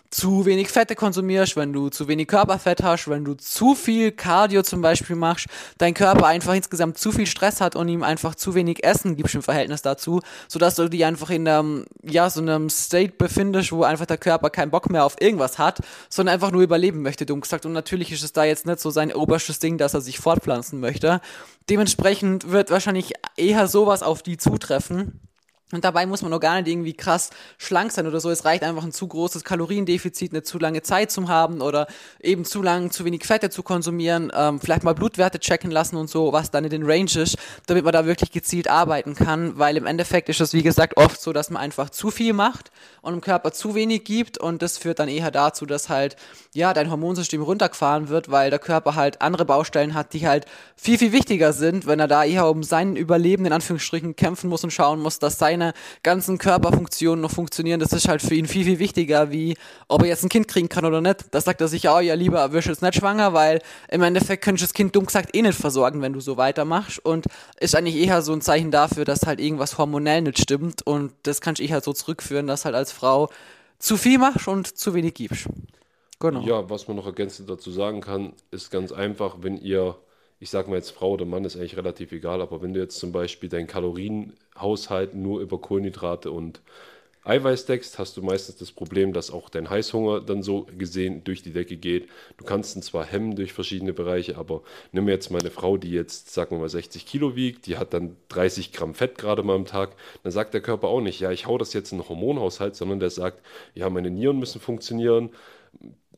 zu 0.10 0.46
wenig 0.46 0.70
Fette 0.70 0.96
konsumierst, 0.96 1.56
wenn 1.56 1.74
du 1.74 1.90
zu 1.90 2.08
wenig 2.08 2.28
Körperfett 2.28 2.84
hast, 2.84 3.08
wenn 3.08 3.26
du 3.26 3.34
zu 3.34 3.76
viel 3.76 4.12
Cardio 4.12 4.64
zum 4.64 4.82
Beispiel 4.82 5.16
machst, 5.16 5.48
dein 5.78 5.94
Körper 5.94 6.28
einfach 6.28 6.54
insgesamt 6.54 6.98
zu 6.98 7.12
viel 7.12 7.26
Stress 7.26 7.62
hat 7.62 7.76
und 7.76 7.90
ihm 7.90 8.04
einfach 8.04 8.36
zu 8.36 8.56
wenig 8.56 8.84
Essen 8.84 9.16
gibst 9.16 9.36
im 9.36 9.42
Verhältnis 9.42 9.82
dazu, 9.82 10.22
sodass 10.48 10.76
du 10.76 10.90
dich 10.90 11.04
einfach 11.06 11.30
in 11.30 11.48
einem, 11.48 11.86
ja, 12.04 12.30
so 12.30 12.42
einem 12.42 12.70
State 12.70 13.14
befindest, 13.18 13.72
wo 13.72 13.84
einfach 13.84 14.06
der 14.06 14.18
Körper 14.18 14.50
keinen 14.50 14.72
Bock 14.72 14.90
mehr 14.90 15.06
auf 15.06 15.16
irgendwas 15.20 15.58
hat, 15.58 15.80
sondern 16.10 16.34
einfach 16.34 16.52
nur 16.52 16.62
überleben 16.62 17.02
möchte, 17.02 17.26
dumm 17.26 17.42
gesagt. 17.42 17.66
Und 17.66 17.74
natürlich 17.74 18.12
ist 18.12 18.24
es 18.24 18.34
da 18.34 18.46
jetzt 18.46 18.66
nicht 18.66 18.80
so 18.80 18.90
sein 18.90 19.14
oberstes 19.14 19.60
Ding, 19.60 19.78
dass 19.78 19.94
er 19.94 20.02
sich 20.02 20.20
fortpflanzen 20.20 20.80
möchte. 20.80 21.22
Dementsprechend 21.70 22.50
wird 22.50 22.72
wahrscheinlich 22.72 23.14
eher 23.36 23.68
sowas 23.68 24.04
auf 24.04 24.24
die 24.24 24.38
zutreffen. 24.38 25.27
Und 25.74 25.84
dabei 25.84 26.06
muss 26.06 26.22
man 26.22 26.32
auch 26.32 26.40
gar 26.40 26.56
nicht 26.56 26.70
irgendwie 26.70 26.94
krass 26.94 27.30
schlank 27.58 27.92
sein 27.92 28.08
oder 28.08 28.22
so. 28.22 28.30
Es 28.30 28.46
reicht 28.46 28.64
einfach 28.64 28.84
ein 28.84 28.94
zu 28.94 29.06
großes 29.06 29.44
Kaloriendefizit, 29.44 30.32
eine 30.32 30.42
zu 30.42 30.60
lange 30.60 30.82
Zeit 30.82 31.12
zum 31.12 31.28
haben 31.28 31.60
oder 31.60 31.88
eben 32.22 32.46
zu 32.46 32.62
lang 32.62 32.90
zu 32.90 33.04
wenig 33.04 33.26
Fette 33.26 33.50
zu 33.50 33.64
konsumieren, 33.64 34.32
ähm, 34.34 34.62
vielleicht 34.62 34.84
mal 34.84 34.94
Blutwerte 34.94 35.40
checken 35.40 35.70
lassen 35.70 35.98
und 35.98 36.10
so, 36.10 36.32
was 36.32 36.52
dann 36.52 36.64
in 36.64 36.70
den 36.70 36.90
Range 36.90 37.12
ist, 37.16 37.38
damit 37.66 37.84
man 37.84 37.92
da 37.92 38.06
wirklich 38.06 38.32
gezielt 38.32 38.70
arbeiten 38.70 39.14
kann, 39.14 39.58
weil 39.60 39.76
im 39.76 39.86
Endeffekt 39.86 40.30
ist 40.30 40.40
es, 40.40 40.54
wie 40.54 40.64
gesagt, 40.64 40.96
oft 40.96 41.20
so, 41.20 41.34
dass 41.34 41.50
man 41.50 41.62
einfach 41.62 41.90
zu 41.90 42.12
viel 42.12 42.32
macht 42.32 42.72
und 43.02 43.12
dem 43.14 43.22
Körper 43.22 43.52
zu 43.52 43.76
wenig 43.76 44.06
gibt 44.06 44.38
und 44.38 44.62
das 44.62 44.78
führt 44.78 45.00
dann 45.00 45.10
eher 45.10 45.32
dazu, 45.32 45.66
dass 45.66 45.90
halt, 45.90 46.16
ja, 46.54 46.74
dein 46.74 46.90
Hormonsystem 46.90 47.42
runtergefahren 47.42 48.08
wird, 48.08 48.32
weil 48.32 48.50
der 48.52 48.60
Körper 48.60 48.96
halt 48.96 49.22
andere 49.22 49.44
Baustellen 49.44 49.94
hat, 49.94 50.14
die 50.14 50.26
halt 50.26 50.46
viel, 50.78 50.98
viel 50.98 51.12
wichtiger 51.12 51.52
sind, 51.52 51.88
wenn 51.88 52.00
er 52.00 52.08
da 52.08 52.24
eher 52.24 52.48
um 52.48 52.64
sein 52.64 52.96
Überleben 52.96 53.46
in 53.46 53.52
Anführungsstrichen 53.52 54.16
kämpfen 54.16 54.50
muss 54.50 54.64
und 54.64 54.72
schauen 54.72 55.02
muss, 55.02 55.20
dass 55.20 55.38
seine 55.58 55.74
ganzen 56.04 56.38
Körperfunktionen 56.38 57.22
noch 57.22 57.32
funktionieren. 57.32 57.80
Das 57.80 57.94
ist 57.94 58.08
halt 58.08 58.22
für 58.22 58.36
ihn 58.36 58.46
viel, 58.46 58.66
viel 58.66 58.80
wichtiger, 58.80 59.32
wie 59.32 59.58
ob 59.88 60.02
er 60.04 60.10
jetzt 60.10 60.24
ein 60.24 60.30
Kind 60.30 60.48
kriegen 60.48 60.70
kann 60.70 60.86
oder 60.86 61.02
nicht. 61.02 61.26
Da 61.32 61.42
sagt 61.42 61.62
er 61.62 61.68
sich, 61.68 61.90
oh 61.90 62.00
ja, 62.00 62.14
lieber 62.14 62.52
wirst 62.52 62.68
du 62.68 62.72
jetzt 62.72 62.82
nicht 62.82 62.96
schwanger, 62.96 63.34
weil 63.34 63.62
im 63.90 64.04
Endeffekt 64.04 64.44
könntest 64.44 64.64
du 64.64 64.68
das 64.68 64.74
Kind 64.74 64.96
dumm 64.96 65.06
gesagt 65.06 65.36
eh 65.36 65.42
nicht 65.42 65.60
versorgen, 65.60 66.02
wenn 66.02 66.14
du 66.14 66.20
so 66.20 66.38
weitermachst. 66.38 67.00
Und 67.04 67.26
ist 67.60 67.76
eigentlich 67.76 67.96
eher 67.96 68.22
so 68.22 68.34
ein 68.34 68.42
Zeichen 68.42 68.72
dafür, 68.72 69.06
dass 69.06 69.26
halt 69.26 69.40
irgendwas 69.40 69.78
hormonell 69.78 70.22
nicht 70.22 70.40
stimmt. 70.40 70.86
Und 70.86 71.14
das 71.24 71.42
kannst 71.42 71.60
du 71.60 71.66
eh 71.66 71.72
halt 71.72 71.84
so 71.84 71.94
zurückführen, 71.94 72.48
dass 72.48 72.66
halt 72.66 72.76
als 72.76 72.92
Frau 72.92 73.30
zu 73.80 73.98
viel 73.98 74.18
machst 74.18 74.48
und 74.48 74.78
zu 74.78 74.94
wenig 74.94 75.14
gibst. 75.14 75.48
Genau. 76.20 76.42
Ja, 76.42 76.68
was 76.68 76.88
man 76.88 76.98
noch 76.98 77.06
ergänzend 77.06 77.48
dazu 77.50 77.70
sagen 77.72 78.02
kann, 78.02 78.34
ist 78.50 78.72
ganz 78.72 78.92
einfach, 78.92 79.38
wenn 79.42 79.58
ihr, 79.58 79.96
ich 80.40 80.50
sag 80.50 80.68
mal 80.68 80.76
jetzt 80.76 80.92
Frau 80.92 81.12
oder 81.14 81.26
Mann, 81.26 81.46
ist 81.46 81.56
eigentlich 81.56 81.78
relativ 81.78 82.12
egal, 82.12 82.42
aber 82.42 82.62
wenn 82.62 82.74
du 82.74 82.80
jetzt 82.80 83.00
zum 83.00 83.12
Beispiel 83.12 83.50
deinen 83.50 83.68
Kalorienhaushalt 83.68 85.16
nur 85.16 85.42
über 85.42 85.60
Kohlenhydrate 85.60 86.32
und 86.32 86.62
Eiweiß 87.28 87.66
deckst, 87.66 88.00
hast 88.00 88.16
du 88.16 88.22
meistens 88.22 88.56
das 88.56 88.72
Problem, 88.72 89.12
dass 89.12 89.32
auch 89.32 89.50
dein 89.50 89.70
Heißhunger 89.70 90.22
dann 90.22 90.44
so 90.44 90.66
gesehen 90.78 91.26
durch 91.26 91.44
die 91.44 91.52
Decke 91.52 91.76
geht. 91.76 92.08
Du 92.38 92.46
kannst 92.46 92.78
ihn 92.78 92.82
zwar 92.82 93.06
hemmen 93.06 93.36
durch 93.36 93.52
verschiedene 93.52 93.92
Bereiche, 93.92 94.38
aber 94.38 94.62
nimm 94.94 95.10
jetzt 95.10 95.30
meine 95.30 95.50
Frau, 95.52 95.76
die 95.76 95.92
jetzt, 95.92 96.34
sagen 96.34 96.52
wir 96.52 96.60
mal, 96.60 96.70
60 96.70 97.06
Kilo 97.06 97.36
wiegt, 97.36 97.66
die 97.66 97.78
hat 97.78 97.94
dann 97.94 98.16
30 98.30 98.72
Gramm 98.72 98.94
Fett 98.94 99.18
gerade 99.18 99.44
mal 99.44 99.56
am 99.56 99.66
Tag, 99.66 99.90
dann 100.24 100.32
sagt 100.32 100.54
der 100.54 100.62
Körper 100.62 100.88
auch 100.88 101.02
nicht, 101.02 101.20
ja, 101.20 101.32
ich 101.32 101.48
hau 101.48 101.58
das 101.58 101.74
jetzt 101.74 101.92
in 101.92 101.98
den 101.98 102.08
Hormonhaushalt, 102.08 102.78
sondern 102.78 103.02
der 103.02 103.10
sagt, 103.10 103.42
ja, 103.76 103.90
meine 103.90 104.10
Nieren 104.10 104.40
müssen 104.40 104.62
funktionieren, 104.62 105.32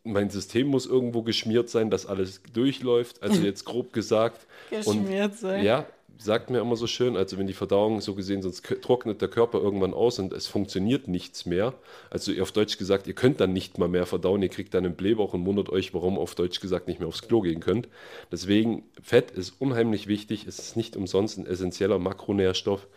mein 0.04 0.30
System 0.30 0.68
muss 0.68 0.86
irgendwo 0.86 1.24
geschmiert 1.24 1.70
sein, 1.70 1.90
dass 1.90 2.06
alles 2.06 2.42
durchläuft. 2.54 3.22
Also 3.22 3.42
jetzt 3.42 3.66
grob 3.66 3.94
gesagt. 3.94 4.48
Geschmiert 4.70 5.36
sein. 5.38 5.64
Ja, 5.66 5.88
sagt 6.20 6.50
mir 6.50 6.60
immer 6.60 6.76
so 6.76 6.86
schön, 6.86 7.16
also 7.16 7.38
wenn 7.38 7.48
die 7.48 7.54
Verdauung 7.54 8.02
so 8.02 8.14
gesehen, 8.14 8.42
sonst 8.42 8.64
trocknet 8.82 9.22
der 9.22 9.30
Körper 9.30 9.60
irgendwann 9.60 9.94
aus 9.94 10.20
und 10.20 10.34
es 10.34 10.48
funktioniert 10.48 11.08
nichts 11.08 11.46
mehr. 11.46 11.74
Also 12.10 12.34
auf 12.42 12.52
Deutsch 12.52 12.78
gesagt, 12.78 13.08
ihr 13.08 13.14
könnt 13.14 13.40
dann 13.40 13.54
nicht 13.54 13.78
mal 13.78 13.88
mehr 13.88 14.06
verdauen, 14.06 14.42
ihr 14.42 14.50
kriegt 14.50 14.74
dann 14.74 14.86
einen 14.86 14.96
Blähbauch 14.96 15.34
und 15.34 15.46
wundert 15.46 15.70
euch, 15.70 15.94
warum 15.94 16.18
auf 16.18 16.36
Deutsch 16.36 16.60
gesagt 16.60 16.88
nicht 16.88 17.00
mehr 17.00 17.08
aufs 17.08 17.22
Klo 17.22 17.40
gehen 17.40 17.62
könnt. 17.62 17.88
Deswegen, 18.32 18.84
Fett 19.02 19.32
ist 19.32 19.54
unheimlich 19.60 20.08
wichtig, 20.08 20.46
es 20.46 20.60
ist 20.60 20.76
nicht 20.76 20.98
umsonst 20.98 21.38
ein 21.38 21.46
essentieller 21.46 22.00
Makronährstoff. 22.00 22.88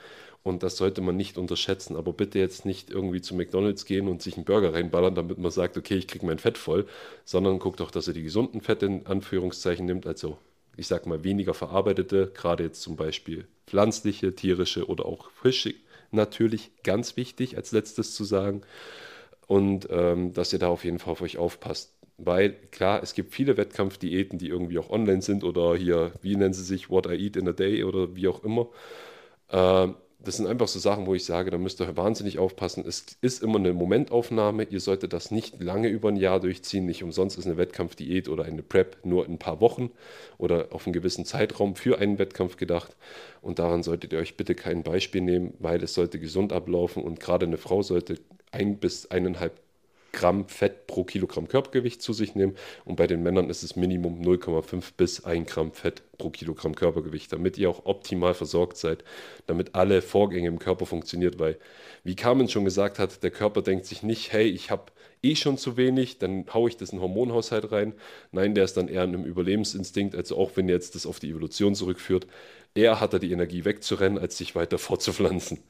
Und 0.43 0.63
das 0.63 0.77
sollte 0.77 1.01
man 1.01 1.17
nicht 1.17 1.39
unterschätzen. 1.39 1.97
Aber 1.97 2.13
bitte 2.13 2.39
jetzt 2.39 2.65
nicht 2.65 2.91
irgendwie 2.91 3.21
zu 3.21 3.35
McDonalds 3.35 3.85
gehen 3.85 4.09
und 4.09 4.23
sich 4.23 4.37
einen 4.37 4.45
Burger 4.45 4.75
reinballern, 4.75 5.15
damit 5.15 5.39
man 5.39 5.51
sagt, 5.53 5.77
okay, 5.77 5.95
ich 5.95 6.09
kriege 6.09 6.27
mein 6.27 6.39
Fett 6.39 6.59
voll, 6.59 6.87
sondern 7.25 7.59
guckt 7.59 7.81
doch, 7.81 7.91
dass 7.91 8.09
ihr 8.09 8.15
die 8.15 8.25
gesunden 8.25 8.61
Fette 8.61 8.87
in 8.87 9.07
Anführungszeichen 9.07 9.87
nimmt. 9.87 10.07
Also 10.07 10.39
ich 10.77 10.87
sag 10.87 11.07
mal 11.07 11.23
weniger 11.23 11.55
verarbeitete, 11.55 12.33
gerade 12.35 12.65
jetzt 12.65 12.83
zum 12.83 12.97
Beispiel 12.97 13.47
pflanzliche, 13.67 14.35
tierische 14.35 14.87
oder 14.89 15.07
auch 15.07 15.31
frische. 15.31 15.75
Natürlich 16.11 16.71
ganz 16.83 17.17
wichtig 17.17 17.57
als 17.57 17.73
letztes 17.73 18.15
zu 18.15 18.25
sagen. 18.25 18.63
Und 19.47 19.89
ähm, 19.91 20.33
dass 20.33 20.53
ihr 20.53 20.59
da 20.59 20.69
auf 20.69 20.85
jeden 20.85 20.99
Fall 20.99 21.13
auf 21.13 21.23
euch 21.23 21.39
aufpasst. 21.39 21.95
Weil 22.19 22.53
klar, 22.71 23.03
es 23.03 23.15
gibt 23.15 23.35
viele 23.35 23.57
Wettkampfdiäten, 23.57 24.39
die 24.39 24.49
irgendwie 24.49 24.79
auch 24.79 24.91
online 24.91 25.23
sind 25.23 25.45
oder 25.45 25.75
hier, 25.77 26.13
wie 26.21 26.37
nennen 26.37 26.55
sie 26.55 26.65
sich, 26.65 26.91
What 26.91 27.07
I 27.07 27.15
Eat 27.15 27.37
in 27.37 27.49
a 27.49 27.53
Day 27.53 27.85
oder 27.85 28.15
wie 28.15 28.29
auch 28.29 28.45
immer. 28.45 28.69
Ähm, 29.51 29.97
das 30.25 30.37
sind 30.37 30.47
einfach 30.47 30.69
so 30.69 30.79
Sachen, 30.79 31.07
wo 31.07 31.15
ich 31.15 31.25
sage, 31.25 31.51
da 31.51 31.59
müsst 31.59 31.81
ihr 31.81 31.97
wahnsinnig 31.97 32.39
aufpassen. 32.39 32.85
Es 32.87 33.05
ist 33.21 33.43
immer 33.43 33.59
eine 33.59 33.73
Momentaufnahme. 33.73 34.65
Ihr 34.65 34.81
solltet 34.81 35.13
das 35.13 35.31
nicht 35.31 35.63
lange 35.63 35.89
über 35.89 36.09
ein 36.09 36.17
Jahr 36.17 36.39
durchziehen. 36.41 36.87
Nicht 36.87 37.03
umsonst 37.03 37.39
ist 37.39 37.47
eine 37.47 37.57
Wettkampfdiät 37.57 38.29
oder 38.29 38.45
eine 38.45 38.63
Prep 38.63 38.99
nur 39.05 39.27
ein 39.27 39.39
paar 39.39 39.61
Wochen 39.61 39.91
oder 40.39 40.69
auf 40.71 40.87
einen 40.87 40.93
gewissen 40.93 41.25
Zeitraum 41.25 41.75
für 41.75 41.99
einen 41.99 42.19
Wettkampf 42.19 42.57
gedacht. 42.57 42.97
Und 43.41 43.59
daran 43.59 43.83
solltet 43.83 44.13
ihr 44.13 44.19
euch 44.19 44.37
bitte 44.37 44.55
kein 44.55 44.83
Beispiel 44.83 45.23
nehmen, 45.23 45.55
weil 45.59 45.83
es 45.83 45.95
sollte 45.95 46.19
gesund 46.19 46.53
ablaufen 46.53 47.03
und 47.03 47.19
gerade 47.19 47.47
eine 47.47 47.59
Frau 47.59 47.83
sollte 47.83 48.19
ein 48.53 48.77
bis 48.79 49.11
eineinhalb 49.11 49.62
Gramm 50.13 50.49
Fett 50.49 50.87
pro 50.87 51.05
Kilogramm 51.05 51.49
Körpergewicht 51.49 52.03
zu 52.03 52.13
sich 52.13 52.35
nehmen. 52.35 52.55
Und 52.85 52.97
bei 52.97 53.07
den 53.07 53.23
Männern 53.23 53.51
ist 53.51 53.63
es 53.63 53.77
Minimum 53.77 54.21
0,5 54.21 54.93
bis 54.97 55.25
1 55.25 55.51
Gramm 55.51 55.73
Fett 55.73 56.03
pro 56.19 56.31
Kilogramm 56.31 56.75
Körpergewicht, 56.75 57.33
damit 57.33 57.59
ihr 57.59 57.71
auch 57.71 57.87
optimal 57.87 58.35
versorgt 58.35 58.77
seid, 58.77 59.05
damit 59.47 59.75
alle 59.75 60.03
Vorgänge 60.03 60.49
im 60.49 60.59
Körper 60.59 60.87
funktioniert. 60.87 61.39
Weil, 61.39 61.59
wie 62.05 62.15
Carmen 62.15 62.49
schon 62.49 62.65
gesagt 62.65 62.99
hat, 62.99 63.23
der 63.23 63.31
Körper 63.31 63.63
denkt 63.63 63.87
sich 63.87 64.03
nicht, 64.03 64.33
hey, 64.33 64.49
ich 64.49 64.71
habe 64.71 64.93
eh 65.23 65.35
schon 65.35 65.57
zu 65.57 65.77
wenig, 65.77 66.19
dann 66.19 66.45
haue 66.53 66.69
ich 66.69 66.77
das 66.77 66.91
in 66.91 66.99
den 66.99 67.03
Hormonhaushalt 67.03 67.73
rein. 67.73 67.95
Nein, 68.33 68.55
der 68.55 68.65
ist 68.65 68.77
dann 68.77 68.89
eher 68.89 69.05
in 69.05 69.15
einem 69.15 69.25
Überlebensinstinkt, 69.25 70.15
also 70.15 70.37
auch 70.37 70.53
wenn 70.57 70.69
jetzt 70.69 70.95
das 70.95 71.07
auf 71.07 71.21
die 71.21 71.31
Evolution 71.31 71.75
zurückführt. 71.75 72.27
Eher 72.75 73.01
hat 73.01 73.13
er 73.13 73.19
die 73.19 73.33
Energie 73.33 73.65
wegzurennen, 73.65 74.19
als 74.19 74.37
sich 74.39 74.55
weiter 74.55 74.79
fortzupflanzen. 74.79 75.61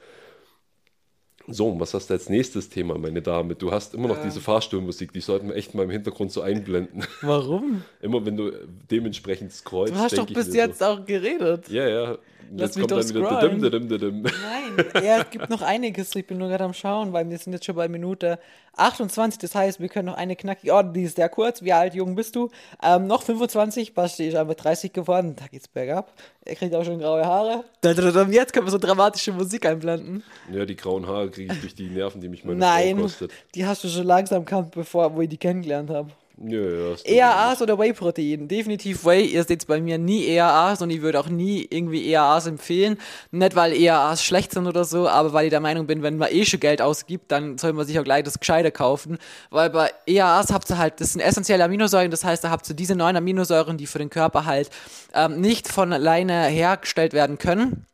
So, 1.48 1.68
und 1.68 1.80
was 1.80 1.92
hast 1.94 2.08
du 2.08 2.14
als 2.14 2.28
nächstes 2.28 2.68
Thema, 2.68 2.96
meine 2.98 3.20
Dame? 3.20 3.54
Du 3.54 3.72
hast 3.72 3.94
immer 3.94 4.08
noch 4.08 4.22
diese 4.22 4.40
Fahrstuhlmusik, 4.40 5.12
die 5.12 5.20
sollten 5.20 5.48
wir 5.48 5.56
echt 5.56 5.74
mal 5.74 5.82
im 5.84 5.90
Hintergrund 5.90 6.32
so 6.32 6.40
einblenden. 6.40 7.04
Warum? 7.22 7.82
immer 8.00 8.24
wenn 8.24 8.36
du 8.36 8.52
dementsprechend 8.90 9.52
scrollst. 9.52 9.94
Du 9.94 9.98
hast 9.98 10.18
doch 10.18 10.26
bis 10.26 10.54
jetzt 10.54 10.82
auch 10.82 11.04
geredet. 11.04 11.66
So, 11.66 11.74
ja, 11.74 11.88
ja. 11.88 12.18
Lass 12.54 12.76
Jetzt 12.76 12.76
mich 12.76 12.88
kommt 12.88 13.32
doch 13.32 13.40
dann 13.40 13.62
wieder. 13.62 14.10
Nein, 14.10 15.02
ja, 15.02 15.20
es 15.20 15.30
gibt 15.30 15.48
noch 15.48 15.62
einiges. 15.62 16.14
Ich 16.14 16.26
bin 16.26 16.36
nur 16.36 16.48
gerade 16.48 16.64
am 16.64 16.74
Schauen, 16.74 17.12
weil 17.12 17.28
wir 17.30 17.38
sind 17.38 17.54
jetzt 17.54 17.64
schon 17.64 17.76
bei 17.76 17.88
Minute 17.88 18.38
28. 18.76 19.38
Das 19.38 19.54
heißt, 19.54 19.80
wir 19.80 19.88
können 19.88 20.06
noch 20.06 20.16
eine 20.16 20.36
knackige. 20.36 20.72
Oh, 20.72 20.82
die 20.82 21.04
ist 21.04 21.16
sehr 21.16 21.30
kurz. 21.30 21.62
Wie 21.62 21.72
alt, 21.72 21.94
jung 21.94 22.14
bist 22.14 22.36
du? 22.36 22.50
Ähm, 22.82 23.06
noch 23.06 23.22
25. 23.22 23.94
Basti 23.94 24.28
ist 24.28 24.34
einfach 24.34 24.54
30 24.54 24.92
geworden. 24.92 25.34
Da 25.36 25.46
geht's 25.46 25.68
bergab. 25.68 26.12
Er 26.44 26.54
kriegt 26.54 26.74
auch 26.74 26.84
schon 26.84 26.98
graue 26.98 27.24
Haare. 27.24 27.64
Jetzt 27.82 28.52
können 28.52 28.66
wir 28.66 28.70
so 28.70 28.78
dramatische 28.78 29.32
Musik 29.32 29.64
einblenden. 29.64 30.22
Ja, 30.52 30.66
die 30.66 30.76
grauen 30.76 31.06
Haare 31.06 31.30
kriege 31.32 31.52
ich 31.52 31.60
durch 31.60 31.74
die 31.74 31.88
Nerven, 31.88 32.20
die 32.20 32.28
mich 32.28 32.44
meine 32.44 32.58
Nein, 32.58 32.96
Frau 32.96 33.02
kostet. 33.02 33.32
die 33.54 33.66
hast 33.66 33.82
du 33.84 33.88
schon 33.88 34.04
langsam 34.04 34.44
gekannt, 34.44 34.70
bevor 34.72 35.14
wo 35.14 35.20
ich 35.20 35.28
die 35.28 35.38
kennengelernt 35.38 35.90
habe. 35.90 36.10
Ja, 36.44 36.58
ja, 36.58 36.94
EAAs 37.04 37.62
oder 37.62 37.78
Whey-Protein? 37.78 38.48
Definitiv 38.48 39.04
Whey. 39.04 39.26
Ihr 39.26 39.44
seht 39.44 39.66
bei 39.66 39.80
mir 39.80 39.98
nie 39.98 40.26
EAAs 40.26 40.82
und 40.82 40.90
ich 40.90 41.02
würde 41.02 41.20
auch 41.20 41.28
nie 41.28 41.66
irgendwie 41.70 42.10
EAAs 42.10 42.46
empfehlen. 42.46 42.98
Nicht, 43.30 43.54
weil 43.54 43.72
EAAs 43.72 44.24
schlecht 44.24 44.52
sind 44.52 44.66
oder 44.66 44.84
so, 44.84 45.08
aber 45.08 45.32
weil 45.32 45.44
ich 45.44 45.50
der 45.50 45.60
Meinung 45.60 45.86
bin, 45.86 46.02
wenn 46.02 46.16
man 46.16 46.32
eh 46.32 46.44
schon 46.44 46.58
Geld 46.58 46.80
ausgibt, 46.82 47.30
dann 47.30 47.58
soll 47.58 47.74
man 47.74 47.86
sich 47.86 47.98
auch 47.98 48.04
gleich 48.04 48.24
das 48.24 48.40
Gescheite 48.40 48.72
kaufen. 48.72 49.18
Weil 49.50 49.70
bei 49.70 49.90
EAAs 50.06 50.52
habt 50.52 50.68
ihr 50.70 50.78
halt, 50.78 51.00
das 51.00 51.12
sind 51.12 51.20
essentielle 51.20 51.64
Aminosäuren, 51.64 52.10
das 52.10 52.24
heißt, 52.24 52.42
da 52.42 52.50
habt 52.50 52.68
ihr 52.68 52.74
diese 52.74 52.96
neun 52.96 53.16
Aminosäuren, 53.16 53.76
die 53.76 53.86
für 53.86 53.98
den 53.98 54.10
Körper 54.10 54.44
halt 54.44 54.70
ähm, 55.14 55.40
nicht 55.40 55.68
von 55.68 55.92
alleine 55.92 56.46
hergestellt 56.46 57.12
werden 57.12 57.38
können 57.38 57.86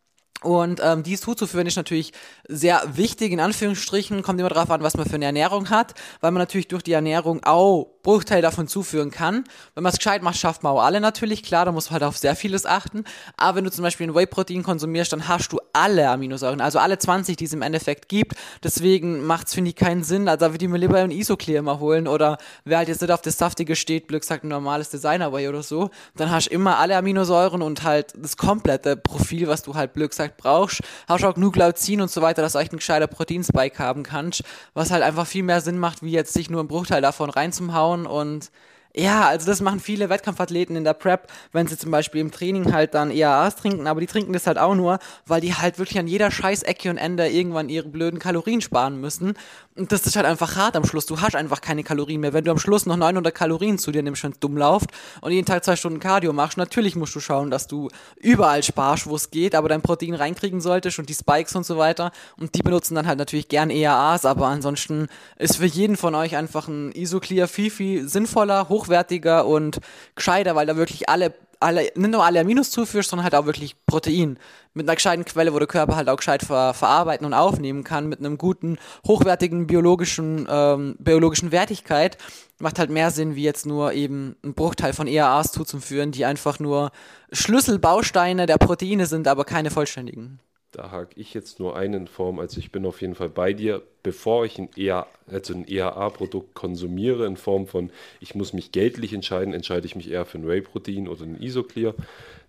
Und 0.43 0.81
ähm, 0.85 1.03
dies 1.03 1.21
zuzuführen 1.21 1.67
ist 1.67 1.77
natürlich 1.77 2.13
sehr 2.47 2.81
wichtig, 2.95 3.33
in 3.33 3.41
Anführungsstrichen, 3.41 4.23
kommt 4.23 4.39
immer 4.39 4.49
darauf 4.49 4.71
an, 4.71 4.83
was 4.83 4.97
man 4.97 5.07
für 5.07 5.17
eine 5.17 5.25
Ernährung 5.25 5.69
hat, 5.71 5.95
weil 6.21 6.31
man 6.31 6.41
natürlich 6.41 6.69
durch 6.69 6.85
die 6.85 6.93
Ernährung 6.93 7.43
auch 7.43 7.89
Bruchteil 8.05 8.41
davon 8.41 8.69
zuführen 8.69 9.11
kann. 9.11 9.45
Wenn 9.75 9.83
man 9.83 9.93
es 9.93 9.99
gescheit 9.99 10.23
macht, 10.23 10.39
schafft 10.39 10.63
man 10.63 10.73
auch 10.73 10.83
alle 10.83 11.01
natürlich, 11.01 11.43
klar, 11.43 11.65
da 11.65 11.73
muss 11.73 11.91
man 11.91 11.95
halt 11.95 12.05
auf 12.05 12.17
sehr 12.17 12.37
vieles 12.37 12.67
achten. 12.67 13.05
Aber 13.37 13.57
wenn 13.57 13.65
du 13.65 13.71
zum 13.73 13.83
Beispiel 13.83 14.07
ein 14.07 14.15
Whey-Protein 14.15 14.63
konsumierst, 14.63 15.13
dann 15.13 15.27
hast 15.27 15.53
du 15.53 15.59
alle 15.73 16.09
Aminosäuren, 16.09 16.61
also 16.61 16.79
alle 16.79 16.99
20, 16.99 17.37
die 17.37 17.45
es 17.45 17.53
im 17.53 17.63
Endeffekt 17.63 18.09
gibt. 18.09 18.35
Deswegen 18.63 19.27
macht 19.27 19.49
es, 19.49 19.55
finde 19.55 19.71
ich, 19.71 19.77
keinen 19.77 20.05
Sinn. 20.05 20.29
Also 20.29 20.47
da 20.47 20.53
würde 20.53 20.65
ich 20.65 20.71
mir 20.71 20.79
lieber 20.79 20.99
ein 20.99 21.11
Isoclear 21.11 21.63
mal 21.63 21.81
holen 21.81 22.07
oder 22.07 22.39
wer 22.65 22.79
halt 22.79 22.89
jetzt 22.89 23.03
nicht 23.03 23.11
auf 23.11 23.23
das 23.23 23.37
Saftige 23.39 23.75
steht, 23.75 24.07
Glück 24.07 24.23
sagt 24.23 24.45
ein 24.45 24.49
normales 24.49 24.89
Designer-Whey 24.91 25.49
oder 25.49 25.65
so, 25.65 25.91
dann 26.17 26.31
hast 26.31 26.47
du 26.47 26.55
immer 26.55 26.79
alle 26.79 26.97
Aminosäuren 26.97 27.61
und 27.61 27.83
halt 27.83 28.13
das 28.17 28.37
komplette 28.37 28.97
Profil, 28.97 29.49
was 29.49 29.63
du 29.63 29.75
halt 29.75 29.95
Glück 29.95 30.15
sagt 30.15 30.28
brauchst. 30.37 30.83
Hast 31.09 31.25
auch 31.25 31.35
genug 31.35 31.55
Glycin 31.55 32.01
und 32.01 32.11
so 32.11 32.23
weiter, 32.23 32.43
dass 32.43 32.53
du 32.53 32.59
echt 32.59 32.73
ein 32.73 32.77
gescheiter 32.77 33.07
Proteinspike 33.07 33.79
haben 33.79 34.03
kannst, 34.03 34.43
was 34.75 34.91
halt 34.91 35.03
einfach 35.03 35.27
viel 35.27 35.43
mehr 35.43 35.61
Sinn 35.61 35.79
macht, 35.79 36.03
wie 36.03 36.11
jetzt 36.11 36.35
sich 36.35 36.51
nur 36.51 36.61
einen 36.61 36.69
Bruchteil 36.69 37.03
davon 37.03 37.31
reinzuhauen 37.31 38.07
und 38.07 38.51
ja, 38.97 39.29
also 39.29 39.47
das 39.47 39.61
machen 39.61 39.81
viele 39.81 40.09
Wettkampfathleten 40.09 40.75
in 40.75 40.85
der 40.85 40.95
Prep, 40.95 41.31
wenn 41.53 41.67
sie 41.67 41.77
zum 41.77 41.91
Beispiel 41.91 42.21
im 42.21 42.31
Training 42.31 42.73
halt 42.73 42.95
dann 42.95 43.11
EAAs 43.11 43.57
trinken, 43.57 43.87
aber 43.87 44.01
die 44.01 44.07
trinken 44.07 44.33
das 44.33 44.47
halt 44.47 44.59
auch 44.59 44.75
nur, 44.75 44.99
weil 45.27 45.41
die 45.41 45.55
halt 45.55 45.79
wirklich 45.79 45.99
an 45.99 46.09
jeder 46.09 46.31
scheiß 46.31 46.63
Ecke 46.63 46.91
und 46.91 46.97
Ende 46.97 47.29
irgendwann 47.29 47.69
ihre 47.69 47.89
blöden 47.89 48.19
Kalorien 48.19 48.61
sparen 48.61 49.01
müssen. 49.01 49.35
Und 49.79 49.93
das 49.93 50.05
ist 50.07 50.17
halt 50.17 50.27
einfach 50.27 50.57
hart 50.57 50.75
am 50.75 50.85
Schluss. 50.85 51.07
Du 51.07 51.21
hast 51.21 51.37
einfach 51.37 51.61
keine 51.61 51.85
Kalorien 51.85 52.21
mehr. 52.21 52.33
Wenn 52.33 52.45
du 52.45 52.51
am 52.51 52.59
Schluss 52.59 52.85
noch 52.85 52.97
900 52.97 53.33
Kalorien 53.33 53.79
zu 53.79 53.93
dir 53.93 54.03
nimmst, 54.03 54.25
wenn 54.25 54.33
es 54.33 54.41
dumm 54.41 54.57
läuft 54.57 54.91
und 55.21 55.31
jeden 55.31 55.47
Tag 55.47 55.65
zwei 55.65 55.77
Stunden 55.77 56.01
Cardio 56.01 56.33
machst, 56.33 56.59
natürlich 56.59 56.97
musst 56.97 57.15
du 57.15 57.21
schauen, 57.21 57.51
dass 57.51 57.69
du 57.69 57.89
überall 58.17 58.65
sparst, 58.65 59.07
wo 59.07 59.15
es 59.15 59.31
geht, 59.31 59.55
aber 59.55 59.69
dein 59.69 59.81
Protein 59.81 60.15
reinkriegen 60.15 60.61
solltest 60.61 60.99
und 60.99 61.09
die 61.09 61.15
Spikes 61.15 61.55
und 61.55 61.65
so 61.65 61.79
weiter. 61.79 62.11
Und 62.41 62.57
die 62.57 62.63
benutzen 62.63 62.97
dann 62.97 63.07
halt 63.07 63.19
natürlich 63.19 63.49
gern 63.49 63.71
EAAs, 63.71 64.25
aber 64.25 64.49
ansonsten 64.49 65.07
ist 65.39 65.59
für 65.59 65.67
jeden 65.67 65.97
von 65.97 66.17
euch 66.17 66.35
einfach 66.35 66.67
ein 66.67 66.91
Isoclear 66.91 67.47
viel, 67.47 67.71
viel 67.71 68.09
sinnvoller, 68.09 68.69
hochwertiger 68.69 69.47
und 69.47 69.79
gescheiter, 70.17 70.57
weil 70.57 70.67
da 70.67 70.77
wirklich 70.77 71.09
alle 71.09 71.33
alle, 71.61 71.91
nicht 71.95 72.11
nur 72.11 72.25
alle 72.25 72.41
Aminos 72.41 72.71
zuführst, 72.71 73.11
sondern 73.11 73.25
halt 73.25 73.35
auch 73.35 73.47
wirklich 73.47 73.77
Protein. 73.87 74.39
Mit 74.75 74.87
einer 74.87 74.95
gescheiten 74.95 75.25
Quelle, 75.25 75.53
wo 75.53 75.59
der 75.59 75.67
Körper 75.67 75.97
halt 75.97 76.09
auch 76.09 76.17
gescheit 76.17 76.43
ver 76.43 76.75
verarbeiten 76.75 77.27
und 77.27 77.35
aufnehmen 77.35 77.85
kann, 77.85 78.09
mit 78.09 78.21
einem 78.21 78.39
guten, 78.39 78.79
hochwertigen 79.07 79.67
biologischen, 79.67 80.47
ähm, 80.49 80.97
biologischen 80.99 81.51
Wertigkeit, 81.51 82.19
macht 82.59 82.79
halt 82.79 82.91
mehr 82.91 83.11
Sinn, 83.11 83.35
wie 83.35 83.43
jetzt 83.43 83.67
nur 83.67 83.93
eben 83.93 84.37
ein 84.45 84.55
Bruchteil 84.55 84.93
von 84.93 85.07
EAAs 85.07 85.53
zuzuführen, 85.53 86.13
die 86.13 86.25
einfach 86.25 86.59
nur 86.59 86.91
Schlüsselbausteine 87.33 88.47
der 88.47 88.59
Proteine 88.59 89.07
sind, 89.07 89.27
aber 89.29 89.45
keine 89.45 89.71
vollständigen. 89.71 90.41
Da 90.79 90.93
hake 90.93 91.19
ich 91.21 91.35
jetzt 91.35 91.59
nur 91.59 91.75
einen 91.77 92.03
in 92.03 92.07
Form. 92.07 92.39
Also 92.39 92.61
ich 92.61 92.71
bin 92.71 92.87
auf 92.87 93.01
jeden 93.01 93.17
Fall 93.17 93.29
bei 93.29 93.53
dir. 93.53 93.83
Bevor 94.05 94.45
ich 94.45 94.59
ein, 94.59 94.69
EA, 94.77 95.09
also 95.27 95.53
ein 95.53 95.67
EAA-Produkt 95.67 96.55
konsumiere 96.55 97.27
in 97.27 97.37
Form 97.37 97.67
von, 97.67 97.91
ich 98.21 98.37
muss 98.37 98.53
mich 98.53 98.71
geldlich 98.71 99.13
entscheiden, 99.13 99.55
entscheide 99.55 99.87
ich 99.87 99.97
mich 99.97 100.09
eher 100.09 100.25
für 100.25 100.39
ein 100.39 100.47
Whey-Protein 100.47 101.09
oder 101.09 101.25
ein 101.25 101.43
Isoclear. 101.43 101.97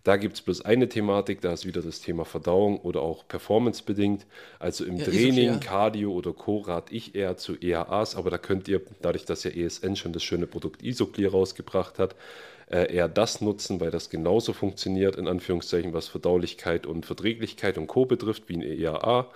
Da 0.03 0.15
gibt 0.17 0.35
es 0.35 0.41
bloß 0.43 0.61
eine 0.61 0.87
Thematik, 0.87 1.41
da 1.41 1.51
ist 1.53 1.65
wieder 1.65 1.81
das 1.81 2.01
Thema 2.01 2.23
Verdauung 2.23 2.79
oder 2.81 3.01
auch 3.01 3.27
performancebedingt. 3.27 4.27
Also 4.59 4.85
im 4.85 4.99
Ja, 4.99 5.07
Training, 5.07 5.07
Isoclear. 5.07 5.59
Cardio 5.59 6.11
oder 6.13 6.31
Co. 6.31 6.59
rate 6.59 6.93
ich 6.93 7.15
eher 7.15 7.35
zu 7.35 7.55
EAAs, 7.59 8.15
aber 8.15 8.29
da 8.29 8.37
könnt 8.37 8.67
ihr, 8.67 8.81
dadurch, 9.01 9.25
dass 9.25 9.43
ja 9.43 9.49
ESN 9.51 9.95
schon 9.95 10.13
das 10.13 10.21
schöne 10.23 10.45
Produkt 10.45 10.83
Isoclear 10.83 11.31
rausgebracht 11.31 11.97
hat, 11.97 12.15
äh, 12.69 12.93
eher 12.93 13.07
das 13.07 13.41
nutzen, 13.41 13.79
weil 13.79 13.91
das 13.91 14.09
genauso 14.09 14.53
funktioniert, 14.53 15.15
in 15.15 15.27
Anführungszeichen, 15.27 15.93
was 15.93 16.07
Verdaulichkeit 16.07 16.85
und 16.85 17.05
Verträglichkeit 17.05 17.77
und 17.77 17.87
Co. 17.87 18.05
betrifft, 18.05 18.43
wie 18.47 18.57
ein 18.57 18.61
EAA. 18.61 19.27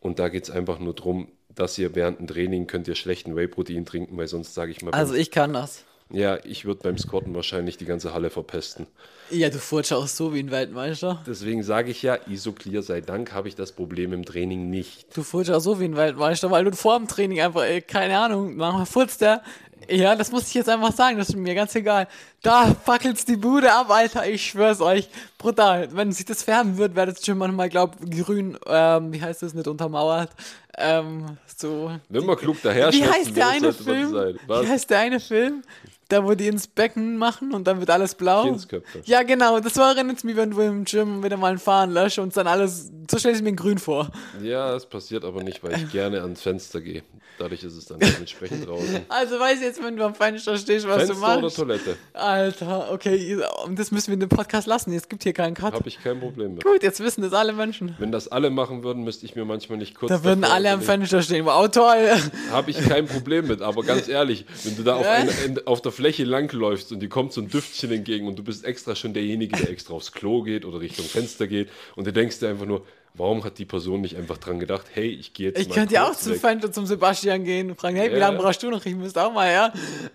Und 0.00 0.18
da 0.18 0.28
geht 0.28 0.44
es 0.44 0.50
einfach 0.50 0.78
nur 0.78 0.94
darum, 0.94 1.28
dass 1.54 1.76
ihr 1.78 1.94
während 1.94 2.20
dem 2.20 2.26
Training 2.26 2.66
könnt 2.66 2.88
ihr 2.88 2.94
schlechten 2.94 3.36
Whey-Protein 3.36 3.84
trinken, 3.84 4.16
weil 4.16 4.28
sonst 4.28 4.54
sage 4.54 4.70
ich 4.70 4.82
mal, 4.82 4.92
Also 4.92 5.14
ich 5.14 5.30
kann 5.30 5.52
das. 5.52 5.84
ja, 6.10 6.38
ich 6.44 6.64
würde 6.64 6.80
beim 6.84 6.96
Squatten 6.96 7.34
wahrscheinlich 7.34 7.76
die 7.76 7.84
ganze 7.84 8.14
Halle 8.14 8.30
verpesten. 8.30 8.86
Ja, 9.30 9.48
du 9.50 9.58
furzt 9.58 9.92
auch 9.92 10.06
so 10.08 10.32
wie 10.34 10.40
ein 10.40 10.50
Weltmeister. 10.50 11.22
Deswegen 11.26 11.62
sage 11.62 11.90
ich 11.90 12.02
ja, 12.02 12.18
Isoclear 12.28 12.82
sei 12.82 13.00
Dank 13.00 13.32
habe 13.32 13.46
ich 13.48 13.54
das 13.56 13.72
Problem 13.72 14.12
im 14.12 14.24
Training 14.24 14.70
nicht. 14.70 15.06
Du 15.16 15.22
furzt 15.22 15.50
auch 15.50 15.60
so 15.60 15.78
wie 15.80 15.84
ein 15.84 15.96
Weltmeister, 15.96 16.50
weil 16.50 16.64
du 16.64 16.72
vor 16.72 16.96
dem 16.98 17.06
Training 17.08 17.40
einfach, 17.40 17.62
ey, 17.62 17.82
keine 17.82 18.18
Ahnung, 18.18 18.56
manchmal 18.56 18.86
furzt 18.86 19.20
der. 19.20 19.42
Ja, 19.88 20.14
das 20.14 20.30
muss 20.30 20.48
ich 20.48 20.54
jetzt 20.54 20.68
einfach 20.68 20.92
sagen, 20.92 21.18
das 21.18 21.30
ist 21.30 21.36
mir 21.36 21.54
ganz 21.54 21.74
egal. 21.74 22.06
Da 22.42 22.66
fackelt's 22.66 23.24
die 23.24 23.36
Bude 23.36 23.72
ab, 23.72 23.90
Alter, 23.90 24.26
ich 24.28 24.46
schwör's 24.46 24.80
euch. 24.80 25.08
Brutal. 25.38 25.88
Wenn 25.92 26.12
sich 26.12 26.24
das 26.24 26.42
färben 26.42 26.76
wird, 26.78 26.94
wäre 26.94 27.12
das 27.12 27.24
schon 27.24 27.38
manchmal, 27.38 27.68
glaub, 27.68 27.96
grün, 28.00 28.58
ähm, 28.66 29.12
wie 29.12 29.20
heißt 29.20 29.42
das, 29.42 29.54
nicht 29.54 29.66
untermauert. 29.66 30.30
Ähm, 30.78 31.36
so. 31.56 31.90
Wenn 32.08 32.24
man 32.24 32.36
klug 32.36 32.58
daher 32.62 32.92
Wie 32.92 32.98
schätzen 32.98 33.12
heißt 33.12 33.36
der 33.36 33.48
eine 33.48 33.72
Film? 33.72 34.12
Wie 34.46 34.68
heißt 34.68 34.90
der 34.90 34.98
eine 34.98 35.20
Film? 35.20 35.62
Da, 36.10 36.24
wo 36.24 36.34
die 36.34 36.48
ins 36.48 36.66
Becken 36.66 37.16
machen 37.16 37.54
und 37.54 37.66
dann 37.66 37.78
wird 37.80 37.88
alles 37.90 38.14
blau. 38.14 38.42
Kindsköpfe. 38.44 39.00
Ja, 39.04 39.22
genau. 39.22 39.60
Das 39.60 39.76
war 39.76 39.94
erinnert 39.94 40.22
mich, 40.24 40.36
wenn 40.36 40.50
du 40.50 40.60
im 40.60 40.84
Gym 40.84 41.22
wieder 41.22 41.36
mal 41.36 41.52
ein 41.52 41.58
Fahren 41.58 41.90
löscht 41.92 42.18
und 42.18 42.36
dann 42.36 42.46
alles, 42.46 42.90
so 43.10 43.18
stell 43.18 43.34
ich 43.34 43.42
mir 43.42 43.50
in 43.50 43.56
grün 43.56 43.78
vor. 43.78 44.10
Ja, 44.42 44.72
das 44.72 44.86
passiert 44.86 45.24
aber 45.24 45.42
nicht, 45.42 45.62
weil 45.62 45.74
ich 45.76 45.90
gerne 45.92 46.20
ans 46.22 46.42
Fenster 46.42 46.80
gehe. 46.80 47.02
Dadurch 47.38 47.62
ist 47.64 47.74
es 47.74 47.86
dann 47.86 47.98
dementsprechend 47.98 48.68
draußen. 48.68 49.00
Also 49.08 49.40
weiß 49.40 49.62
jetzt, 49.62 49.82
wenn 49.82 49.96
du 49.96 50.04
am 50.04 50.14
Fenster 50.14 50.58
stehst, 50.58 50.86
was 50.86 51.06
du 51.06 51.14
Fenster 51.14 51.32
oder 51.32 51.40
machst. 51.42 51.56
Toilette? 51.56 51.96
Alter, 52.12 52.92
okay, 52.92 53.38
das 53.70 53.90
müssen 53.90 54.08
wir 54.08 54.14
in 54.14 54.20
dem 54.20 54.28
Podcast 54.28 54.66
lassen. 54.66 54.92
Es 54.92 55.08
gibt 55.08 55.22
hier 55.22 55.32
keinen 55.32 55.54
Cut. 55.54 55.72
Habe 55.72 55.88
ich 55.88 56.02
kein 56.02 56.20
Problem 56.20 56.54
mit. 56.54 56.64
Gut, 56.64 56.82
jetzt 56.82 57.00
wissen 57.00 57.22
das 57.22 57.32
alle 57.32 57.54
Menschen. 57.54 57.94
Wenn 57.98 58.12
das 58.12 58.28
alle 58.28 58.50
machen 58.50 58.82
würden, 58.84 59.04
müsste 59.04 59.24
ich 59.24 59.36
mir 59.36 59.46
manchmal 59.46 59.78
nicht 59.78 59.94
kurz. 59.94 60.10
Da 60.10 60.22
würden 60.22 60.44
alle 60.44 60.70
am 60.70 60.82
Fenster 60.82 61.22
stehen. 61.22 61.46
Wow, 61.46 61.70
toll. 61.70 62.10
Habe 62.50 62.70
ich 62.70 62.78
kein 62.86 63.06
Problem 63.06 63.46
mit, 63.46 63.62
aber 63.62 63.82
ganz 63.84 64.06
ehrlich, 64.08 64.44
wenn 64.64 64.76
du 64.76 64.82
da 64.82 64.96
auf, 64.96 65.04
Ja. 65.06 65.12
eine, 65.12 65.30
in- 65.46 65.66
auf 65.66 65.80
der 65.80 65.92
Fläche 66.00 66.24
langläufst 66.24 66.92
und 66.92 67.00
dir 67.00 67.08
kommt 67.10 67.32
so 67.34 67.42
ein 67.42 67.48
Düftchen 67.48 67.92
entgegen 67.92 68.26
und 68.26 68.38
du 68.38 68.42
bist 68.42 68.64
extra 68.64 68.94
schon 68.96 69.12
derjenige, 69.12 69.54
der 69.58 69.68
extra 69.70 69.92
aufs 69.94 70.12
Klo 70.12 70.42
geht 70.42 70.64
oder 70.64 70.80
Richtung 70.80 71.04
Fenster 71.04 71.46
geht 71.46 71.68
und 71.94 72.06
du 72.06 72.12
denkst 72.12 72.38
dir 72.38 72.48
einfach 72.48 72.64
nur, 72.64 72.86
warum 73.12 73.44
hat 73.44 73.58
die 73.58 73.64
Person 73.66 74.00
nicht 74.00 74.16
einfach 74.16 74.38
dran 74.38 74.58
gedacht, 74.60 74.86
hey, 74.94 75.08
ich 75.08 75.34
gehe 75.34 75.48
jetzt 75.48 75.60
Ich 75.60 75.68
mal 75.68 75.74
könnte 75.74 75.94
ja 75.94 76.08
auch 76.08 76.14
zum 76.16 76.32
weg. 76.32 76.40
Fenster 76.40 76.72
zum 76.72 76.86
Sebastian 76.86 77.44
gehen 77.44 77.68
und 77.70 77.78
fragen, 77.78 77.96
hey, 77.96 78.08
wie 78.08 78.14
Ja. 78.14 78.20
lange 78.28 78.38
brauchst 78.38 78.62
du 78.62 78.70
noch? 78.70 78.86
Ich 78.86 78.94
müsste 78.94 79.22
auch 79.22 79.32
mal, 79.32 79.52
ja. 79.52 79.72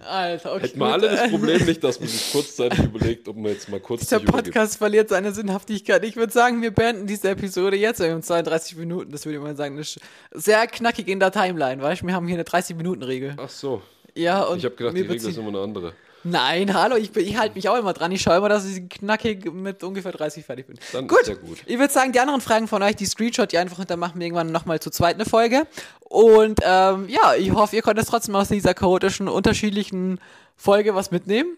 Alter, 0.10 0.54
okay. 0.56 0.64
Hätten 0.64 0.80
wir 0.80 0.86
alle 0.88 1.10
das 1.10 1.30
Problem 1.30 1.66
nicht, 1.66 1.84
dass 1.84 2.00
man 2.00 2.10
sich 2.10 2.32
kurzzeitig 2.32 2.80
überlegt, 2.86 3.28
ob 3.28 3.36
man 3.36 3.52
jetzt 3.52 3.70
mal 3.70 3.80
kurz 3.82 4.08
Der 4.08 4.20
sich 4.20 4.28
übergibt. 4.28 4.46
Podcast 4.56 4.78
verliert 4.78 5.10
seine 5.10 5.34
Sinnhaftigkeit. 5.34 6.04
Ich 6.06 6.16
würde 6.16 6.34
sagen, 6.34 6.62
wir 6.62 6.72
beenden 6.72 7.06
diese 7.06 7.30
Episode 7.30 7.76
jetzt. 7.78 8.00
Wir 8.00 8.12
haben 8.12 8.24
32 8.24 8.78
Minuten, 8.78 9.12
das 9.12 9.26
würde 9.26 9.38
ich 9.38 9.44
mal 9.44 9.56
sagen. 9.56 9.78
Das 9.78 9.98
ist 9.98 10.00
sehr 10.32 10.66
knackig 10.66 11.08
in 11.10 11.20
der 11.20 11.32
Timeline, 11.32 11.82
weißt 11.82 12.02
du? 12.02 12.08
Wir 12.08 12.14
haben 12.16 12.28
hier 12.28 12.38
eine 12.38 12.44
30-Minuten-Regel. 12.46 13.36
Ach 13.38 13.50
so, 13.50 13.82
Ja, 14.16 14.44
und 14.44 14.58
ich 14.58 14.66
habe 14.66 14.76
gedacht, 14.76 14.96
die 14.96 15.02
Regel 15.02 15.30
ist 15.30 15.38
immer 15.38 15.50
eine 15.50 15.60
andere. 15.60 15.94
Nein, 16.28 16.74
hallo, 16.74 16.96
ich, 16.96 17.16
ich 17.16 17.38
halte 17.38 17.54
mich 17.54 17.70
auch 17.70 17.78
immer 17.78 17.94
dran. 17.94 18.12
Ich 18.12 18.24
schaue 18.24 18.38
immer, 18.38 18.50
dass 18.50 18.66
ich 18.66 18.90
knackig 18.90 19.54
mit 19.54 19.84
ungefähr 19.84 20.12
30 20.12 20.44
fertig 20.44 20.66
bin. 20.66 20.80
Dann 20.92 21.08
gut. 21.08 21.22
ist 21.22 21.28
ja 21.28 21.36
gut. 21.36 21.60
Ich 21.68 21.78
würde 21.78 21.94
sagen, 21.94 22.14
die 22.14 22.20
anderen 22.20 22.42
Fragen 22.42 22.68
von 22.68 22.82
euch, 22.82 22.96
die 22.96 23.06
Screenshot, 23.06 23.52
die 23.52 23.60
einfach 23.60 23.78
und 23.78 23.92
dann 23.92 24.00
machen 24.00 24.20
wir 24.20 24.26
irgendwann 24.26 24.52
nochmal 24.52 24.80
zu 24.80 24.90
zweit 24.90 25.16
eine 25.16 25.26
Folge. 25.26 25.68
Und 26.00 26.60
ähm, 26.64 27.08
ja, 27.10 27.36
ich 27.38 27.52
hoffe, 27.52 27.76
ihr 27.76 27.84
konntet 27.84 28.08
trotzdem 28.08 28.36
aus 28.36 28.48
dieser 28.48 28.74
chaotischen, 28.74 29.28
unterschiedlichen 29.28 30.20
Folge 30.56 30.96
was 30.96 31.12
mitnehmen. 31.12 31.58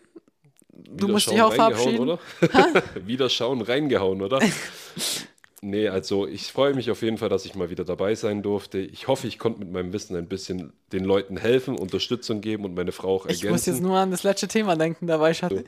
Du 0.69 1.05
Wieder 1.05 1.13
musst 1.13 1.31
dich 1.31 1.41
auch 1.41 1.53
verabschieden. 1.53 1.99
Oder? 1.99 2.19
wieder 3.05 3.29
schauen, 3.29 3.61
reingehauen, 3.61 4.21
oder? 4.21 4.39
nee, 5.61 5.87
also 5.89 6.27
ich 6.27 6.51
freue 6.51 6.73
mich 6.73 6.91
auf 6.91 7.01
jeden 7.01 7.17
Fall, 7.17 7.29
dass 7.29 7.45
ich 7.45 7.55
mal 7.55 7.69
wieder 7.69 7.83
dabei 7.85 8.15
sein 8.15 8.41
durfte. 8.41 8.79
Ich 8.79 9.07
hoffe, 9.07 9.27
ich 9.27 9.39
konnte 9.39 9.59
mit 9.59 9.71
meinem 9.71 9.93
Wissen 9.93 10.15
ein 10.15 10.27
bisschen 10.27 10.73
den 10.91 11.03
Leuten 11.03 11.37
helfen, 11.37 11.77
Unterstützung 11.77 12.41
geben 12.41 12.65
und 12.65 12.75
meine 12.75 12.91
Frau 12.91 13.15
auch 13.15 13.25
Ich 13.25 13.37
ergänzen. 13.43 13.51
muss 13.51 13.65
jetzt 13.65 13.81
nur 13.81 13.97
an 13.97 14.11
das 14.11 14.23
letzte 14.23 14.47
Thema 14.47 14.75
denken, 14.75 15.07
dabei 15.07 15.31
ich 15.31 15.43
hatte. 15.43 15.63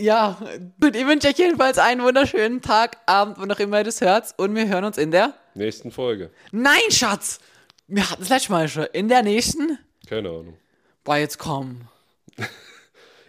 Ja, 0.00 0.38
gut, 0.80 0.96
ich 0.96 1.06
wünsche 1.06 1.28
euch 1.28 1.38
jedenfalls 1.38 1.78
einen 1.78 2.02
wunderschönen 2.02 2.62
Tag, 2.62 2.98
Abend, 3.06 3.36
wann 3.38 3.50
auch 3.50 3.58
immer 3.60 3.78
ihr 3.78 3.84
das 3.84 4.00
hört. 4.00 4.34
Und 4.36 4.54
wir 4.54 4.66
hören 4.68 4.84
uns 4.84 4.98
in 4.98 5.10
der. 5.10 5.34
Nächsten 5.54 5.90
Folge. 5.90 6.30
Nein, 6.52 6.80
Schatz! 6.90 7.38
Wir 7.86 8.08
hatten 8.10 8.22
das 8.22 8.30
letzte 8.30 8.52
Mal 8.52 8.68
schon. 8.68 8.86
In 8.92 9.08
der 9.08 9.22
nächsten. 9.22 9.78
Keine 10.08 10.28
Ahnung. 10.30 10.54
Boah, 11.04 11.16
jetzt 11.16 11.38
komm. 11.38 11.82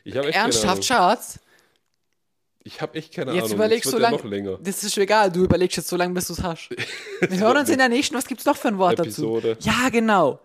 Ich 0.07 0.15
habe 0.15 0.27
echt 0.27 0.37
Ernsthaft. 0.37 0.85
Schatz? 0.85 1.39
Ich 2.67 2.81
habe 2.81 2.97
echt 2.97 3.13
keine 3.13 3.31
Jetzt 3.31 3.43
Ahnung. 3.45 3.57
überlegst 3.57 3.85
es 3.85 3.91
du 3.91 3.97
wird 3.99 4.03
ja 4.05 4.09
lang. 4.09 4.17
noch 4.23 4.29
länger. 4.29 4.57
Das 4.59 4.83
ist 4.83 4.97
egal, 4.97 5.31
du 5.31 5.43
überlegst 5.43 5.77
jetzt 5.77 5.87
so 5.87 5.95
lange, 5.95 6.15
bis 6.15 6.25
du 6.27 6.33
es 6.33 6.41
hast. 6.41 6.69
Wir 7.21 7.39
hören 7.39 7.57
uns 7.57 7.69
in 7.69 7.77
der 7.77 7.89
nächsten. 7.89 8.15
Was 8.15 8.25
gibt's 8.25 8.43
noch 8.45 8.57
für 8.57 8.69
ein 8.69 8.79
Wort 8.79 8.99
Episode. 8.99 9.55
dazu? 9.55 9.69
Ja, 9.69 9.89
genau. 9.89 10.39